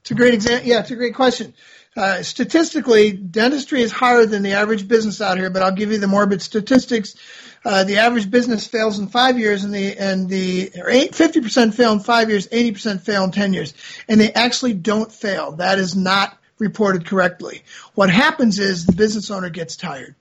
It's 0.00 0.10
a 0.10 0.14
great 0.14 0.32
example. 0.34 0.66
Yeah, 0.66 0.80
it's 0.80 0.90
a 0.90 0.96
great 0.96 1.14
question. 1.14 1.52
Uh, 1.96 2.22
statistically, 2.22 3.10
dentistry 3.10 3.82
is 3.82 3.90
harder 3.90 4.24
than 4.24 4.42
the 4.42 4.52
average 4.52 4.86
business 4.86 5.20
out 5.20 5.38
here, 5.38 5.50
but 5.50 5.62
I'll 5.62 5.74
give 5.74 5.90
you 5.90 5.98
the 5.98 6.06
morbid 6.06 6.40
statistics. 6.40 7.16
Uh, 7.64 7.82
the 7.82 7.96
average 7.98 8.30
business 8.30 8.66
fails 8.66 9.00
in 9.00 9.08
five 9.08 9.38
years, 9.38 9.64
and 9.64 9.74
the 9.74 9.98
and 9.98 10.28
the 10.28 10.70
50% 10.70 11.74
fail 11.74 11.92
in 11.92 12.00
five 12.00 12.30
years, 12.30 12.46
80% 12.46 13.00
fail 13.00 13.24
in 13.24 13.32
10 13.32 13.52
years, 13.52 13.74
and 14.08 14.20
they 14.20 14.32
actually 14.32 14.74
don't 14.74 15.12
fail. 15.12 15.52
That 15.52 15.78
is 15.78 15.96
not 15.96 16.38
reported 16.58 17.06
correctly. 17.06 17.64
What 17.94 18.08
happens 18.08 18.60
is 18.60 18.86
the 18.86 18.92
business 18.92 19.30
owner 19.30 19.50
gets 19.50 19.76
tired. 19.76 20.14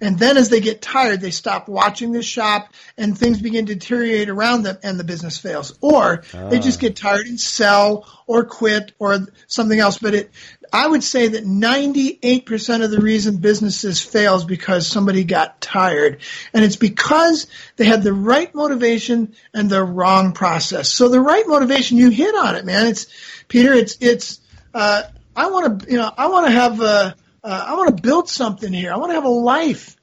And 0.00 0.18
then 0.18 0.36
as 0.36 0.48
they 0.48 0.60
get 0.60 0.80
tired, 0.80 1.20
they 1.20 1.30
stop 1.30 1.68
watching 1.68 2.12
the 2.12 2.22
shop 2.22 2.72
and 2.96 3.16
things 3.16 3.40
begin 3.40 3.66
to 3.66 3.74
deteriorate 3.74 4.30
around 4.30 4.62
them 4.62 4.78
and 4.82 4.98
the 4.98 5.04
business 5.04 5.36
fails. 5.36 5.76
Or 5.82 6.22
they 6.32 6.58
just 6.58 6.80
get 6.80 6.96
tired 6.96 7.26
and 7.26 7.38
sell 7.38 8.06
or 8.26 8.44
quit 8.44 8.92
or 8.98 9.18
something 9.46 9.78
else. 9.78 9.98
But 9.98 10.14
it, 10.14 10.30
I 10.72 10.86
would 10.86 11.02
say 11.02 11.28
that 11.28 11.44
98% 11.44 12.84
of 12.84 12.90
the 12.90 13.00
reason 13.00 13.38
businesses 13.38 14.00
fail 14.00 14.36
is 14.36 14.44
because 14.44 14.86
somebody 14.86 15.24
got 15.24 15.60
tired. 15.60 16.20
And 16.52 16.64
it's 16.64 16.76
because 16.76 17.46
they 17.76 17.84
had 17.84 18.02
the 18.02 18.12
right 18.12 18.54
motivation 18.54 19.34
and 19.52 19.68
the 19.68 19.82
wrong 19.82 20.32
process. 20.32 20.88
So 20.88 21.08
the 21.08 21.20
right 21.20 21.46
motivation, 21.46 21.98
you 21.98 22.10
hit 22.10 22.34
on 22.34 22.56
it, 22.56 22.64
man. 22.64 22.86
It's, 22.86 23.06
Peter, 23.48 23.72
it's, 23.72 23.96
it's, 24.00 24.40
uh, 24.74 25.02
I 25.34 25.50
want 25.50 25.80
to, 25.80 25.90
you 25.90 25.96
know, 25.96 26.12
I 26.16 26.28
want 26.28 26.46
to 26.46 26.52
have 26.52 26.80
a, 26.80 27.16
uh, 27.42 27.64
I 27.68 27.74
want 27.74 27.96
to 27.96 28.02
build 28.02 28.28
something 28.28 28.72
here. 28.72 28.92
I 28.92 28.96
want 28.96 29.10
to 29.10 29.14
have 29.14 29.24
a 29.24 29.28
life. 29.28 29.96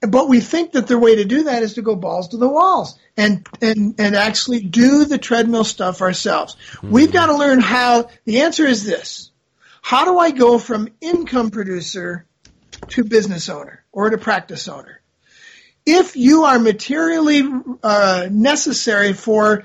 But 0.00 0.28
we 0.28 0.40
think 0.40 0.72
that 0.72 0.86
the 0.86 0.98
way 0.98 1.16
to 1.16 1.24
do 1.24 1.44
that 1.44 1.62
is 1.62 1.74
to 1.74 1.82
go 1.82 1.96
balls 1.96 2.28
to 2.28 2.36
the 2.36 2.48
walls 2.48 2.98
and 3.16 3.46
and 3.62 3.94
and 3.98 4.14
actually 4.14 4.60
do 4.60 5.04
the 5.04 5.18
treadmill 5.18 5.64
stuff 5.64 6.02
ourselves. 6.02 6.56
We've 6.82 7.12
got 7.12 7.26
to 7.26 7.36
learn 7.36 7.60
how. 7.60 8.10
The 8.24 8.42
answer 8.42 8.66
is 8.66 8.84
this: 8.84 9.30
How 9.86 10.04
do 10.04 10.18
I 10.18 10.32
go 10.32 10.58
from 10.58 10.88
income 11.00 11.52
producer 11.52 12.26
to 12.88 13.04
business 13.04 13.48
owner 13.48 13.84
or 13.92 14.10
to 14.10 14.18
practice 14.18 14.66
owner? 14.66 15.00
If 15.86 16.16
you 16.16 16.42
are 16.42 16.58
materially 16.58 17.48
uh, 17.84 18.26
necessary 18.28 19.12
for 19.12 19.64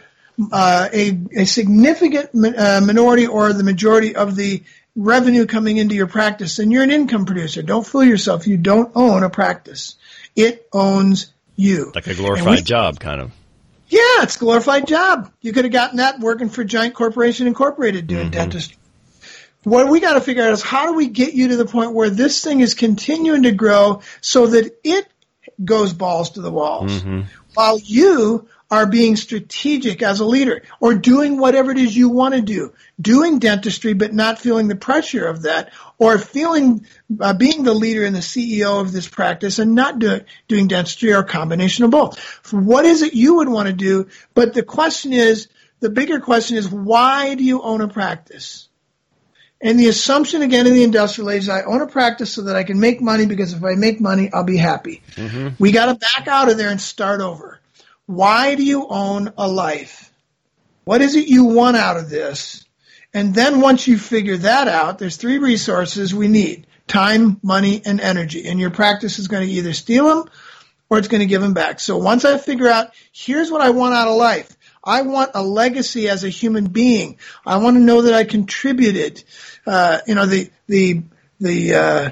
uh, 0.52 0.90
a, 0.94 1.20
a 1.36 1.46
significant 1.46 2.36
mi- 2.36 2.56
uh, 2.56 2.82
minority 2.82 3.26
or 3.26 3.52
the 3.52 3.64
majority 3.64 4.16
of 4.16 4.36
the 4.36 4.62
revenue 4.96 5.48
coming 5.48 5.78
into 5.78 5.96
your 5.96 6.06
practice, 6.06 6.58
then 6.58 6.70
you're 6.70 6.84
an 6.84 6.92
income 6.92 7.26
producer. 7.26 7.64
Don't 7.64 7.84
fool 7.84 8.04
yourself. 8.04 8.46
You 8.46 8.58
don't 8.58 8.92
own 8.94 9.24
a 9.24 9.30
practice. 9.32 9.96
It 10.36 10.68
owns 10.72 11.34
you. 11.56 11.92
like 11.96 12.06
a 12.06 12.14
glorified 12.14 12.58
we- 12.58 12.62
job, 12.62 13.00
kind 13.00 13.22
of. 13.22 13.32
yeah, 13.88 14.22
it's 14.22 14.36
a 14.36 14.40
glorified 14.40 14.86
job. 14.86 15.34
You 15.42 15.52
could 15.52 15.66
have 15.66 15.74
gotten 15.74 15.98
that 15.98 16.20
working 16.20 16.50
for 16.50 16.64
Giant 16.64 16.94
Corporation 16.94 17.48
Incorporated 17.48 18.06
doing 18.06 18.30
dentistry. 18.30 18.78
What 19.64 19.90
we 19.90 20.00
got 20.00 20.14
to 20.16 20.22
figure 20.22 20.44
out 20.44 20.54
is 20.54 20.62
how 20.64 20.88
do 20.88 20.94
we 20.94 21.08
get 21.08 21.34
you 21.34 21.50
to 21.50 21.56
the 21.56 21.66
point 21.66 21.94
where 21.94 22.10
this 22.10 22.44
thing 22.44 22.62
is 22.62 22.74
continuing 22.74 23.44
to 23.44 23.52
grow 23.52 24.02
so 24.20 24.48
that 24.48 24.80
it 24.84 25.08
goes 25.64 25.94
balls 25.94 26.32
to 26.32 26.42
the 26.42 26.52
walls 26.52 27.04
while 27.54 27.80
you 27.80 28.48
are 28.72 28.86
being 28.88 29.18
strategic 29.18 30.02
as 30.02 30.22
a 30.22 30.26
leader 30.26 30.64
or 30.80 30.96
doing 30.96 31.38
whatever 31.38 31.72
it 31.72 31.78
is 31.78 31.96
you 31.96 32.08
want 32.08 32.34
to 32.34 32.42
do, 32.42 32.74
doing 33.00 33.38
dentistry 33.38 33.94
but 33.94 34.14
not 34.14 34.40
feeling 34.40 34.70
the 34.70 34.76
pressure 34.76 35.28
of 35.28 35.44
that 35.44 35.74
or 35.98 36.18
feeling 36.18 36.86
uh, 37.20 37.34
being 37.34 37.64
the 37.64 37.74
leader 37.74 38.06
and 38.06 38.16
the 38.16 38.20
CEO 38.20 38.80
of 38.80 38.94
this 38.94 39.10
practice 39.10 39.60
and 39.60 39.76
not 39.76 40.00
do, 40.00 40.22
doing 40.48 40.68
dentistry 40.68 41.12
or 41.12 41.20
a 41.20 41.26
combination 41.26 41.84
of 41.84 41.92
both. 41.92 42.18
What 42.52 42.86
is 42.86 43.02
it 43.02 43.14
you 43.14 43.36
would 43.36 43.50
want 43.50 43.68
to 43.68 43.74
do? 43.74 44.08
But 44.34 44.54
the 44.54 44.64
question 44.64 45.12
is, 45.12 45.50
the 45.82 45.90
bigger 45.90 46.22
question 46.22 46.56
is, 46.56 46.70
why 46.70 47.36
do 47.36 47.44
you 47.44 47.62
own 47.62 47.82
a 47.82 47.90
practice? 47.90 48.70
And 49.64 49.80
the 49.80 49.88
assumption 49.88 50.42
again 50.42 50.66
in 50.66 50.74
the 50.74 50.84
industrial 50.84 51.30
age 51.30 51.44
is 51.44 51.50
I 51.50 51.62
own 51.62 51.82
a 51.82 51.88
practice 51.88 52.34
so 52.34 52.44
that 52.44 52.56
I 52.56 52.64
can 52.64 52.80
make 52.80 53.00
money 53.00 53.28
because 53.28 53.54
if 53.54 53.64
I 53.64 53.76
make 53.76 54.02
money, 54.02 54.32
I'll 54.34 54.44
be 54.44 54.58
happy. 54.58 55.04
Mm-hmm. 55.16 55.50
We 55.60 55.72
got 55.72 55.86
to 55.86 55.96
back 55.96 56.28
out 56.28 56.50
of 56.50 56.58
there 56.58 56.70
and 56.70 56.82
start 56.82 57.22
over. 57.22 57.60
Why 58.08 58.56
do 58.56 58.64
you 58.64 58.88
own 58.88 59.34
a 59.38 59.48
life? 59.48 60.12
What 60.84 61.02
is 61.02 61.16
it 61.16 61.28
you 61.28 61.46
want 61.46 61.78
out 61.78 61.98
of 61.98 62.10
this? 62.10 62.66
And 63.14 63.36
then 63.36 63.62
once 63.62 63.88
you 63.88 63.98
figure 63.98 64.38
that 64.38 64.68
out, 64.68 64.98
there's 64.98 65.18
three 65.18 65.38
resources 65.38 66.14
we 66.14 66.28
need 66.28 66.66
time, 66.88 67.40
money, 67.42 67.82
and 67.86 68.02
energy. 68.02 68.48
And 68.48 68.60
your 68.60 68.70
practice 68.70 69.20
is 69.20 69.28
going 69.28 69.48
to 69.48 69.54
either 69.54 69.74
steal 69.74 70.08
them 70.08 70.30
or 70.90 70.98
it's 70.98 71.08
going 71.08 71.22
to 71.22 71.26
give 71.26 71.42
them 71.42 71.54
back. 71.54 71.80
So 71.80 71.98
once 71.98 72.26
I 72.26 72.38
figure 72.38 72.68
out, 72.68 72.92
here's 73.14 73.50
what 73.50 73.62
I 73.62 73.70
want 73.70 73.96
out 73.96 74.10
of 74.10 74.18
life. 74.18 74.58
I 74.84 75.04
want 75.04 75.32
a 75.36 75.44
legacy 75.44 76.10
as 76.10 76.24
a 76.24 76.30
human 76.30 76.66
being. 76.66 77.18
I 77.46 77.58
want 77.58 77.78
to 77.78 77.82
know 77.82 78.02
that 78.02 78.14
I 78.14 78.24
contributed. 78.24 79.24
Uh, 79.66 80.00
you 80.08 80.16
know, 80.16 80.26
the, 80.26 80.50
the, 80.68 81.04
the, 81.40 81.76
uh, 81.76 82.10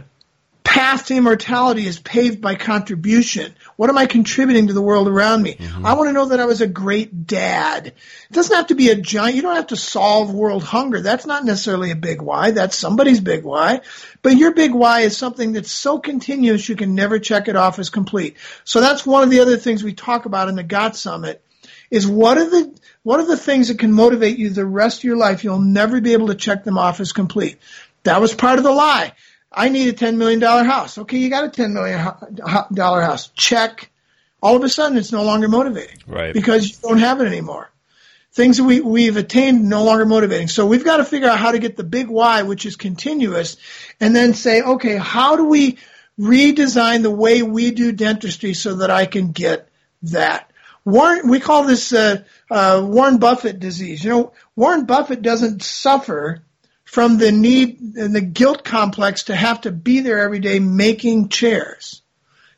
path 0.69 1.07
to 1.07 1.15
immortality 1.15 1.87
is 1.87 1.99
paved 1.99 2.41
by 2.41 2.53
contribution. 2.53 3.55
What 3.75 3.89
am 3.89 3.97
I 3.97 4.05
contributing 4.05 4.67
to 4.67 4.73
the 4.73 4.83
world 4.83 5.07
around 5.07 5.41
me? 5.41 5.57
I 5.83 5.93
want 5.93 6.09
to 6.09 6.13
know 6.13 6.27
that 6.27 6.39
I 6.39 6.45
was 6.45 6.61
a 6.61 6.67
great 6.67 7.25
dad. 7.25 7.87
It 7.87 8.31
doesn't 8.31 8.55
have 8.55 8.67
to 8.67 8.75
be 8.75 8.89
a 8.89 8.95
giant, 8.95 9.35
you 9.35 9.41
don't 9.41 9.55
have 9.55 9.67
to 9.67 9.75
solve 9.75 10.31
world 10.31 10.63
hunger. 10.63 11.01
That's 11.01 11.25
not 11.25 11.43
necessarily 11.43 11.89
a 11.89 11.95
big 11.95 12.21
why. 12.21 12.51
That's 12.51 12.77
somebody's 12.77 13.19
big 13.19 13.43
why. 13.43 13.81
But 14.21 14.37
your 14.37 14.53
big 14.53 14.71
why 14.71 15.01
is 15.01 15.17
something 15.17 15.53
that's 15.53 15.71
so 15.71 15.97
continuous 15.97 16.69
you 16.69 16.75
can 16.75 16.93
never 16.93 17.17
check 17.17 17.47
it 17.47 17.55
off 17.55 17.79
as 17.79 17.89
complete. 17.89 18.37
So 18.63 18.79
that's 18.79 19.07
one 19.07 19.23
of 19.23 19.31
the 19.31 19.39
other 19.39 19.57
things 19.57 19.83
we 19.83 19.93
talk 19.93 20.27
about 20.27 20.49
in 20.49 20.55
the 20.55 20.63
GOT 20.63 20.95
Summit 20.95 21.43
is 21.89 22.05
what 22.05 22.37
are 22.37 22.47
the 22.49 22.78
what 23.03 23.19
are 23.19 23.25
the 23.25 23.37
things 23.37 23.69
that 23.69 23.79
can 23.79 23.91
motivate 23.91 24.37
you 24.37 24.49
the 24.49 24.65
rest 24.65 24.99
of 24.99 25.03
your 25.05 25.17
life? 25.17 25.43
You'll 25.43 25.59
never 25.59 26.01
be 26.01 26.13
able 26.13 26.27
to 26.27 26.35
check 26.35 26.63
them 26.63 26.77
off 26.77 26.99
as 26.99 27.11
complete. 27.11 27.57
That 28.03 28.21
was 28.21 28.33
part 28.33 28.57
of 28.57 28.63
the 28.63 28.71
lie. 28.71 29.13
I 29.51 29.69
need 29.69 29.89
a 29.89 29.93
$10 29.93 30.17
million 30.17 30.41
house. 30.41 30.97
Okay, 30.97 31.17
you 31.17 31.29
got 31.29 31.45
a 31.45 31.49
$10 31.49 31.73
million 31.73 31.97
house. 31.97 33.29
Check. 33.29 33.89
All 34.41 34.55
of 34.55 34.63
a 34.63 34.69
sudden, 34.69 34.97
it's 34.97 35.11
no 35.11 35.23
longer 35.23 35.47
motivating. 35.47 35.97
Right. 36.07 36.33
Because 36.33 36.69
you 36.69 36.75
don't 36.81 36.99
have 36.99 37.19
it 37.21 37.25
anymore. 37.25 37.71
Things 38.31 38.57
that 38.57 38.63
we, 38.63 38.79
we've 38.79 39.17
attained 39.17 39.67
no 39.67 39.83
longer 39.83 40.05
motivating. 40.05 40.49
So 40.49 40.67
we've 40.67 40.85
got 40.85 40.97
to 40.97 41.05
figure 41.05 41.27
out 41.27 41.39
how 41.39 41.51
to 41.51 41.59
get 41.59 41.77
the 41.77 41.83
big 41.83 42.07
why, 42.07 42.43
which 42.43 42.65
is 42.65 42.75
continuous, 42.75 43.57
and 43.99 44.15
then 44.15 44.33
say, 44.33 44.61
okay, 44.61 44.97
how 44.97 45.35
do 45.35 45.45
we 45.45 45.79
redesign 46.19 47.01
the 47.01 47.09
way 47.09 47.41
we 47.41 47.71
do 47.71 47.91
dentistry 47.91 48.53
so 48.53 48.75
that 48.75 48.91
I 48.91 49.07
can 49.07 49.31
get 49.31 49.67
that? 50.03 50.48
Warren, 50.85 51.29
we 51.29 51.39
call 51.39 51.65
this 51.65 51.93
uh, 51.93 52.23
uh, 52.49 52.81
Warren 52.83 53.17
Buffett 53.17 53.59
disease. 53.59 54.03
You 54.03 54.09
know, 54.09 54.33
Warren 54.55 54.85
Buffett 54.85 55.21
doesn't 55.21 55.61
suffer 55.63 56.43
from 56.83 57.17
the 57.17 57.31
need 57.31 57.79
and 57.97 58.15
the 58.15 58.21
guilt 58.21 58.63
complex 58.63 59.23
to 59.23 59.35
have 59.35 59.61
to 59.61 59.71
be 59.71 59.99
there 59.99 60.19
every 60.19 60.39
day 60.39 60.59
making 60.59 61.29
chairs. 61.29 62.01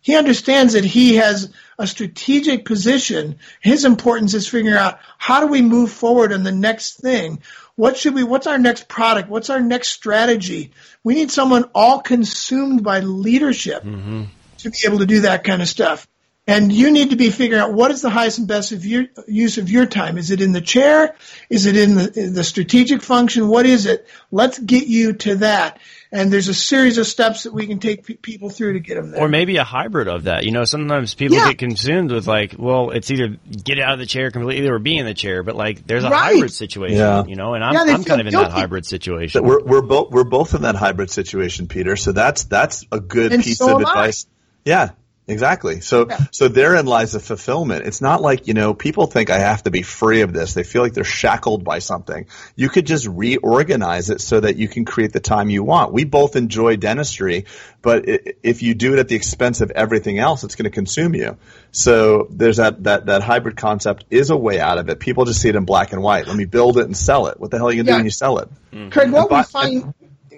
He 0.04 0.16
understands 0.16 0.74
that 0.74 0.86
he 0.86 1.16
has 1.16 1.54
a 1.78 1.86
strategic 1.86 2.66
position. 2.66 3.38
His 3.60 3.86
importance 3.86 4.34
is 4.34 4.48
figuring 4.48 4.78
out 4.78 5.00
how 5.18 5.42
do 5.42 5.48
we 5.48 5.62
move 5.62 5.92
forward 5.92 6.34
on 6.34 6.44
the 6.44 6.52
next 6.52 7.02
thing 7.02 7.42
What 7.76 7.98
should 7.98 8.14
we, 8.14 8.24
what's 8.24 8.48
our 8.48 8.58
next 8.58 8.88
product? 8.88 9.30
What's 9.30 9.50
our 9.50 9.60
next 9.60 9.90
strategy? 9.90 10.72
We 11.04 11.16
need 11.16 11.32
someone 11.32 11.66
all 11.74 12.02
consumed 12.02 12.84
by 12.84 13.00
leadership 13.00 13.84
mm-hmm. 13.84 14.24
to 14.60 14.70
be 14.70 14.78
able 14.86 15.00
to 15.00 15.06
do 15.06 15.22
that 15.22 15.44
kind 15.44 15.62
of 15.62 15.68
stuff. 15.68 16.08
And 16.48 16.72
you 16.72 16.92
need 16.92 17.12
to 17.12 17.16
be 17.16 17.30
figuring 17.30 17.62
out 17.62 17.74
what 17.74 17.92
is 17.92 18.02
the 18.02 18.10
highest 18.10 18.39
and 18.39 18.48
best 18.48 18.72
of 18.72 18.86
your, 18.86 19.06
use 19.28 19.58
of 19.58 19.70
your 19.70 19.86
time. 19.86 20.18
Is 20.18 20.32
it 20.32 20.42
in 20.42 20.54
the 20.54 20.62
chair? 20.62 21.16
Is 21.50 21.66
it 21.66 21.78
in 21.78 21.96
the, 21.96 22.20
in 22.20 22.34
the 22.34 22.44
strategic 22.44 23.04
function? 23.04 23.48
What 23.48 23.66
is 23.66 23.86
it? 23.86 24.08
Let's 24.32 24.58
get 24.58 24.88
you 24.88 25.14
to 25.14 25.36
that 25.36 25.80
and 26.12 26.32
there's 26.32 26.50
a 26.50 26.54
series 26.54 26.98
of 26.98 27.08
steps 27.08 27.44
that 27.44 27.54
we 27.54 27.68
can 27.68 27.80
take 27.80 28.06
p- 28.06 28.16
people 28.16 28.50
through 28.50 28.74
to 28.74 28.80
get 28.80 28.96
them 28.96 29.12
there. 29.12 29.22
Or 29.22 29.30
maybe 29.30 29.58
a 29.58 29.64
hybrid 29.64 30.10
of 30.10 30.24
that. 30.24 30.44
You 30.44 30.52
know, 30.52 30.66
sometimes 30.66 31.14
people 31.14 31.38
yeah. 31.38 31.50
get 31.50 31.58
consumed 31.58 32.12
with 32.12 32.28
like, 32.28 32.56
well, 32.58 32.89
it's 32.89 33.10
either 33.12 33.38
get 33.64 33.80
out 33.80 33.94
of 33.94 34.00
the 34.00 34.06
chair 34.06 34.30
completely 34.30 34.68
or 34.70 34.80
be 34.80 34.98
in 34.98 35.06
the 35.06 35.14
chair, 35.14 35.42
but 35.42 35.56
like 35.56 35.88
there's 35.88 36.04
a 36.04 36.10
right. 36.10 36.34
hybrid 36.34 36.52
situation, 36.52 36.98
yeah. 36.98 37.24
you 37.26 37.36
know, 37.36 37.54
and 37.54 37.64
I'm, 37.64 37.74
yeah, 37.74 37.94
I'm 37.94 38.04
kind 38.04 38.20
of 38.20 38.28
in 38.28 38.34
that 38.34 38.52
hybrid 38.52 38.86
situation. 38.86 39.44
We're, 39.44 39.64
we're 39.64 39.82
both, 39.82 40.12
we're 40.12 40.26
both 40.26 40.54
in 40.54 40.64
that 40.64 40.76
hybrid 40.76 41.10
situation, 41.10 41.68
Peter. 41.68 41.96
So 41.96 42.12
that's, 42.12 42.44
that's 42.44 42.86
a 42.92 43.00
good 43.00 43.32
and 43.32 43.42
piece 43.42 43.60
so 43.60 43.76
of 43.76 43.82
advice. 43.82 44.26
I. 44.26 44.32
Yeah, 44.64 44.89
Exactly. 45.28 45.82
So 45.82 46.08
yeah. 46.10 46.18
so 46.32 46.48
therein 46.48 46.88
lies 46.88 47.14
the 47.14 47.20
fulfillment. 47.20 47.86
It's 47.86 48.02
not 48.02 48.22
like, 48.22 48.48
you 48.48 48.54
know, 48.54 48.74
people 48.74 49.06
think 49.06 49.30
I 49.30 49.40
have 49.40 49.64
to 49.64 49.72
be 49.72 49.82
free 49.82 50.22
of 50.22 50.34
this. 50.34 50.56
They 50.56 50.64
feel 50.64 50.82
like 50.82 50.94
they're 50.94 51.04
shackled 51.04 51.64
by 51.64 51.80
something. 51.80 52.26
You 52.56 52.70
could 52.70 52.88
just 52.88 53.08
reorganize 53.08 54.10
it 54.10 54.20
so 54.20 54.40
that 54.40 54.58
you 54.58 54.68
can 54.68 54.84
create 54.84 55.14
the 55.14 55.20
time 55.20 55.50
you 55.50 55.64
want. 55.64 55.94
We 55.94 56.06
both 56.06 56.36
enjoy 56.36 56.76
dentistry, 56.76 57.46
but 57.82 58.06
if 58.08 58.62
you 58.64 58.74
do 58.74 58.94
it 58.94 59.00
at 59.00 59.08
the 59.08 59.16
expense 59.16 59.62
of 59.62 59.72
everything 59.72 60.18
else, 60.18 60.44
it's 60.44 60.56
going 60.56 60.70
to 60.70 60.72
consume 60.72 61.14
you. 61.14 61.38
So 61.72 62.28
there's 62.32 62.58
that, 62.58 62.84
that, 62.84 63.06
that 63.06 63.22
hybrid 63.22 63.56
concept 63.56 64.06
is 64.10 64.32
a 64.32 64.38
way 64.38 64.60
out 64.60 64.80
of 64.80 64.90
it. 64.90 65.00
People 65.00 65.26
just 65.26 65.40
see 65.40 65.50
it 65.50 65.56
in 65.56 65.66
black 65.66 65.94
and 65.94 66.02
white. 66.02 66.28
Let 66.28 66.36
me 66.36 66.46
build 66.46 66.78
it 66.78 66.86
and 66.86 66.98
sell 66.98 67.28
it. 67.28 67.40
What 67.40 67.52
the 67.52 67.58
hell 67.58 67.68
are 67.68 67.72
you 67.72 67.84
going 67.84 67.86
to 67.86 67.92
yeah. 67.92 67.98
do 67.98 68.00
when 68.00 68.06
you 68.06 68.12
sell 68.12 68.40
it? 68.40 68.50
Mm-hmm. 68.72 68.90
Craig, 68.90 69.12
what 69.12 69.30
by, 69.30 69.42
we 69.42 69.44
find, 69.44 69.84
and, 69.84 69.94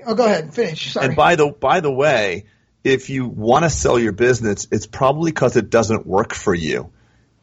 oh, 0.06 0.14
go 0.14 0.26
ahead, 0.26 0.44
and 0.44 0.54
finish. 0.54 0.92
Sorry. 0.92 1.08
And 1.08 1.16
by 1.16 1.36
the, 1.36 1.48
by 1.48 1.80
the 1.80 1.92
way, 1.92 2.46
if 2.84 3.10
you 3.10 3.26
want 3.26 3.64
to 3.64 3.70
sell 3.70 3.98
your 3.98 4.12
business, 4.12 4.68
it's 4.72 4.88
probably 4.88 5.32
because 5.32 5.56
it 5.56 5.70
doesn't 5.70 6.06
work 6.06 6.34
for 6.34 6.54
you. 6.54 6.92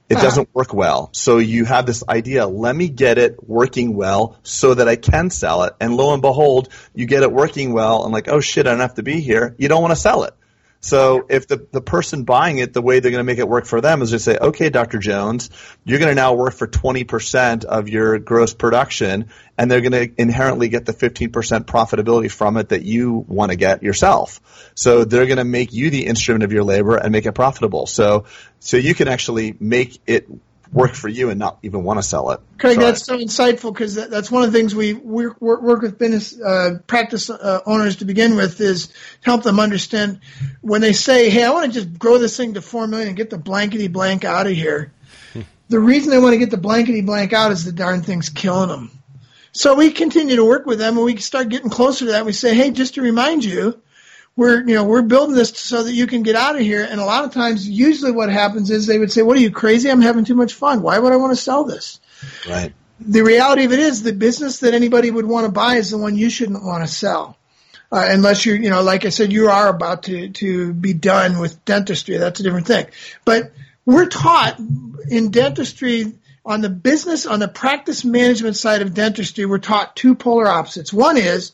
It 0.08 0.18
uh 0.18 0.22
doesn't 0.22 0.54
work 0.54 0.74
well. 0.74 1.10
So 1.12 1.38
you 1.38 1.64
have 1.64 1.86
this 1.86 2.02
idea, 2.08 2.46
let 2.46 2.74
me 2.74 2.88
get 2.88 3.16
it 3.18 3.48
working 3.48 3.94
well 3.94 4.38
so 4.42 4.74
that 4.74 4.88
I 4.88 4.96
can 4.96 5.30
sell 5.30 5.62
it. 5.64 5.74
And 5.80 5.96
lo 5.96 6.12
and 6.12 6.20
behold, 6.20 6.68
you 6.94 7.06
get 7.06 7.22
it 7.22 7.32
working 7.32 7.72
well 7.72 8.04
and 8.04 8.12
like, 8.12 8.28
oh 8.28 8.40
shit, 8.40 8.66
I 8.66 8.70
don't 8.70 8.80
have 8.80 8.94
to 8.94 9.02
be 9.02 9.20
here. 9.20 9.54
You 9.58 9.68
don't 9.68 9.82
want 9.82 9.92
to 9.92 10.00
sell 10.00 10.24
it. 10.24 10.34
So 10.80 11.26
if 11.28 11.46
the, 11.46 11.66
the 11.70 11.82
person 11.82 12.24
buying 12.24 12.58
it, 12.58 12.72
the 12.72 12.80
way 12.80 13.00
they're 13.00 13.10
going 13.10 13.20
to 13.20 13.24
make 13.24 13.38
it 13.38 13.48
work 13.48 13.66
for 13.66 13.82
them 13.82 14.00
is 14.00 14.10
to 14.10 14.18
say, 14.18 14.38
okay, 14.38 14.70
Dr. 14.70 14.98
Jones, 14.98 15.50
you're 15.84 15.98
going 15.98 16.10
to 16.10 16.14
now 16.14 16.32
work 16.32 16.54
for 16.54 16.66
20% 16.66 17.64
of 17.64 17.88
your 17.90 18.18
gross 18.18 18.54
production, 18.54 19.28
and 19.58 19.70
they're 19.70 19.82
going 19.82 19.92
to 19.92 20.10
inherently 20.16 20.70
get 20.70 20.86
the 20.86 20.94
15% 20.94 21.30
profitability 21.64 22.30
from 22.30 22.56
it 22.56 22.70
that 22.70 22.82
you 22.82 23.24
want 23.28 23.50
to 23.50 23.56
get 23.56 23.82
yourself. 23.82 24.72
So 24.74 25.04
they're 25.04 25.26
going 25.26 25.36
to 25.36 25.44
make 25.44 25.74
you 25.74 25.90
the 25.90 26.06
instrument 26.06 26.44
of 26.44 26.52
your 26.52 26.64
labor 26.64 26.96
and 26.96 27.12
make 27.12 27.26
it 27.26 27.32
profitable. 27.32 27.84
So, 27.84 28.24
so 28.58 28.78
you 28.78 28.94
can 28.94 29.06
actually 29.06 29.54
make 29.60 30.00
it 30.06 30.28
work 30.72 30.94
for 30.94 31.08
you 31.08 31.30
and 31.30 31.38
not 31.38 31.58
even 31.62 31.82
want 31.82 31.98
to 31.98 32.02
sell 32.02 32.30
it. 32.30 32.40
Craig, 32.58 32.76
Sorry. 32.76 32.86
that's 32.86 33.04
so 33.04 33.18
insightful 33.18 33.72
because 33.72 33.96
that, 33.96 34.10
that's 34.10 34.30
one 34.30 34.44
of 34.44 34.52
the 34.52 34.58
things 34.58 34.74
we 34.74 34.94
work, 34.94 35.40
work 35.40 35.82
with 35.82 35.98
business 35.98 36.40
uh, 36.40 36.78
practice 36.86 37.28
uh, 37.28 37.60
owners 37.66 37.96
to 37.96 38.04
begin 38.04 38.36
with 38.36 38.60
is 38.60 38.92
help 39.22 39.42
them 39.42 39.58
understand 39.58 40.20
when 40.60 40.80
they 40.80 40.92
say, 40.92 41.30
"Hey, 41.30 41.44
I 41.44 41.50
want 41.50 41.72
to 41.72 41.80
just 41.80 41.98
grow 41.98 42.18
this 42.18 42.36
thing 42.36 42.54
to 42.54 42.62
four 42.62 42.86
million 42.86 43.08
and 43.08 43.16
get 43.16 43.30
the 43.30 43.38
blankety 43.38 43.88
blank 43.88 44.24
out 44.24 44.46
of 44.46 44.52
here." 44.52 44.92
the 45.68 45.80
reason 45.80 46.10
they 46.10 46.18
want 46.18 46.34
to 46.34 46.38
get 46.38 46.50
the 46.50 46.56
blankety 46.56 47.00
blank 47.00 47.32
out 47.32 47.52
is 47.52 47.64
the 47.64 47.72
darn 47.72 48.02
thing's 48.02 48.28
killing 48.28 48.68
them. 48.68 48.90
So 49.52 49.74
we 49.74 49.90
continue 49.90 50.36
to 50.36 50.44
work 50.44 50.66
with 50.66 50.78
them, 50.78 50.96
and 50.96 51.04
we 51.04 51.16
start 51.16 51.48
getting 51.48 51.70
closer 51.70 52.06
to 52.06 52.12
that. 52.12 52.26
We 52.26 52.32
say, 52.32 52.54
"Hey, 52.54 52.70
just 52.70 52.94
to 52.94 53.02
remind 53.02 53.44
you." 53.44 53.80
We're 54.36 54.60
you 54.66 54.74
know 54.74 54.84
we're 54.84 55.02
building 55.02 55.34
this 55.34 55.50
so 55.50 55.82
that 55.82 55.92
you 55.92 56.06
can 56.06 56.22
get 56.22 56.36
out 56.36 56.56
of 56.56 56.62
here. 56.62 56.86
And 56.88 57.00
a 57.00 57.04
lot 57.04 57.24
of 57.24 57.32
times 57.32 57.68
usually 57.68 58.12
what 58.12 58.30
happens 58.30 58.70
is 58.70 58.86
they 58.86 58.98
would 58.98 59.12
say 59.12 59.22
what 59.22 59.36
are 59.36 59.40
you 59.40 59.50
crazy? 59.50 59.90
I'm 59.90 60.00
having 60.00 60.24
too 60.24 60.34
much 60.34 60.54
fun. 60.54 60.82
Why 60.82 60.98
would 60.98 61.12
i 61.12 61.16
want 61.16 61.32
to 61.32 61.42
sell 61.42 61.64
this? 61.64 62.00
Right. 62.48 62.72
The 63.00 63.22
reality 63.22 63.64
of 63.64 63.72
it 63.72 63.78
is 63.78 64.02
the 64.02 64.12
business 64.12 64.60
that 64.60 64.74
anybody 64.74 65.10
would 65.10 65.26
want 65.26 65.46
to 65.46 65.52
buy 65.52 65.76
is 65.76 65.90
the 65.90 65.98
one 65.98 66.16
you 66.16 66.30
shouldn't 66.30 66.62
want 66.62 66.86
to 66.86 66.92
sell 66.92 67.38
uh, 67.92 68.06
unless 68.10 68.44
you're 68.46 68.56
you 68.56 68.70
know 68.70 68.82
like 68.82 69.04
i 69.04 69.08
said 69.08 69.32
you 69.32 69.48
are 69.48 69.68
about 69.68 70.04
to 70.04 70.28
to 70.30 70.72
be 70.72 70.92
done 70.92 71.38
with 71.38 71.64
dentistry. 71.64 72.16
That's 72.16 72.40
a 72.40 72.42
different 72.42 72.66
thing. 72.66 72.86
But 73.24 73.52
we're 73.84 74.06
taught 74.06 74.58
in 75.08 75.30
dentistry 75.30 76.12
on 76.44 76.60
the 76.60 76.70
business 76.70 77.26
on 77.26 77.40
the 77.40 77.48
practice 77.48 78.04
management 78.04 78.56
side 78.56 78.82
of 78.82 78.94
dentistry 78.94 79.44
we're 79.44 79.58
taught 79.58 79.96
two 79.96 80.14
polar 80.14 80.48
opposites. 80.48 80.92
One 80.92 81.16
is 81.16 81.52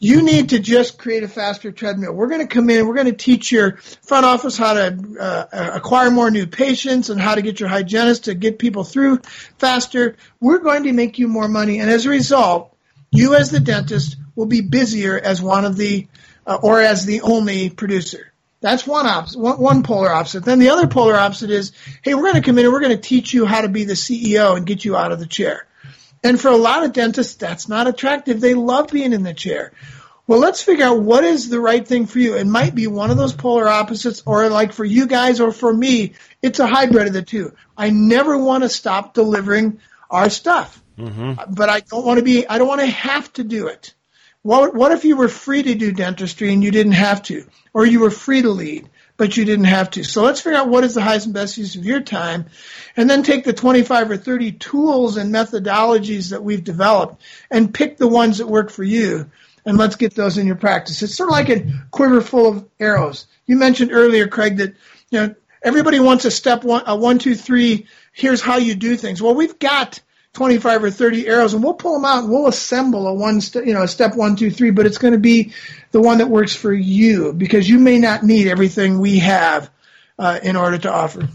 you 0.00 0.22
need 0.22 0.50
to 0.50 0.58
just 0.60 0.98
create 0.98 1.24
a 1.24 1.28
faster 1.28 1.72
treadmill. 1.72 2.12
We're 2.12 2.28
going 2.28 2.46
to 2.46 2.54
come 2.54 2.70
in, 2.70 2.86
we're 2.86 2.94
going 2.94 3.06
to 3.06 3.12
teach 3.12 3.50
your 3.50 3.76
front 3.76 4.24
office 4.24 4.56
how 4.56 4.74
to 4.74 5.16
uh, 5.20 5.72
acquire 5.74 6.10
more 6.10 6.30
new 6.30 6.46
patients 6.46 7.10
and 7.10 7.20
how 7.20 7.34
to 7.34 7.42
get 7.42 7.58
your 7.58 7.68
hygienist 7.68 8.24
to 8.24 8.34
get 8.34 8.58
people 8.58 8.84
through 8.84 9.20
faster. 9.58 10.16
We're 10.40 10.58
going 10.58 10.84
to 10.84 10.92
make 10.92 11.18
you 11.18 11.26
more 11.28 11.48
money. 11.48 11.80
And 11.80 11.90
as 11.90 12.06
a 12.06 12.10
result, 12.10 12.74
you 13.10 13.34
as 13.34 13.50
the 13.50 13.60
dentist 13.60 14.16
will 14.36 14.46
be 14.46 14.60
busier 14.60 15.18
as 15.18 15.42
one 15.42 15.64
of 15.64 15.76
the, 15.76 16.06
uh, 16.46 16.58
or 16.62 16.80
as 16.80 17.04
the 17.04 17.22
only 17.22 17.70
producer. 17.70 18.32
That's 18.60 18.86
one 18.86 19.06
opposite, 19.06 19.38
one, 19.38 19.60
one 19.60 19.82
polar 19.82 20.10
opposite. 20.10 20.44
Then 20.44 20.58
the 20.58 20.70
other 20.70 20.88
polar 20.88 21.16
opposite 21.16 21.50
is, 21.50 21.72
hey, 22.02 22.14
we're 22.14 22.22
going 22.22 22.34
to 22.34 22.42
come 22.42 22.58
in 22.58 22.64
and 22.64 22.72
we're 22.72 22.80
going 22.80 22.96
to 22.96 23.02
teach 23.02 23.32
you 23.32 23.46
how 23.46 23.60
to 23.60 23.68
be 23.68 23.84
the 23.84 23.94
CEO 23.94 24.56
and 24.56 24.66
get 24.66 24.84
you 24.84 24.96
out 24.96 25.12
of 25.12 25.20
the 25.20 25.26
chair. 25.26 25.67
And 26.22 26.40
for 26.40 26.48
a 26.48 26.56
lot 26.56 26.84
of 26.84 26.92
dentists, 26.92 27.36
that's 27.36 27.68
not 27.68 27.86
attractive. 27.86 28.40
They 28.40 28.54
love 28.54 28.88
being 28.88 29.12
in 29.12 29.22
the 29.22 29.34
chair. 29.34 29.72
Well, 30.26 30.40
let's 30.40 30.62
figure 30.62 30.84
out 30.84 31.00
what 31.00 31.24
is 31.24 31.48
the 31.48 31.60
right 31.60 31.86
thing 31.86 32.06
for 32.06 32.18
you. 32.18 32.36
It 32.36 32.46
might 32.46 32.74
be 32.74 32.86
one 32.86 33.10
of 33.10 33.16
those 33.16 33.32
polar 33.32 33.66
opposites, 33.66 34.22
or 34.26 34.50
like 34.50 34.74
for 34.74 34.84
you 34.84 35.06
guys 35.06 35.40
or 35.40 35.52
for 35.52 35.72
me, 35.72 36.12
it's 36.42 36.58
a 36.60 36.66
hybrid 36.66 37.06
of 37.06 37.14
the 37.14 37.22
two. 37.22 37.54
I 37.76 37.88
never 37.88 38.36
want 38.36 38.62
to 38.62 38.68
stop 38.68 39.14
delivering 39.14 39.80
our 40.10 40.28
stuff, 40.28 40.82
mm-hmm. 40.98 41.54
but 41.54 41.70
I 41.70 41.80
don't 41.80 42.04
want 42.04 42.18
to 42.18 42.24
be, 42.24 42.46
I 42.46 42.58
don't 42.58 42.68
want 42.68 42.82
to 42.82 42.86
have 42.86 43.32
to 43.34 43.44
do 43.44 43.68
it. 43.68 43.94
What, 44.42 44.74
what 44.74 44.92
if 44.92 45.06
you 45.06 45.16
were 45.16 45.28
free 45.28 45.62
to 45.62 45.74
do 45.74 45.92
dentistry 45.92 46.52
and 46.52 46.62
you 46.62 46.70
didn't 46.70 46.92
have 46.92 47.22
to, 47.24 47.46
or 47.72 47.86
you 47.86 48.00
were 48.00 48.10
free 48.10 48.42
to 48.42 48.50
lead? 48.50 48.90
But 49.18 49.36
you 49.36 49.44
didn't 49.44 49.66
have 49.66 49.90
to. 49.90 50.04
So 50.04 50.22
let's 50.22 50.40
figure 50.40 50.56
out 50.56 50.68
what 50.68 50.84
is 50.84 50.94
the 50.94 51.02
highest 51.02 51.26
and 51.26 51.34
best 51.34 51.58
use 51.58 51.74
of 51.74 51.84
your 51.84 52.00
time, 52.00 52.46
and 52.96 53.10
then 53.10 53.22
take 53.22 53.44
the 53.44 53.52
25 53.52 54.12
or 54.12 54.16
30 54.16 54.52
tools 54.52 55.18
and 55.18 55.34
methodologies 55.34 56.30
that 56.30 56.42
we've 56.42 56.64
developed 56.64 57.20
and 57.50 57.74
pick 57.74 57.98
the 57.98 58.08
ones 58.08 58.38
that 58.38 58.46
work 58.46 58.70
for 58.70 58.84
you, 58.84 59.30
and 59.66 59.76
let's 59.76 59.96
get 59.96 60.14
those 60.14 60.38
in 60.38 60.46
your 60.46 60.56
practice. 60.56 61.02
It's 61.02 61.16
sort 61.16 61.28
of 61.28 61.32
like 61.32 61.50
a 61.50 61.66
quiver 61.90 62.22
full 62.22 62.48
of 62.48 62.68
arrows. 62.80 63.26
You 63.44 63.56
mentioned 63.56 63.92
earlier, 63.92 64.28
Craig, 64.28 64.58
that 64.58 64.76
you 65.10 65.20
know 65.20 65.34
everybody 65.62 66.00
wants 66.00 66.24
a 66.24 66.30
step 66.30 66.64
one, 66.64 66.84
a 66.86 66.96
one, 66.96 67.18
two, 67.18 67.34
three. 67.34 67.86
Here's 68.12 68.40
how 68.40 68.56
you 68.56 68.76
do 68.76 68.96
things. 68.96 69.20
Well, 69.20 69.34
we've 69.34 69.58
got 69.58 70.00
25 70.38 70.84
or 70.84 70.90
30 70.92 71.26
arrows 71.26 71.52
and 71.52 71.64
we'll 71.64 71.74
pull 71.74 71.94
them 71.94 72.04
out 72.04 72.22
and 72.22 72.32
we'll 72.32 72.46
assemble 72.46 73.08
a 73.08 73.12
one, 73.12 73.40
st- 73.40 73.66
you 73.66 73.74
know, 73.74 73.82
a 73.82 73.88
step 73.88 74.14
one, 74.14 74.36
two, 74.36 74.52
three, 74.52 74.70
but 74.70 74.86
it's 74.86 74.96
going 74.96 75.12
to 75.12 75.18
be 75.18 75.52
the 75.90 76.00
one 76.00 76.18
that 76.18 76.30
works 76.30 76.54
for 76.54 76.72
you 76.72 77.32
because 77.32 77.68
you 77.68 77.80
may 77.80 77.98
not 77.98 78.22
need 78.22 78.46
everything 78.46 79.00
we 79.00 79.18
have 79.18 79.68
uh, 80.16 80.38
in 80.40 80.54
order 80.54 80.78
to 80.78 80.92
offer. 80.92 81.28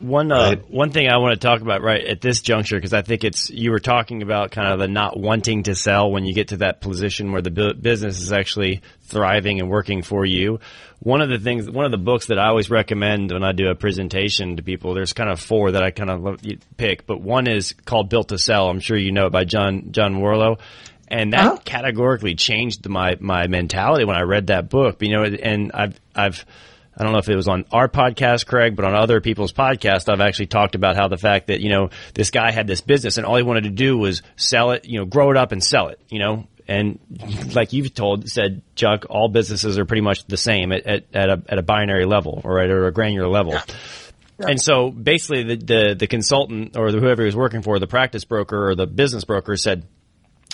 One 0.00 0.30
uh, 0.30 0.36
right. 0.36 0.70
one 0.70 0.92
thing 0.92 1.08
I 1.08 1.18
want 1.18 1.40
to 1.40 1.44
talk 1.44 1.60
about 1.60 1.82
right 1.82 2.04
at 2.04 2.20
this 2.20 2.40
juncture 2.40 2.76
because 2.76 2.92
I 2.92 3.02
think 3.02 3.24
it's 3.24 3.50
you 3.50 3.72
were 3.72 3.80
talking 3.80 4.22
about 4.22 4.52
kind 4.52 4.72
of 4.72 4.78
the 4.78 4.86
not 4.86 5.18
wanting 5.18 5.64
to 5.64 5.74
sell 5.74 6.12
when 6.12 6.24
you 6.24 6.32
get 6.32 6.48
to 6.48 6.58
that 6.58 6.80
position 6.80 7.32
where 7.32 7.42
the 7.42 7.50
bu- 7.50 7.74
business 7.74 8.20
is 8.20 8.32
actually 8.32 8.82
thriving 9.02 9.58
and 9.58 9.68
working 9.68 10.02
for 10.02 10.24
you. 10.24 10.60
One 11.00 11.20
of 11.20 11.28
the 11.28 11.38
things, 11.38 11.68
one 11.68 11.84
of 11.84 11.90
the 11.90 11.98
books 11.98 12.26
that 12.26 12.38
I 12.38 12.46
always 12.46 12.70
recommend 12.70 13.32
when 13.32 13.42
I 13.42 13.50
do 13.50 13.70
a 13.70 13.74
presentation 13.74 14.56
to 14.56 14.62
people, 14.62 14.94
there's 14.94 15.12
kind 15.12 15.30
of 15.30 15.40
four 15.40 15.72
that 15.72 15.82
I 15.82 15.90
kind 15.90 16.10
of 16.10 16.40
pick, 16.76 17.04
but 17.04 17.20
one 17.20 17.48
is 17.48 17.72
called 17.72 18.08
Built 18.08 18.28
to 18.28 18.38
Sell. 18.38 18.68
I'm 18.68 18.80
sure 18.80 18.96
you 18.96 19.10
know 19.10 19.26
it 19.26 19.32
by 19.32 19.44
John 19.44 19.90
John 19.90 20.16
Warrillow, 20.16 20.60
and 21.08 21.32
that 21.32 21.44
uh-huh. 21.44 21.58
categorically 21.64 22.36
changed 22.36 22.88
my 22.88 23.16
my 23.18 23.48
mentality 23.48 24.04
when 24.04 24.16
I 24.16 24.22
read 24.22 24.46
that 24.46 24.68
book. 24.68 25.02
You 25.02 25.16
know, 25.16 25.24
and 25.24 25.72
I've 25.74 26.00
I've 26.14 26.44
I 26.98 27.04
don't 27.04 27.12
know 27.12 27.20
if 27.20 27.28
it 27.28 27.36
was 27.36 27.46
on 27.46 27.64
our 27.70 27.88
podcast, 27.88 28.46
Craig, 28.46 28.74
but 28.74 28.84
on 28.84 28.94
other 28.96 29.20
people's 29.20 29.52
podcasts, 29.52 30.12
I've 30.12 30.20
actually 30.20 30.46
talked 30.46 30.74
about 30.74 30.96
how 30.96 31.06
the 31.06 31.16
fact 31.16 31.46
that, 31.46 31.60
you 31.60 31.68
know, 31.68 31.90
this 32.14 32.30
guy 32.30 32.50
had 32.50 32.66
this 32.66 32.80
business 32.80 33.18
and 33.18 33.24
all 33.24 33.36
he 33.36 33.44
wanted 33.44 33.64
to 33.64 33.70
do 33.70 33.96
was 33.96 34.22
sell 34.34 34.72
it, 34.72 34.84
you 34.84 34.98
know, 34.98 35.04
grow 35.04 35.30
it 35.30 35.36
up 35.36 35.52
and 35.52 35.62
sell 35.62 35.88
it, 35.88 36.00
you 36.08 36.18
know, 36.18 36.48
and 36.66 36.98
like 37.54 37.72
you've 37.72 37.94
told, 37.94 38.28
said, 38.28 38.62
Chuck, 38.74 39.06
all 39.08 39.28
businesses 39.28 39.78
are 39.78 39.84
pretty 39.84 40.02
much 40.02 40.26
the 40.26 40.36
same 40.36 40.72
at, 40.72 40.86
at, 40.86 41.04
at 41.14 41.30
a, 41.30 41.42
at 41.48 41.58
a 41.58 41.62
binary 41.62 42.04
level 42.04 42.40
or 42.42 42.60
at 42.60 42.68
a 42.68 42.90
granular 42.90 43.28
level. 43.28 43.52
Yeah. 43.52 43.62
Yeah. 44.40 44.46
And 44.50 44.60
so 44.60 44.90
basically 44.90 45.42
the, 45.42 45.56
the, 45.56 45.96
the 45.98 46.06
consultant 46.06 46.76
or 46.76 46.90
whoever 46.90 47.22
he 47.22 47.26
was 47.26 47.36
working 47.36 47.62
for, 47.62 47.78
the 47.78 47.88
practice 47.88 48.24
broker 48.24 48.70
or 48.70 48.74
the 48.74 48.86
business 48.86 49.24
broker 49.24 49.56
said, 49.56 49.84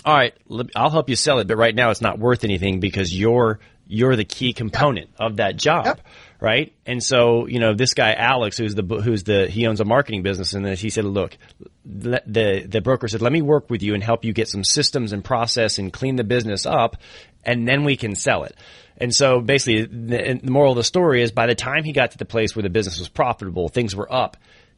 all 0.05 0.15
right, 0.15 0.35
I'll 0.77 0.91
help 0.91 1.09
you 1.09 1.17
sell 1.17 1.39
it, 1.39 1.47
but 1.47 1.57
right 1.57 1.75
now 1.75 1.91
it's 1.91 2.01
not 2.01 2.19
worth 2.19 2.45
anything 2.45 2.81
because 2.81 3.17
you're 3.19 3.61
you're 3.87 4.17
the 4.17 4.25
key 4.25 4.53
component 4.53 5.11
of 5.19 5.37
that 5.37 5.57
job. 5.57 5.87
Yep. 5.87 6.01
Right. 6.41 6.75
And 6.85 7.03
so, 7.03 7.47
you 7.47 7.59
know, 7.59 7.75
this 7.75 7.95
guy, 7.95 8.13
Alex, 8.13 8.59
who's 8.59 8.75
the, 8.75 8.83
who's 8.83 9.23
the, 9.23 9.47
he 9.47 9.67
owns 9.67 9.81
a 9.81 9.85
marketing 9.85 10.23
business 10.23 10.53
and 10.53 10.65
then 10.65 10.77
he 10.77 10.91
said, 10.91 11.05
look, 11.05 11.39
the, 11.87 12.67
the 12.69 12.81
broker 12.83 13.09
said, 13.09 13.23
let 13.23 13.33
me 13.33 13.41
work 13.41 13.71
with 13.71 13.83
you 13.83 13.95
and 13.95 14.03
help 14.03 14.25
you 14.25 14.33
get 14.35 14.49
some 14.49 14.63
systems 14.63 15.13
and 15.13 15.25
process 15.25 15.79
and 15.79 15.93
clean 15.93 16.17
the 16.17 16.25
business 16.25 16.67
up 16.67 16.97
and 17.45 17.67
then 17.67 17.85
we 17.85 17.97
can 17.97 18.15
sell 18.15 18.45
it. 18.45 18.57
And 18.99 19.15
so 19.15 19.41
basically 19.41 19.87
the, 19.87 20.41
the 20.43 20.51
moral 20.51 20.73
of 20.73 20.77
the 20.77 20.85
story 20.85 21.23
is 21.23 21.33
by 21.33 21.47
the 21.47 21.55
time 21.55 21.85
he 21.85 21.93
got 21.93 22.11
to 22.11 22.19
the 22.19 22.25
place 22.25 22.55
where 22.55 22.63
the 22.63 22.69
business 22.69 22.99
was 22.99 23.09
profitable, 23.09 23.69
things 23.69 23.97
were 23.97 24.13
up, 24.13 24.37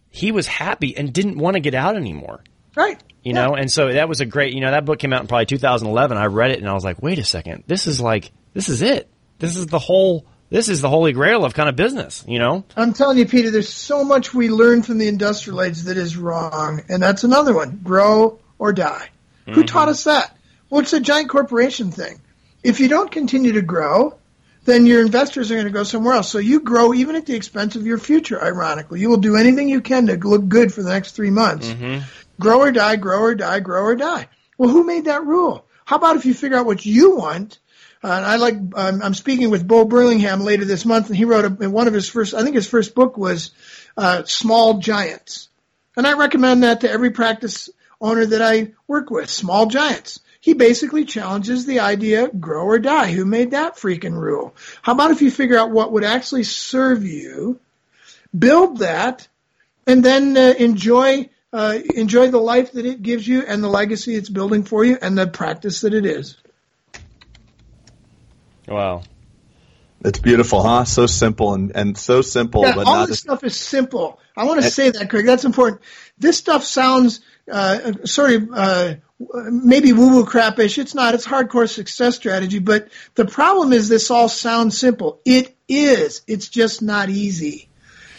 he 0.09 0.31
was 0.33 0.47
happy 0.47 0.97
and 0.97 1.13
didn't 1.13 1.39
want 1.39 1.55
to 1.55 1.61
get 1.61 1.75
out 1.75 1.97
anymore. 1.97 2.45
Right. 2.77 3.01
You 3.23 3.35
yeah. 3.35 3.47
know, 3.47 3.55
and 3.55 3.73
so 3.73 3.93
that 3.93 4.09
was 4.09 4.21
a 4.21 4.27
great, 4.27 4.55
you 4.55 4.61
know, 4.61 4.71
that 4.71 4.85
book 4.85 4.99
came 4.99 5.13
out 5.13 5.21
in 5.21 5.27
probably 5.27 5.47
2011. 5.47 6.17
I 6.17 6.27
read 6.27 6.53
it 6.53 6.61
and 6.61 6.69
I 6.69 6.75
was 6.75 6.85
like, 6.85 7.03
wait 7.03 7.19
a 7.19 7.25
second, 7.25 7.65
this 7.67 7.87
is 7.87 8.01
like, 8.01 8.31
this 8.57 8.71
is 8.71 8.81
it. 8.81 9.11
This 9.39 9.55
is 9.55 9.67
the 9.67 9.79
whole, 9.79 10.25
this 10.49 10.71
is 10.71 10.81
the 10.81 10.89
holy 10.89 11.13
grail 11.13 11.45
of 11.45 11.53
kind 11.53 11.69
of 11.69 11.77
business, 11.77 12.25
you 12.27 12.39
know? 12.39 12.65
I'm 12.75 12.95
telling 12.95 13.19
you, 13.19 13.27
Peter, 13.27 13.51
there's 13.51 13.69
so 13.69 14.03
much 14.03 14.33
we 14.33 14.49
learn 14.49 14.83
from 14.83 14.97
the 14.97 15.09
industrial 15.09 15.61
age 15.61 15.83
that 15.83 15.99
is 15.99 16.17
wrong. 16.17 16.81
And 16.89 17.03
that's 17.03 17.23
another 17.23 17.55
one 17.55 17.81
grow 17.85 18.39
or 18.59 18.73
die. 18.73 19.11
Mm-hmm. 19.43 19.53
Who 19.53 19.65
taught 19.65 19.91
us 19.91 20.05
that? 20.05 20.35
Well, 20.71 20.81
it's 20.81 20.95
a 20.95 21.01
giant 21.01 21.29
corporation 21.29 21.91
thing. 21.91 22.23
If 22.63 22.81
you 22.81 22.89
don't 22.89 23.11
continue 23.11 23.53
to 23.53 23.61
grow, 23.61 24.17
then 24.65 24.87
your 24.87 25.03
investors 25.03 25.51
are 25.51 25.55
going 25.57 25.67
to 25.67 25.71
go 25.71 25.85
somewhere 25.85 26.15
else. 26.15 26.31
So 26.31 26.39
you 26.39 26.61
grow 26.61 26.95
even 26.95 27.15
at 27.15 27.27
the 27.27 27.37
expense 27.37 27.77
of 27.77 27.87
your 27.87 27.99
future, 27.99 28.43
ironically. 28.43 29.01
You 29.01 29.11
will 29.11 29.19
do 29.19 29.37
anything 29.37 29.69
you 29.69 29.83
can 29.83 30.07
to 30.07 30.17
look 30.17 30.49
good 30.49 30.73
for 30.73 30.83
the 30.83 30.91
next 30.91 31.13
three 31.13 31.31
months. 31.31 31.69
Mm-hmm. 31.69 32.05
Grow 32.41 32.61
or 32.61 32.73
die, 32.73 32.97
grow 32.97 33.21
or 33.21 33.35
die, 33.35 33.61
grow 33.61 33.83
or 33.83 33.97
die. 33.97 34.29
Well, 34.57 34.71
who 34.71 34.83
made 34.83 35.05
that 35.05 35.27
rule? 35.27 35.67
How 35.85 35.97
about 35.97 36.17
if 36.17 36.25
you 36.25 36.33
figure 36.33 36.57
out 36.57 36.65
what 36.65 36.87
you 36.87 37.17
want 37.17 37.59
uh, 38.07 38.23
I 38.25 38.37
like, 38.37 38.55
I'm 38.77 39.15
speaking 39.15 39.51
with 39.51 39.67
Bo 39.67 39.85
Burlingham 39.85 40.41
later 40.41 40.65
this 40.65 40.85
month, 40.85 41.09
and 41.09 41.17
he 41.17 41.25
wrote 41.25 41.45
a, 41.45 41.69
one 41.69 41.89
of 41.89 41.95
his 41.95 42.09
first, 42.09 42.35
I 42.35 42.43
think 42.43 42.55
his 42.55 42.69
first 42.69 42.95
book 42.95 43.19
was 43.19 43.51
uh, 43.97 44.23
Small 44.25 44.79
Giants. 44.79 45.49
And 45.97 46.07
I 46.07 46.13
recommend 46.13 46.63
that 46.63 46.83
to 46.83 46.91
every 46.91 47.11
practice 47.11 47.69
owner 48.01 48.25
that 48.25 48.43
I 48.43 48.73
work 48.87 49.11
with, 49.11 49.29
Small 49.29 49.67
Giants. 49.67 50.21
He 50.41 50.55
basically 50.55 51.05
challenges 51.05 51.67
the 51.67 51.81
idea, 51.81 52.29
grow 52.29 52.67
or 52.67 52.79
die. 52.79 53.11
Who 53.11 53.25
made 53.25 53.51
that 53.51 53.75
freaking 53.75 54.17
rule? 54.17 54.55
How 54.83 54.93
about 54.93 55.11
if 55.11 55.21
you 55.21 55.33
figure 55.33 55.59
out 55.59 55.73
what 55.73 55.91
would 55.91 56.05
actually 56.05 56.45
serve 56.45 57.05
you, 57.05 57.59
build 58.39 58.79
that, 58.79 59.27
and 59.85 60.05
then 60.05 60.37
uh, 60.37 60.55
enjoy 60.57 61.29
uh, 61.53 61.79
enjoy 61.95 62.31
the 62.31 62.39
life 62.39 62.73
that 62.73 62.87
it 62.87 63.03
gives 63.03 63.27
you 63.27 63.43
and 63.43 63.65
the 63.65 63.69
legacy 63.69 64.15
it's 64.15 64.29
building 64.29 64.63
for 64.63 64.85
you 64.85 64.97
and 65.03 65.19
the 65.19 65.27
practice 65.27 65.81
that 65.81 65.95
it 65.95 66.07
is. 66.07 66.37
Wow. 68.67 69.03
It's 70.05 70.19
beautiful, 70.19 70.63
huh? 70.63 70.85
So 70.85 71.07
simple 71.07 71.55
and, 71.55 71.73
and 71.75 71.97
so 71.97 72.21
simple, 72.21 72.63
yeah, 72.63 72.75
but 72.75 72.87
all 72.87 72.97
not 72.97 73.09
this 73.09 73.21
stuff 73.21 73.43
is 73.45 73.57
simple. 73.57 74.21
I 74.37 74.45
want 74.45 74.63
to 74.63 74.71
say 74.71 74.91
that, 74.91 75.09
Craig. 75.09 75.25
That's 75.25 75.45
important. 75.45 75.81
This 76.19 76.37
stuff 76.37 76.65
sounds 76.65 77.21
uh, 77.51 77.93
sort 78.05 78.33
of 78.33 78.49
uh, 78.53 78.95
maybe 79.51 79.95
woo-woo 79.95 80.27
crapish. 80.27 80.77
It's 80.79 80.95
not. 80.95 81.15
It's 81.15 81.27
hardcore 81.27 81.69
success 81.69 82.17
strategy. 82.17 82.59
But 82.59 82.89
the 83.15 83.25
problem 83.25 83.73
is, 83.73 83.89
this 83.89 84.11
all 84.11 84.29
sounds 84.29 84.79
simple. 84.79 85.21
It 85.25 85.57
is. 85.67 86.21
It's 86.27 86.49
just 86.49 86.83
not 86.83 87.09
easy. 87.09 87.71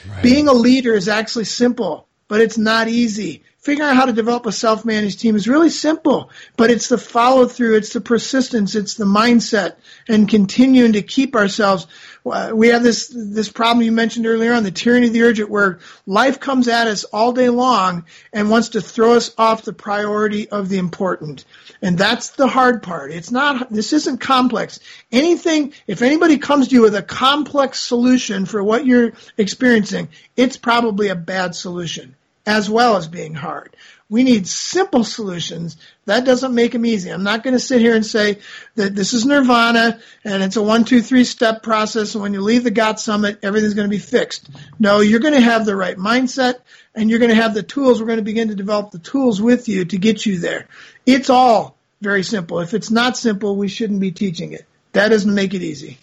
Right. 0.10 0.24
Being 0.24 0.48
a 0.48 0.54
leader 0.54 0.94
is 0.94 1.08
actually 1.08 1.46
simple, 1.46 2.07
but 2.28 2.42
it's 2.42 2.58
not 2.58 2.88
easy 2.88 3.44
figuring 3.68 3.90
out 3.90 3.98
how 3.98 4.06
to 4.06 4.14
develop 4.14 4.46
a 4.46 4.52
self-managed 4.54 5.20
team 5.20 5.36
is 5.36 5.46
really 5.46 5.70
simple, 5.70 6.30
but 6.56 6.72
it's 6.72 6.88
the 6.88 6.98
follow 6.98 7.48
through, 7.48 7.76
it's 7.76 7.92
the 7.92 8.00
persistence, 8.00 8.76
it's 8.76 8.94
the 8.94 9.04
mindset, 9.04 9.76
and 10.08 10.30
continuing 10.30 10.94
to 10.94 11.02
keep 11.02 11.36
ourselves. 11.36 11.86
Uh, 12.32 12.52
we 12.54 12.70
have 12.70 12.84
this 12.84 13.12
this 13.14 13.50
problem 13.50 13.86
you 13.86 13.92
mentioned 13.92 14.26
earlier 14.26 14.54
on 14.54 14.64
the 14.64 14.72
tyranny 14.72 15.08
of 15.08 15.14
the 15.14 15.24
urgent, 15.24 15.50
where 15.50 15.80
life 16.06 16.40
comes 16.40 16.68
at 16.68 16.88
us 16.88 17.04
all 17.06 17.34
day 17.34 17.50
long 17.50 18.06
and 18.34 18.50
wants 18.50 18.70
to 18.70 18.82
throw 18.82 19.14
us 19.14 19.34
off 19.38 19.64
the 19.64 19.74
priority 19.74 20.50
of 20.50 20.70
the 20.70 20.78
important, 20.78 21.46
and 21.82 21.98
that's 21.98 22.32
the 22.32 22.48
hard 22.48 22.84
part. 22.84 23.12
It's 23.12 23.32
not. 23.32 23.72
This 23.72 23.94
isn't 23.94 24.20
complex. 24.20 24.80
Anything. 25.12 25.74
If 25.88 26.02
anybody 26.02 26.38
comes 26.38 26.68
to 26.68 26.76
you 26.76 26.82
with 26.82 26.96
a 26.96 27.02
complex 27.02 27.80
solution 27.80 28.46
for 28.46 28.64
what 28.64 28.86
you're 28.86 29.14
experiencing, 29.38 30.10
it's 30.36 30.58
probably 30.58 31.10
a 31.10 31.16
bad 31.16 31.56
solution 31.56 32.16
as 32.48 32.70
well 32.70 32.96
as 32.96 33.08
being 33.08 33.34
hard. 33.34 33.76
We 34.10 34.24
need 34.24 34.48
simple 34.48 35.04
solutions. 35.04 35.76
That 36.06 36.24
doesn't 36.24 36.56
make 36.56 36.72
them 36.72 36.86
easy. 36.86 37.10
I'm 37.10 37.24
not 37.24 37.44
going 37.44 37.56
to 37.56 37.60
sit 37.60 37.82
here 37.82 37.94
and 37.94 38.06
say 38.06 38.40
that 38.76 38.96
this 38.96 39.14
is 39.14 39.26
nirvana 39.26 40.00
and 40.24 40.42
it's 40.42 40.56
a 40.56 40.64
one, 40.64 40.86
two, 40.86 41.02
three 41.02 41.26
step 41.26 41.62
process. 41.62 42.16
And 42.16 42.22
when 42.22 42.34
you 42.34 42.42
leave 42.42 42.64
the 42.64 42.72
GOT 42.72 43.02
summit, 43.02 43.40
everything's 43.44 43.74
going 43.74 43.90
to 43.90 43.96
be 43.96 44.00
fixed. 44.00 44.50
No, 44.80 45.02
you're 45.02 45.20
going 45.20 45.34
to 45.34 45.42
have 45.42 45.66
the 45.66 45.76
right 45.76 45.98
mindset 45.98 46.60
and 46.96 47.10
you're 47.10 47.20
going 47.20 47.36
to 47.36 47.36
have 47.36 47.54
the 47.54 47.64
tools. 47.64 48.00
We're 48.00 48.08
going 48.08 48.20
to 48.20 48.24
begin 48.24 48.48
to 48.48 48.56
develop 48.56 48.92
the 48.92 49.00
tools 49.00 49.42
with 49.42 49.68
you 49.68 49.84
to 49.84 49.98
get 49.98 50.26
you 50.26 50.40
there. 50.40 50.68
It's 51.06 51.30
all 51.30 51.78
very 52.02 52.24
simple. 52.24 52.62
If 52.62 52.74
it's 52.74 52.92
not 52.92 53.18
simple, 53.18 53.58
we 53.58 53.68
shouldn't 53.68 54.00
be 54.00 54.12
teaching 54.12 54.54
it. 54.54 54.66
That 54.94 55.10
doesn't 55.10 55.34
make 55.34 55.54
it 55.54 55.62
easy. 55.62 55.98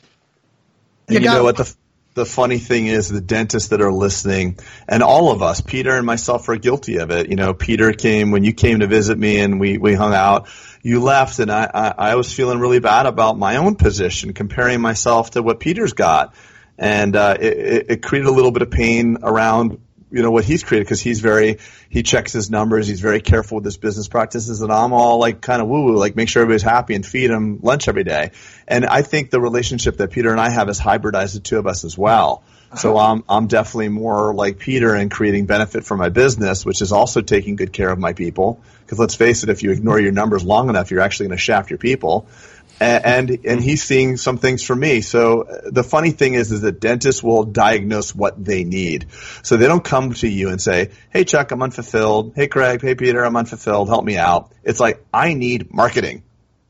You, 1.09 1.21
you 1.21 1.27
know 1.27 1.43
what 1.43 1.57
the 1.57 1.75
the 2.15 2.25
funny 2.25 2.59
thing 2.59 2.87
is 2.87 3.09
the 3.09 3.21
dentists 3.21 3.71
that 3.71 3.81
are 3.81 3.93
listening 3.93 4.59
and 4.89 5.03
all 5.03 5.33
of 5.33 5.43
us 5.43 5.61
peter 5.61 5.97
and 5.97 6.07
myself 6.07 6.49
are 6.49 6.57
guilty 6.57 6.99
of 6.99 7.11
it. 7.11 7.29
You 7.29 7.37
know 7.37 7.55
peter 7.55 7.93
came 7.93 8.31
when 8.31 8.45
you 8.45 8.53
came 8.53 8.81
to 8.81 8.87
visit 8.87 9.19
me 9.19 9.41
and 9.41 9.61
we, 9.61 9.79
we 9.79 9.95
hung 9.95 10.15
out 10.15 10.49
you 10.85 11.01
left 11.01 11.39
and 11.39 11.51
I, 11.51 11.69
I, 11.73 11.95
I 12.11 12.15
was 12.15 12.33
feeling 12.33 12.61
really 12.61 12.79
bad 12.79 13.07
about 13.07 13.39
my 13.39 13.57
own 13.57 13.75
position 13.75 14.35
comparing 14.35 14.81
myself 14.81 15.31
to 15.31 15.43
what 15.43 15.59
peter's 15.59 15.95
got. 15.95 16.35
And 16.77 17.17
uh, 17.17 17.37
it, 17.41 17.87
it 17.89 18.03
created 18.03 18.29
a 18.29 18.33
little 18.33 18.51
bit 18.51 18.63
of 18.63 18.71
pain 18.71 19.19
around 19.23 19.81
you 20.15 20.23
know 20.23 20.31
what 20.31 20.45
he's 20.45 20.63
created 20.63 20.85
because 20.85 21.01
he's 21.01 21.21
very 21.21 21.59
he 21.89 22.03
checks 22.05 22.33
his 22.33 22.49
numbers 22.51 22.87
he's 22.87 23.01
very 23.01 23.21
careful 23.21 23.57
with 23.57 23.65
his 23.65 23.77
business 23.77 24.07
practices 24.07 24.61
and 24.61 24.73
i'm 24.73 24.93
all 24.93 25.19
like 25.19 25.41
kind 25.41 25.61
of 25.61 25.67
woo 25.67 25.85
woo 25.85 25.97
like 25.97 26.15
make 26.15 26.29
sure 26.29 26.43
everybody's 26.43 26.63
happy 26.63 26.95
and 26.95 27.05
feed 27.05 27.29
them 27.29 27.59
lunch 27.63 27.89
every 27.89 28.05
day. 28.05 28.31
And 28.69 28.87
i 28.87 29.03
think 29.03 29.31
the 29.31 29.41
relationship 29.41 29.97
that 29.97 30.13
peter 30.13 30.31
and 30.31 30.41
i 30.41 30.51
have 30.51 30.69
has 30.69 30.81
hybridized 30.81 31.35
the 31.35 31.41
two 31.41 31.59
of 31.59 31.67
us 31.67 31.85
as 31.85 31.99
well. 31.99 32.45
Uh-huh. 32.75 32.81
So 32.81 32.99
I'm 32.99 33.25
I'm 33.29 33.47
definitely 33.47 33.89
more 33.89 34.35
like 34.35 34.59
Peter 34.59 34.97
in 34.97 35.09
creating 35.09 35.47
benefit 35.47 35.85
for 35.85 35.97
my 35.97 36.09
business, 36.09 36.67
which 36.67 36.83
is 36.83 36.91
also 36.91 37.21
taking 37.21 37.55
good 37.55 37.73
care 37.73 37.89
of 37.89 38.01
my 38.01 38.15
people. 38.15 38.61
Because 38.81 38.99
let's 38.99 39.15
face 39.15 39.45
it, 39.45 39.49
if 39.49 39.63
you 39.63 39.71
ignore 39.71 40.01
your 40.01 40.13
numbers 40.13 40.45
long 40.45 40.69
enough, 40.69 40.91
you're 40.91 41.01
actually 41.01 41.29
going 41.29 41.39
to 41.39 41.43
shaft 41.43 41.71
your 41.71 41.79
people 41.79 42.27
and 42.81 43.39
and 43.45 43.63
he's 43.63 43.83
seeing 43.83 44.17
some 44.17 44.39
things 44.39 44.63
for 44.63 44.75
me. 44.75 45.01
So 45.01 45.43
uh, 45.43 45.71
the 45.71 45.85
funny 45.85 46.11
thing 46.11 46.35
is, 46.35 46.53
is 46.53 46.63
that 46.63 46.81
dentists 46.81 47.23
will 47.23 47.45
diagnose 47.45 48.15
what 48.15 48.43
they 48.43 48.65
need. 48.65 49.07
So 49.43 49.57
they 49.57 49.67
don't 49.67 49.85
come 49.85 50.13
to 50.15 50.29
you 50.29 50.49
and 50.49 50.61
say, 50.61 50.91
"Hey 51.11 51.25
Chuck, 51.25 51.51
I'm 51.51 51.63
unfulfilled. 51.63 52.33
Hey 52.35 52.49
Craig, 52.49 52.83
hey 52.83 52.95
Peter, 52.95 53.25
I'm 53.25 53.37
unfulfilled. 53.37 53.89
Help 53.89 54.05
me 54.05 54.17
out." 54.17 54.53
It's 54.63 54.81
like 54.81 55.05
I 55.13 55.35
need 55.35 55.73
marketing. 55.73 56.23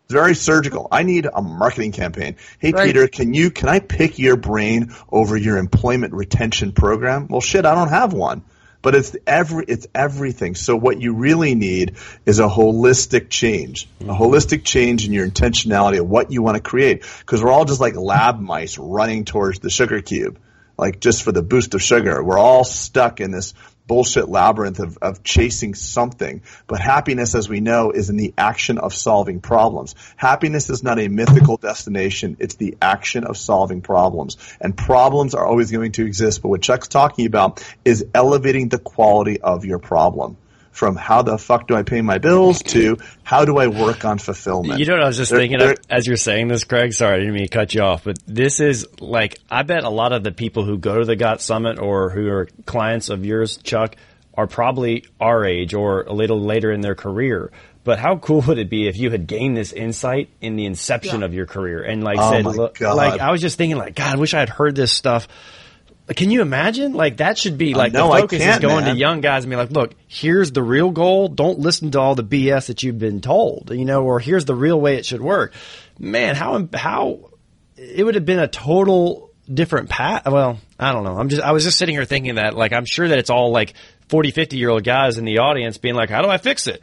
It's 0.05 0.13
very 0.13 0.35
surgical. 0.35 0.89
I 0.93 1.03
need 1.03 1.27
a 1.33 1.41
marketing 1.41 1.93
campaign. 1.93 2.37
Hey 2.59 2.73
right. 2.73 2.87
Peter, 2.87 3.09
can 3.09 3.33
you 3.33 3.51
can 3.51 3.69
I 3.69 3.81
pick 3.81 4.19
your 4.19 4.37
brain 4.37 4.95
over 5.11 5.37
your 5.37 5.57
employment 5.57 6.13
retention 6.13 6.73
program? 6.73 7.29
Well, 7.29 7.41
shit, 7.41 7.65
I 7.65 7.75
don't 7.75 7.89
have 7.89 8.13
one 8.13 8.45
but 8.85 8.95
it's 8.95 9.17
every 9.27 9.65
it's 9.67 9.87
everything. 9.95 10.55
So 10.55 10.77
what 10.77 11.01
you 11.01 11.15
really 11.15 11.55
need 11.55 11.97
is 12.27 12.39
a 12.39 12.47
holistic 12.47 13.31
change, 13.31 13.89
a 14.01 14.05
mm-hmm. 14.05 14.23
holistic 14.23 14.63
change 14.63 15.07
in 15.07 15.13
your 15.15 15.27
intentionality 15.27 15.99
of 15.99 16.09
what 16.09 16.31
you 16.31 16.43
want 16.43 16.57
to 16.57 16.63
create. 16.63 17.03
Because 17.21 17.43
we're 17.43 17.51
all 17.51 17.65
just 17.65 17.81
like 17.81 17.97
lab 17.97 18.39
mice 18.41 18.77
running 18.77 19.25
towards 19.25 19.59
the 19.59 19.71
sugar 19.71 20.03
cube, 20.03 20.39
like 20.77 21.01
just 21.01 21.23
for 21.23 21.33
the 21.33 21.43
boost 21.43 21.75
of 21.75 21.83
sugar. 21.83 22.23
We're 22.23 22.39
all 22.39 22.63
stuck 22.63 23.21
in 23.21 23.31
this 23.31 23.55
bullshit 23.87 24.29
labyrinth 24.29 24.81
of, 24.81 24.99
of 25.03 25.23
chasing 25.23 25.75
something. 25.75 26.43
But 26.67 26.81
happiness, 26.81 27.35
as 27.35 27.49
we 27.49 27.61
know, 27.61 27.91
is 27.91 28.11
in 28.11 28.17
the 28.17 28.33
action 28.39 28.79
of 28.79 28.95
solving 28.95 29.41
problems. 29.41 29.95
Happiness 30.17 30.71
is 30.71 30.83
not 30.83 30.99
a 30.99 31.09
mythical 31.09 31.57
destination. 31.57 32.37
It's 32.41 32.55
the 32.55 32.77
action 32.81 33.25
of 33.25 33.37
solving 33.37 33.83
problems. 33.83 34.37
And 34.61 34.77
problems 34.77 35.35
are 35.35 35.47
always 35.47 35.71
going 35.71 35.93
to 35.93 36.07
exist. 36.07 36.43
But 36.43 36.49
what 36.49 36.63
Chuck's 36.63 36.89
talking 36.89 37.27
about 37.27 37.63
is 37.85 38.07
elevating 38.15 38.69
the 38.69 38.79
quality 38.79 39.41
of 39.41 39.65
your 39.65 39.79
problem 39.79 40.37
from 40.75 40.97
how 40.97 41.23
the 41.23 41.39
fuck 41.39 41.69
do 41.69 41.77
I 41.77 41.85
pay 41.85 42.03
my 42.03 42.19
bills 42.19 42.61
to 42.65 42.99
how 43.23 43.45
do 43.45 43.59
I 43.59 43.69
work 43.69 44.05
on 44.05 44.19
fulfillment. 44.19 44.81
You 44.81 44.87
know 44.87 44.95
what 44.95 45.05
I 45.05 45.07
was 45.07 45.17
just 45.17 45.31
they're, 45.31 45.41
thinking 45.41 45.61
they're, 45.61 45.73
of, 45.73 45.79
as 45.89 46.05
you're 46.05 46.17
saying 46.17 46.49
this, 46.49 46.65
Craig? 46.65 46.93
Sorry, 46.93 47.15
I 47.15 47.19
didn't 47.21 47.35
mean 47.35 47.45
to 47.45 47.49
cut 47.49 47.73
you 47.75 47.83
off, 47.83 48.03
but 48.03 48.19
this 48.27 48.59
is 48.59 48.87
like 49.01 49.39
I 49.49 49.63
bet 49.63 49.85
a 49.85 49.89
lot 49.89 50.13
of 50.13 50.25
the 50.25 50.33
people 50.33 50.65
who 50.65 50.77
go 50.77 50.99
to 50.99 51.05
the 51.05 51.15
GOT 51.15 51.41
Summit 51.41 51.79
or 51.79 52.11
who 52.11 52.29
are 52.29 52.49
clients 52.67 53.09
of 53.09 53.25
yours, 53.25 53.57
Chuck, 53.59 53.95
are 54.37 54.49
probably 54.49 55.05
our 55.21 55.45
age 55.45 55.75
or 55.75 56.03
a 56.03 56.13
little 56.13 56.41
later 56.41 56.73
in 56.73 56.81
their 56.81 56.97
career. 56.97 57.53
But 57.85 58.01
how 58.01 58.17
cool 58.17 58.41
would 58.41 58.59
it 58.59 58.69
be 58.69 58.89
if 58.89 58.97
you 58.97 59.11
had 59.11 59.29
gained 59.29 59.57
this 59.57 59.73
insight 59.73 60.29
in 60.41 60.57
the 60.57 60.67
inception 60.67 61.21
yeah. 61.21 61.27
of 61.27 61.35
your 61.35 61.47
career 61.47 61.83
and 61.83 62.03
like 62.03 62.19
oh 62.19 62.33
said, 62.33 62.45
look, 62.47 62.81
like 62.81 63.21
I 63.21 63.31
was 63.31 63.41
just 63.41 63.59
thinking, 63.59 63.77
like 63.77 63.95
God, 63.95 64.17
I 64.17 64.19
wish 64.19 64.35
I 64.35 64.41
had 64.41 64.49
heard 64.49 64.75
this 64.75 64.93
stuff 64.93 65.29
can 66.09 66.31
you 66.31 66.43
imagine? 66.43 66.93
Like 66.93 67.19
that 67.19 67.39
should 67.39 67.57
be 67.57 67.75
like 67.75 67.95
uh, 67.95 67.99
no, 67.99 68.15
the 68.15 68.21
focus 68.21 68.43
is 68.43 68.59
going 68.59 68.85
man. 68.85 68.95
to 68.95 69.01
young 69.01 69.21
guys 69.21 69.45
and 69.45 69.51
be 69.51 69.57
like, 69.57 69.71
look, 69.71 69.95
here's 70.07 70.53
the 70.53 70.63
real 70.63 70.91
goal. 70.91 71.29
Don't 71.29 71.61
listen 71.61 71.91
to 71.93 72.01
all 72.01 72.15
the 72.15 72.25
BS 72.25 72.67
that 72.67 72.83
you've 72.83 72.99
been 72.99 73.21
told, 73.21 73.71
you 73.71 73.85
know, 73.85 74.05
or 74.05 74.21
here's 74.21 74.45
the 74.45 74.55
real 74.55 74.79
way 74.79 74.97
it 74.97 75.07
should 75.07 75.23
work. 75.23 75.55
Man, 75.99 76.35
how 76.35 76.69
how 76.75 77.31
it 77.77 78.05
would 78.05 78.17
have 78.17 78.27
been 78.27 78.39
a 78.39 78.49
total 78.49 79.31
different 79.53 79.89
path. 79.89 80.27
Well, 80.27 80.59
I 80.79 80.93
don't 80.93 81.05
know. 81.05 81.19
I'm 81.19 81.29
just 81.29 81.43
I 81.43 81.53
was 81.53 81.65
just 81.65 81.79
sitting 81.79 81.95
here 81.95 82.05
thinking 82.05 82.35
that 82.35 82.55
like 82.55 82.73
I'm 82.73 82.85
sure 82.85 83.09
that 83.09 83.19
it's 83.19 83.31
all 83.31 83.51
like 83.51 83.75
40, 84.09 84.31
50 84.31 84.57
year 84.57 84.71
old 84.71 84.85
guys 84.85 85.19
in 85.19 85.25
the 85.25 85.39
audience 85.39 85.79
being 85.79 85.95
like, 85.95 86.11
how 86.11 86.23
do 86.23 86.29
I 86.29 86.39
fix 86.39 86.67
it? 86.67 86.83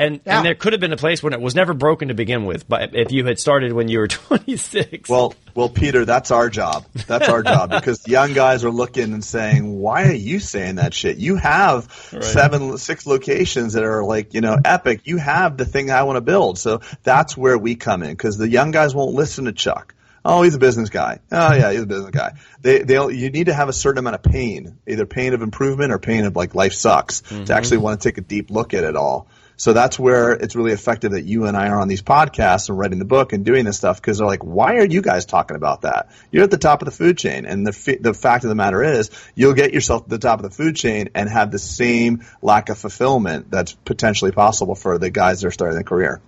And, 0.00 0.20
yeah. 0.24 0.38
and 0.38 0.46
there 0.46 0.54
could 0.54 0.72
have 0.72 0.80
been 0.80 0.94
a 0.94 0.96
place 0.96 1.22
when 1.22 1.34
it 1.34 1.40
was 1.42 1.54
never 1.54 1.74
broken 1.74 2.08
to 2.08 2.14
begin 2.14 2.46
with, 2.46 2.66
but 2.66 2.94
if 2.96 3.12
you 3.12 3.26
had 3.26 3.38
started 3.38 3.74
when 3.74 3.88
you 3.88 3.98
were 3.98 4.08
26. 4.08 5.10
Well, 5.10 5.34
well, 5.54 5.68
Peter, 5.68 6.06
that's 6.06 6.30
our 6.30 6.48
job. 6.48 6.86
That's 7.06 7.28
our 7.28 7.42
job 7.42 7.70
because 7.70 8.08
young 8.08 8.32
guys 8.32 8.64
are 8.64 8.70
looking 8.70 9.12
and 9.12 9.22
saying, 9.22 9.78
"Why 9.78 10.04
are 10.04 10.12
you 10.12 10.40
saying 10.40 10.76
that 10.76 10.94
shit? 10.94 11.18
You 11.18 11.36
have 11.36 11.86
right. 12.14 12.24
seven, 12.24 12.78
six 12.78 13.06
locations 13.06 13.74
that 13.74 13.84
are 13.84 14.02
like, 14.02 14.32
you 14.32 14.40
know, 14.40 14.56
epic. 14.64 15.02
You 15.04 15.18
have 15.18 15.58
the 15.58 15.66
thing 15.66 15.90
I 15.90 16.04
want 16.04 16.16
to 16.16 16.22
build." 16.22 16.58
So 16.58 16.80
that's 17.02 17.36
where 17.36 17.58
we 17.58 17.74
come 17.74 18.02
in 18.02 18.10
because 18.10 18.38
the 18.38 18.48
young 18.48 18.70
guys 18.70 18.94
won't 18.94 19.14
listen 19.14 19.44
to 19.44 19.52
Chuck. 19.52 19.94
Oh, 20.24 20.42
he's 20.42 20.54
a 20.54 20.58
business 20.58 20.90
guy. 20.90 21.20
Oh, 21.32 21.54
yeah, 21.54 21.72
he's 21.72 21.82
a 21.82 21.86
business 21.86 22.10
guy. 22.10 22.32
They, 22.60 22.82
they, 22.82 22.94
you 22.94 23.30
need 23.30 23.46
to 23.46 23.54
have 23.54 23.68
a 23.68 23.72
certain 23.72 23.98
amount 23.98 24.16
of 24.16 24.22
pain, 24.22 24.78
either 24.86 25.06
pain 25.06 25.32
of 25.32 25.40
improvement 25.40 25.92
or 25.92 25.98
pain 25.98 26.26
of 26.26 26.36
like 26.36 26.54
life 26.54 26.74
sucks, 26.74 27.22
mm-hmm. 27.22 27.44
to 27.44 27.54
actually 27.54 27.78
want 27.78 28.00
to 28.00 28.08
take 28.08 28.18
a 28.18 28.20
deep 28.20 28.50
look 28.50 28.74
at 28.74 28.84
it 28.84 28.96
all. 28.96 29.28
So 29.60 29.74
that's 29.74 29.98
where 29.98 30.32
it's 30.32 30.56
really 30.56 30.72
effective 30.72 31.12
that 31.12 31.26
you 31.26 31.44
and 31.44 31.54
I 31.54 31.68
are 31.68 31.78
on 31.78 31.86
these 31.86 32.00
podcasts 32.00 32.70
and 32.70 32.78
writing 32.78 32.98
the 32.98 33.04
book 33.04 33.34
and 33.34 33.44
doing 33.44 33.66
this 33.66 33.76
stuff 33.76 34.00
because 34.00 34.16
they're 34.16 34.26
like, 34.26 34.42
why 34.42 34.76
are 34.76 34.86
you 34.86 35.02
guys 35.02 35.26
talking 35.26 35.54
about 35.54 35.82
that? 35.82 36.08
You're 36.30 36.44
at 36.44 36.50
the 36.50 36.56
top 36.56 36.80
of 36.80 36.86
the 36.86 36.92
food 36.92 37.18
chain. 37.18 37.44
And 37.44 37.66
the, 37.66 37.98
the 38.00 38.14
fact 38.14 38.44
of 38.44 38.48
the 38.48 38.54
matter 38.54 38.82
is 38.82 39.10
you'll 39.34 39.52
get 39.52 39.74
yourself 39.74 40.04
to 40.04 40.08
the 40.08 40.18
top 40.18 40.38
of 40.38 40.44
the 40.44 40.50
food 40.50 40.76
chain 40.76 41.10
and 41.14 41.28
have 41.28 41.50
the 41.50 41.58
same 41.58 42.24
lack 42.40 42.70
of 42.70 42.78
fulfillment 42.78 43.50
that's 43.50 43.74
potentially 43.74 44.32
possible 44.32 44.74
for 44.74 44.96
the 44.96 45.10
guys 45.10 45.42
that 45.42 45.48
are 45.48 45.50
starting 45.50 45.74
their 45.74 45.84
career. 45.84 46.22